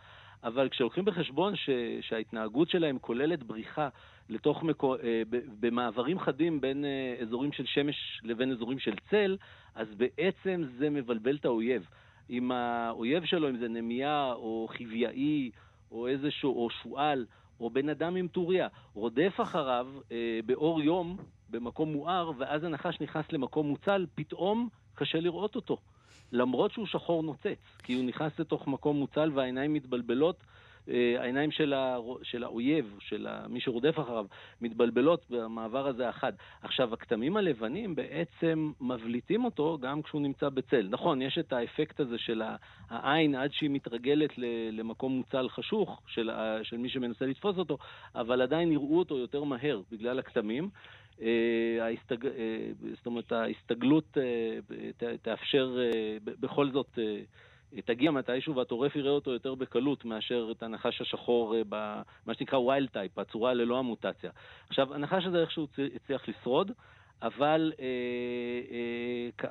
אבל 0.45 0.69
כשהולכים 0.69 1.05
בחשבון 1.05 1.57
ש, 1.57 1.71
שההתנהגות 2.01 2.71
שלהם 2.71 2.99
כוללת 2.99 3.43
בריחה 3.43 3.89
לתוך 4.29 4.63
מקו, 4.63 4.97
אה, 4.97 5.23
במעברים 5.61 6.19
חדים 6.19 6.61
בין 6.61 6.85
אה, 6.85 7.15
אזורים 7.23 7.53
של 7.53 7.67
שמש 7.67 8.21
לבין 8.25 8.53
אזורים 8.53 8.79
של 8.79 8.95
צל, 9.11 9.37
אז 9.75 9.89
בעצם 9.97 10.63
זה 10.79 10.91
מבלבל 10.91 11.37
את 11.37 11.45
האויב. 11.45 11.87
אם 12.31 12.53
האויב 12.53 13.25
שלו, 13.25 13.49
אם 13.49 13.57
זה 13.57 13.69
נמיה 13.69 14.33
או 14.33 14.69
חיוואי 14.71 15.51
או 15.91 16.07
איזשהו, 16.07 16.65
או 16.65 16.71
שועל, 16.71 17.27
או 17.61 17.71
בן 17.71 17.89
אדם 17.89 18.17
עם 18.17 18.29
טוריה, 18.29 18.69
רודף 18.95 19.41
אחריו 19.43 19.87
אה, 20.13 20.41
באור 20.47 20.83
יום 20.83 21.17
במקום 21.51 21.93
מואר, 21.93 22.31
ואז 22.39 22.65
הנחש 22.65 23.01
נכנס 23.01 23.33
למקום 23.33 23.67
מוצל, 23.67 24.07
פתאום 24.15 24.69
קשה 25.02 25.20
לראות 25.20 25.56
אותו. 25.56 25.78
למרות 26.32 26.72
שהוא 26.72 26.88
שחור 26.88 27.24
נוצץ, 27.24 27.80
כי 27.84 27.94
הוא 27.94 28.04
נכנס 28.04 28.40
לתוך 28.40 28.68
מקום 28.68 28.98
מוצל 28.98 29.32
והעיניים 29.34 29.74
מתבלבלות, 29.74 30.36
אה, 30.90 31.16
העיניים 31.20 31.52
של, 31.52 31.74
ה, 31.74 31.98
של 32.24 32.44
האויב, 32.44 32.98
של 33.00 33.28
מי 33.50 33.62
שרודף 33.62 34.00
אחריו, 34.00 34.26
מתבלבלות 34.62 35.26
במעבר 35.30 35.88
הזה 35.88 36.10
החד. 36.10 36.34
עכשיו, 36.62 36.94
הכתמים 36.94 37.38
הלבנים 37.38 37.96
בעצם 37.96 38.72
מבליטים 38.82 39.46
אותו 39.46 39.78
גם 39.82 40.02
כשהוא 40.02 40.22
נמצא 40.22 40.50
בצל. 40.50 40.88
נכון, 40.90 41.22
יש 41.22 41.38
את 41.38 41.54
האפקט 41.54 42.00
הזה 42.00 42.18
של 42.18 42.42
העין 42.90 43.36
עד 43.36 43.54
שהיא 43.54 43.70
מתרגלת 43.70 44.30
למקום 44.72 45.12
מוצל 45.12 45.50
חשוך 45.50 46.02
של, 46.08 46.30
של 46.64 46.78
מי 46.78 46.90
שמנסה 46.90 47.26
לתפוס 47.26 47.58
אותו, 47.58 47.78
אבל 48.16 48.42
עדיין 48.42 48.72
יראו 48.72 49.00
אותו 49.00 49.18
יותר 49.18 49.44
מהר 49.44 49.82
בגלל 49.92 50.20
הכתמים. 50.20 50.70
אה, 51.22 51.86
ההסתג... 51.86 52.26
אה, 52.26 52.32
זאת 52.96 53.06
אומרת, 53.06 53.32
ההסתגלות 53.32 54.18
אה, 54.18 55.18
תאפשר 55.22 55.78
בכל 56.24 56.72
זאת, 56.72 57.00
תגיע 57.86 58.12
מתישהו 58.12 58.56
והטורף 58.56 58.96
יראה 58.96 59.12
אותו 59.12 59.32
יותר 59.32 59.56
בקלות 59.56 60.06
מאשר 60.06 60.48
את 60.52 60.64
הנחש 60.64 61.02
השחור 61.02 61.56
במה 61.70 62.34
שנקרא 62.34 62.60
wild 62.60 62.90
type, 62.90 63.20
הצורה 63.20 63.54
ללא 63.54 63.80
המוטציה. 63.80 64.32
עכשיו, 64.70 64.94
הנחש 64.94 65.26
הזה 65.26 65.42
איכשהו 65.42 65.68
הצליח 65.96 66.28
לשרוד. 66.30 66.72
אבל 67.22 67.74
אה, 67.80 67.86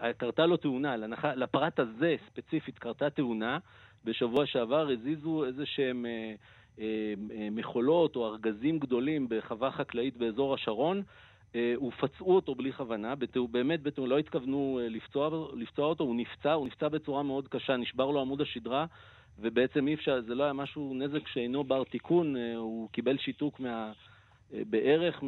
אה, 0.03 0.13
קרתה 0.13 0.47
לו 0.47 0.57
תאונה, 0.57 0.97
לנח... 0.97 1.25
לפרט 1.25 1.81
הזה 1.81 2.17
ספציפית 2.27 2.79
קרתה 2.79 3.11
תאונה. 3.11 3.59
בשבוע 4.05 4.47
שעבר 4.47 4.89
הזיזו 4.91 5.45
איזה 5.45 5.67
שהם 5.67 6.07
אה, 6.07 6.35
אה, 6.81 7.15
מכולות 7.51 8.17
או 8.17 8.27
ארגזים 8.27 8.79
גדולים 8.79 9.27
בחווה 9.31 9.71
חקלאית 9.71 10.17
באזור 10.17 10.55
השרון, 10.55 11.03
אה, 11.55 11.75
ופצעו 11.83 12.37
אותו 12.37 12.55
בלי 12.55 12.73
כוונה, 12.73 13.15
בתאו, 13.15 13.49
באמת 13.49 13.83
בתאו, 13.83 14.07
לא 14.07 14.19
התכוונו 14.19 14.81
אה, 14.83 14.89
לפצוע, 14.89 15.49
לפצוע 15.57 15.87
אותו, 15.87 16.05
הוא 16.05 16.17
נפצע, 16.17 16.53
הוא 16.53 16.67
נפצע 16.67 16.89
בצורה 16.89 17.23
מאוד 17.23 17.49
קשה, 17.49 17.77
נשבר 17.77 18.11
לו 18.11 18.21
עמוד 18.21 18.41
השדרה, 18.41 18.87
ובעצם 19.39 19.89
אי 19.89 19.95
אפשר, 19.95 20.21
זה 20.27 20.35
לא 20.35 20.45
היה 20.45 20.53
משהו, 20.53 20.95
נזק 20.95 21.29
שאינו 21.29 21.65
בר 21.65 21.85
תיקון, 21.85 22.37
אה, 22.37 22.57
הוא 22.57 22.89
קיבל 22.91 23.19
שיתוק 23.19 23.61
מה, 23.61 23.93
בערך 24.53 25.23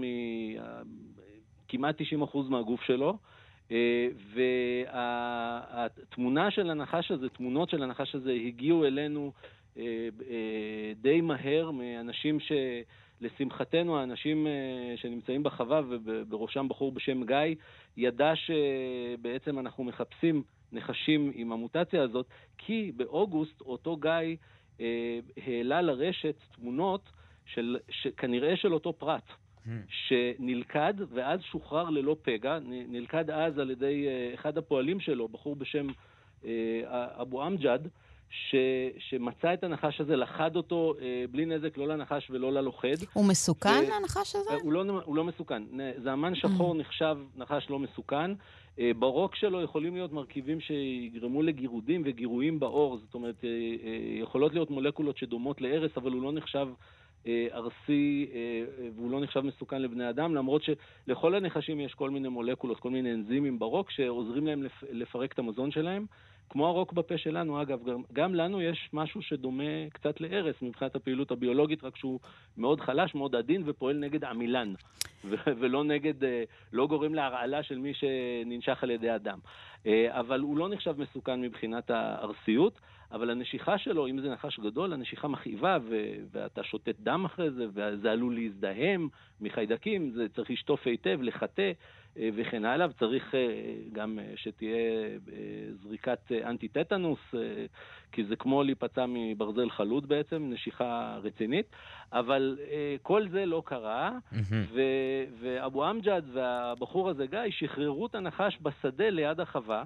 מכמעט 1.68 2.00
90% 2.00 2.04
מהגוף 2.48 2.82
שלו. 2.82 3.18
והתמונה 4.92 6.50
של 6.50 6.70
הנחש 6.70 7.10
הזה, 7.10 7.28
תמונות 7.28 7.70
של 7.70 7.82
הנחש 7.82 8.14
הזה 8.14 8.32
הגיעו 8.32 8.84
אלינו 8.84 9.32
די 11.00 11.20
מהר 11.20 11.70
מאנשים 11.70 12.40
ש... 12.40 12.52
לשמחתנו, 13.22 13.98
האנשים 13.98 14.46
אה, 14.46 14.52
שנמצאים 14.96 15.42
בחווה, 15.42 15.80
ובראשם 15.88 16.66
בחור 16.68 16.92
בשם 16.92 17.24
גיא, 17.24 17.54
ידע 17.96 18.32
שבעצם 18.36 19.58
אנחנו 19.58 19.84
מחפשים 19.84 20.42
נחשים 20.72 21.32
עם 21.34 21.52
המוטציה 21.52 22.02
הזאת, 22.02 22.26
כי 22.58 22.92
באוגוסט 22.96 23.60
אותו 23.60 23.96
גיא 23.96 24.36
אה, 24.80 25.20
העלה 25.46 25.82
לרשת 25.82 26.34
תמונות 26.56 27.10
של, 27.46 27.78
כנראה 28.16 28.56
של 28.56 28.74
אותו 28.74 28.92
פרט. 28.92 29.22
Hmm. 29.66 29.68
שנלכד 29.88 30.94
ואז 31.08 31.40
שוחרר 31.42 31.90
ללא 31.90 32.16
פגע, 32.22 32.58
נלכד 32.64 33.30
אז 33.30 33.58
על 33.58 33.70
ידי 33.70 34.06
אה, 34.08 34.34
אחד 34.34 34.58
הפועלים 34.58 35.00
שלו, 35.00 35.28
בחור 35.28 35.56
בשם 35.56 35.86
אבו 37.20 37.46
אמג'ד, 37.46 37.78
ש, 38.32 38.54
שמצא 38.98 39.54
את 39.54 39.64
הנחש 39.64 40.00
הזה, 40.00 40.16
לכד 40.16 40.56
אותו 40.56 40.94
אה, 41.00 41.24
בלי 41.30 41.46
נזק 41.46 41.76
לא 41.76 41.88
לנחש 41.88 42.30
ולא 42.30 42.52
ללוכד. 42.52 42.94
הוא 43.12 43.24
מסוכן, 43.28 43.84
ו... 43.88 43.94
הנחש 43.94 44.36
הזה? 44.36 44.50
אה, 44.50 44.56
הוא, 44.62 44.72
לא, 44.72 44.84
הוא 45.04 45.16
לא 45.16 45.24
מסוכן. 45.24 45.62
זעמן 46.04 46.34
שחור 46.34 46.74
mm. 46.74 46.78
נחשב 46.78 47.18
נחש 47.36 47.70
לא 47.70 47.78
מסוכן. 47.78 48.30
אה, 48.78 48.90
ברוק 48.98 49.34
שלו 49.34 49.62
יכולים 49.62 49.94
להיות 49.94 50.12
מרכיבים 50.12 50.60
שיגרמו 50.60 51.42
לגירודים 51.42 52.02
וגירויים 52.04 52.60
בעור, 52.60 52.98
זאת 52.98 53.14
אומרת, 53.14 53.44
אה, 53.44 53.48
אה, 53.48 54.20
יכולות 54.22 54.52
להיות 54.52 54.70
מולקולות 54.70 55.18
שדומות 55.18 55.60
להרס, 55.60 55.90
אבל 55.96 56.12
הוא 56.12 56.22
לא 56.22 56.32
נחשב... 56.32 56.68
אה, 57.26 57.46
ארסי 57.52 58.26
אה, 58.34 58.64
והוא 58.96 59.10
לא 59.10 59.20
נחשב 59.20 59.40
מסוכן 59.40 59.82
לבני 59.82 60.10
אדם, 60.10 60.34
למרות 60.34 60.62
שלכל 60.62 61.34
הנחשים 61.34 61.80
יש 61.80 61.94
כל 61.94 62.10
מיני 62.10 62.28
מולקולות, 62.28 62.80
כל 62.80 62.90
מיני 62.90 63.14
אנזימים 63.14 63.58
ברוק 63.58 63.90
שעוזרים 63.90 64.46
להם 64.46 64.62
לפרק 64.90 65.32
את 65.32 65.38
המזון 65.38 65.70
שלהם. 65.70 66.06
כמו 66.48 66.66
הרוק 66.66 66.92
בפה 66.92 67.18
שלנו, 67.18 67.62
אגב, 67.62 67.84
גם, 67.84 68.02
גם 68.12 68.34
לנו 68.34 68.62
יש 68.62 68.90
משהו 68.92 69.22
שדומה 69.22 69.88
קצת 69.92 70.20
להרס 70.20 70.56
מבחינת 70.62 70.96
הפעילות 70.96 71.30
הביולוגית, 71.30 71.84
רק 71.84 71.96
שהוא 71.96 72.20
מאוד 72.56 72.80
חלש, 72.80 73.14
מאוד 73.14 73.34
עדין 73.34 73.62
ופועל 73.66 73.96
נגד 73.96 74.24
עמילן, 74.24 74.74
ולא 75.60 75.84
נגד, 75.84 76.24
אה, 76.24 76.44
לא 76.72 76.86
גורם 76.86 77.14
להרעלה 77.14 77.62
של 77.62 77.78
מי 77.78 77.92
שננשך 77.94 78.82
על 78.82 78.90
ידי 78.90 79.14
אדם. 79.14 79.38
אה, 79.86 80.20
אבל 80.20 80.40
הוא 80.40 80.56
לא 80.58 80.68
נחשב 80.68 80.94
מסוכן 80.98 81.40
מבחינת 81.40 81.90
הארסיות, 81.90 82.80
אבל 83.12 83.30
הנשיכה 83.30 83.78
שלו, 83.78 84.06
אם 84.06 84.20
זה 84.20 84.30
נחש 84.30 84.60
גדול, 84.60 84.92
הנשיכה 84.92 85.28
מכאיבה, 85.28 85.78
ו- 85.82 86.14
ואתה 86.32 86.62
שותת 86.62 86.94
דם 87.00 87.24
אחרי 87.24 87.50
זה, 87.50 87.66
וזה 87.74 88.10
עלול 88.12 88.34
להזדהם 88.34 89.08
מחיידקים, 89.40 90.10
זה 90.10 90.28
צריך 90.28 90.50
לשטוף 90.50 90.86
היטב, 90.86 91.18
לחטא. 91.22 91.72
אה, 92.18 92.28
וכן 92.34 92.64
הלאה, 92.64 92.86
וצריך 92.90 93.34
אה, 93.34 93.40
גם 93.92 94.18
אה, 94.18 94.32
שתהיה 94.36 95.08
זריקת 95.82 96.32
אנטי-טטנוס, 96.44 97.18
כי 98.12 98.24
זה 98.24 98.36
כמו 98.36 98.62
להיפצע 98.62 99.04
מברזל 99.08 99.70
חלוד 99.70 100.08
בעצם, 100.08 100.50
נשיכה 100.50 101.18
רצינית, 101.22 101.66
אבל 102.12 102.58
כל 103.02 103.28
זה 103.28 103.46
לא 103.46 103.62
קרה, 103.66 104.18
ואבו 105.40 105.90
אמג'ד 105.90 106.22
והבחור 106.32 107.10
הזה, 107.10 107.26
גיא, 107.26 107.40
שחררו 107.50 108.06
את 108.06 108.14
הנחש 108.14 108.58
בשדה 108.62 109.10
ליד 109.10 109.40
החווה. 109.40 109.84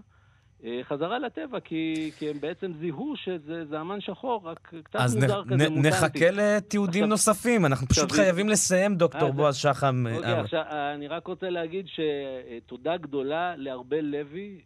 אה, 0.64 0.80
חזרה 0.82 1.18
לטבע, 1.18 1.60
כי, 1.60 2.10
כי 2.18 2.30
הם 2.30 2.40
בעצם 2.40 2.72
זיהו 2.80 3.14
שזה 3.16 3.64
זעמן 3.64 4.00
שחור, 4.00 4.40
רק 4.44 4.74
קצת 4.84 5.00
מוזר 5.00 5.42
נ, 5.42 5.44
כזה, 5.44 5.68
מוטנטי. 5.70 5.88
אז 5.88 6.02
נחכה 6.02 6.30
לתיעודים 6.32 7.02
עכשיו, 7.02 7.06
נוספים, 7.06 7.66
אנחנו 7.66 7.86
פשוט 7.86 8.04
עכשיו, 8.04 8.24
חייבים 8.24 8.48
לסיים, 8.48 8.94
דוקטור 8.94 9.28
אה, 9.28 9.32
בועז 9.32 9.56
שחם. 9.56 10.04
אוקיי, 10.16 10.32
אה, 10.32 10.40
עכשיו, 10.40 10.62
אני 10.94 11.08
רק 11.08 11.26
רוצה 11.26 11.50
להגיד 11.50 11.86
שתודה 11.86 12.96
גדולה 12.96 13.56
לארבל 13.56 14.04
לוי, 14.04 14.60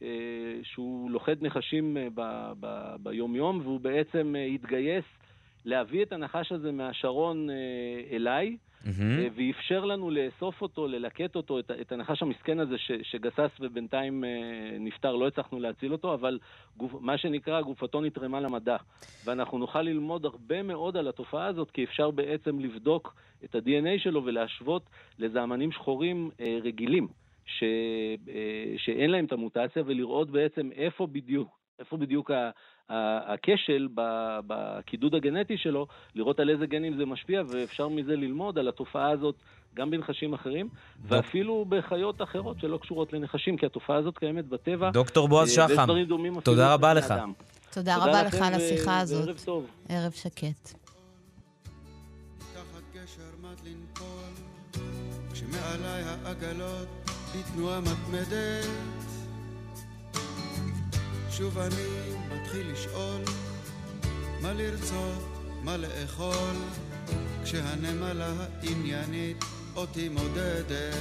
שהוא 0.63 1.11
לוכד 1.11 1.37
נחשים 1.43 1.97
ב, 2.15 2.23
ב, 2.61 2.95
ביום-יום, 3.03 3.61
והוא 3.65 3.81
בעצם 3.81 4.35
התגייס 4.55 5.05
להביא 5.65 6.03
את 6.03 6.13
הנחש 6.13 6.53
הזה 6.53 6.73
מהשרון 6.73 7.49
אליי. 8.13 8.57
mm-hmm. 8.85 9.33
ואפשר 9.37 9.85
לנו 9.85 10.11
לאסוף 10.11 10.63
אותו, 10.63 10.89
ללקט 10.89 11.37
אותו, 11.37 11.59
את, 11.59 11.71
את 11.81 11.93
הנחש 11.93 12.23
המסכן 12.23 12.61
הזה 12.61 12.79
ש, 12.79 12.93
שגסס 13.03 13.51
ובינתיים 13.61 14.25
אה, 14.25 14.29
נפטר, 14.81 15.17
לא 15.17 15.27
הצלחנו 15.27 15.61
להציל 15.61 15.93
אותו, 15.93 16.15
אבל 16.15 16.39
גוף, 16.77 16.93
מה 17.01 17.19
שנקרא, 17.19 17.61
גופתו 17.61 18.01
נתרמה 18.01 18.41
למדע. 18.41 18.77
ואנחנו 19.25 19.59
נוכל 19.59 19.83
ללמוד 19.83 20.25
הרבה 20.25 20.63
מאוד 20.63 20.97
על 20.97 21.09
התופעה 21.09 21.47
הזאת, 21.47 21.71
כי 21.71 21.85
אפשר 21.85 22.11
בעצם 22.11 22.61
לבדוק 22.61 23.15
את 23.45 23.55
ה-DNA 23.55 24.03
שלו 24.03 24.25
ולהשוות 24.25 24.91
לזעמנים 25.19 25.73
שחורים 25.73 26.31
אה, 26.41 26.59
רגילים. 26.63 27.09
ש, 27.45 27.63
אה, 28.29 28.75
שאין 28.77 29.11
להם 29.11 29.25
את 29.25 29.33
המוטציה, 29.33 29.83
ולראות 29.87 30.31
בעצם 30.31 30.71
איפה 30.73 31.07
בדיוק, 31.07 31.59
איפה 31.79 31.97
בדיוק 31.97 32.31
הכשל 33.27 33.89
בקידוד 34.47 35.15
הגנטי 35.15 35.59
שלו, 35.59 35.87
לראות 36.15 36.41
על 36.41 36.51
איזה 36.51 36.67
גנים 36.67 36.97
זה 36.97 37.07
משפיע, 37.07 37.43
ואפשר 37.49 37.89
מזה 37.89 38.17
ללמוד 38.17 38.59
על 38.59 38.69
התופעה 38.69 39.11
הזאת 39.11 39.35
גם 39.75 39.91
בנחשים 39.91 40.35
אחרים, 40.35 40.69
ואפילו 41.09 41.65
בחיות 41.69 42.23
אחרות 42.23 42.61
שלא 42.61 42.79
קשורות 42.83 43.13
לנחשים, 43.13 43.57
כי 43.57 43.67
התופעה 43.67 43.97
הזאת 43.97 44.19
קיימת 44.19 44.49
בטבע. 44.49 44.91
דוקטור 44.91 45.29
בועז 45.29 45.59
אה, 45.59 45.69
שחם, 45.69 45.87
תודה 46.43 46.75
רבה 46.75 46.95
לך. 46.95 47.15
תודה 47.73 47.97
רבה 47.97 48.23
לך 48.23 48.35
על 48.35 48.55
השיחה 48.55 49.01
הזאת. 49.01 49.25
וערב 49.27 49.39
טוב. 49.45 49.67
ערב 49.89 50.13
שקט. 50.13 50.75
כשמעליי 55.33 56.03
העגלות 56.03 56.89
בתנועה 57.35 57.81
מתמדת 57.81 59.20
שוב 61.33 61.59
אני 61.59 62.15
מתחיל 62.35 62.73
לשאול 62.73 63.21
מה 64.41 64.53
לרצות, 64.53 65.23
מה 65.63 65.77
לאכול, 65.77 66.55
כשהנמלה 67.45 68.33
העניינית 68.63 69.45
אותי 69.77 70.09
מודדת. 70.09 70.95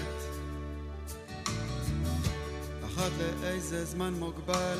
אחת 2.85 3.11
לאיזה 3.41 3.85
זמן 3.85 4.13
מוגבל, 4.13 4.77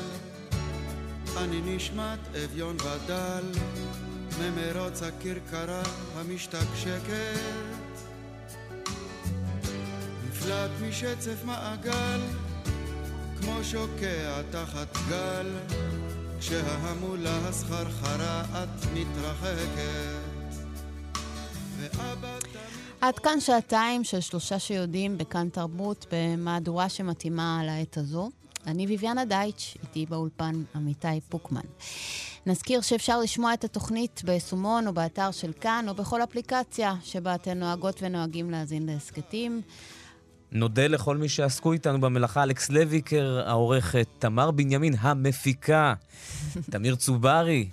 אני 1.36 1.76
נשמט 1.76 2.18
אביון 2.44 2.76
ודל, 2.76 3.44
ממרוץ 4.40 5.02
הכרכרה 5.02 5.82
המשתקשקת. 6.16 7.40
נפלט 10.28 10.70
משצף 10.88 11.44
מעגל 11.44 12.20
כמו 13.40 13.64
שוקע 13.64 14.42
תחת 14.50 14.96
גל, 15.08 15.46
כשההמולה 16.40 17.48
הסחרחרה 17.48 18.42
את 18.42 18.86
מתרחקת. 18.94 20.30
עד 23.00 23.18
כאן 23.18 23.40
שעתיים 23.40 24.04
של 24.04 24.20
שלושה 24.20 24.58
שיודעים 24.58 25.18
בכאן 25.18 25.48
תרבות 25.48 26.06
במהדורה 26.12 26.88
שמתאימה 26.88 27.62
לעת 27.64 27.96
הזו. 27.96 28.30
אני 28.66 28.86
ביביאנה 28.86 29.24
דייטש, 29.24 29.76
איתי 29.82 30.06
באולפן 30.06 30.62
עמיתי 30.74 31.20
פוקמן. 31.28 31.60
נזכיר 32.46 32.80
שאפשר 32.80 33.20
לשמוע 33.20 33.54
את 33.54 33.64
התוכנית 33.64 34.22
ביישומון 34.24 34.86
או 34.86 34.92
באתר 34.92 35.30
של 35.30 35.52
כאן 35.60 35.84
או 35.88 35.94
בכל 35.94 36.22
אפליקציה 36.22 36.94
שבה 37.02 37.34
אתן 37.34 37.58
נוהגות 37.58 37.98
ונוהגים 38.02 38.50
להאזין 38.50 38.86
להסכתים. 38.86 39.62
נודה 40.52 40.86
לכל 40.86 41.16
מי 41.16 41.28
שעסקו 41.28 41.72
איתנו 41.72 42.00
במלאכה, 42.00 42.42
אלכס 42.42 42.70
לויקר, 42.70 43.42
העורכת, 43.46 44.06
תמר 44.18 44.50
בנימין, 44.50 44.94
המפיקה, 45.00 45.94
תמיר 46.72 46.94
צוברי, 46.96 47.68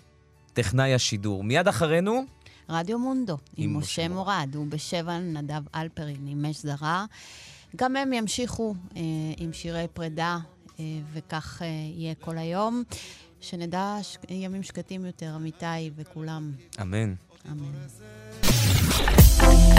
טכנאי 0.54 0.94
השידור. 0.94 1.44
מיד 1.44 1.68
אחרינו... 1.68 2.26
רדיו 2.70 2.99
מונדו, 2.99 3.38
עם, 3.58 3.70
עם 3.70 3.78
משה 3.78 4.08
מורד, 4.08 4.56
ובשבע 4.56 5.20
נדב 5.20 5.62
אלפרין, 5.76 6.28
עם 6.28 6.45
מש 6.45 6.62
זרה. 6.62 7.06
גם 7.76 7.95
הם 7.95 8.14
ימשיכו 8.14 8.76
אה, 8.95 9.02
עם 9.38 9.54
שירי 9.54 9.86
פרידה, 9.94 10.38
אה, 10.80 10.86
וכך 11.14 11.62
אה, 11.62 11.68
יהיה 11.68 12.16
כל 12.16 12.38
היום. 12.38 12.84
שנדע 13.41 13.98
ש... 14.02 14.18
ימים 14.30 14.64
שקטים 14.64 15.06
יותר, 15.06 15.36
אמיתי 15.36 15.91
וכולם. 15.95 16.52
אמן. 16.82 17.14
אמן. 17.52 17.72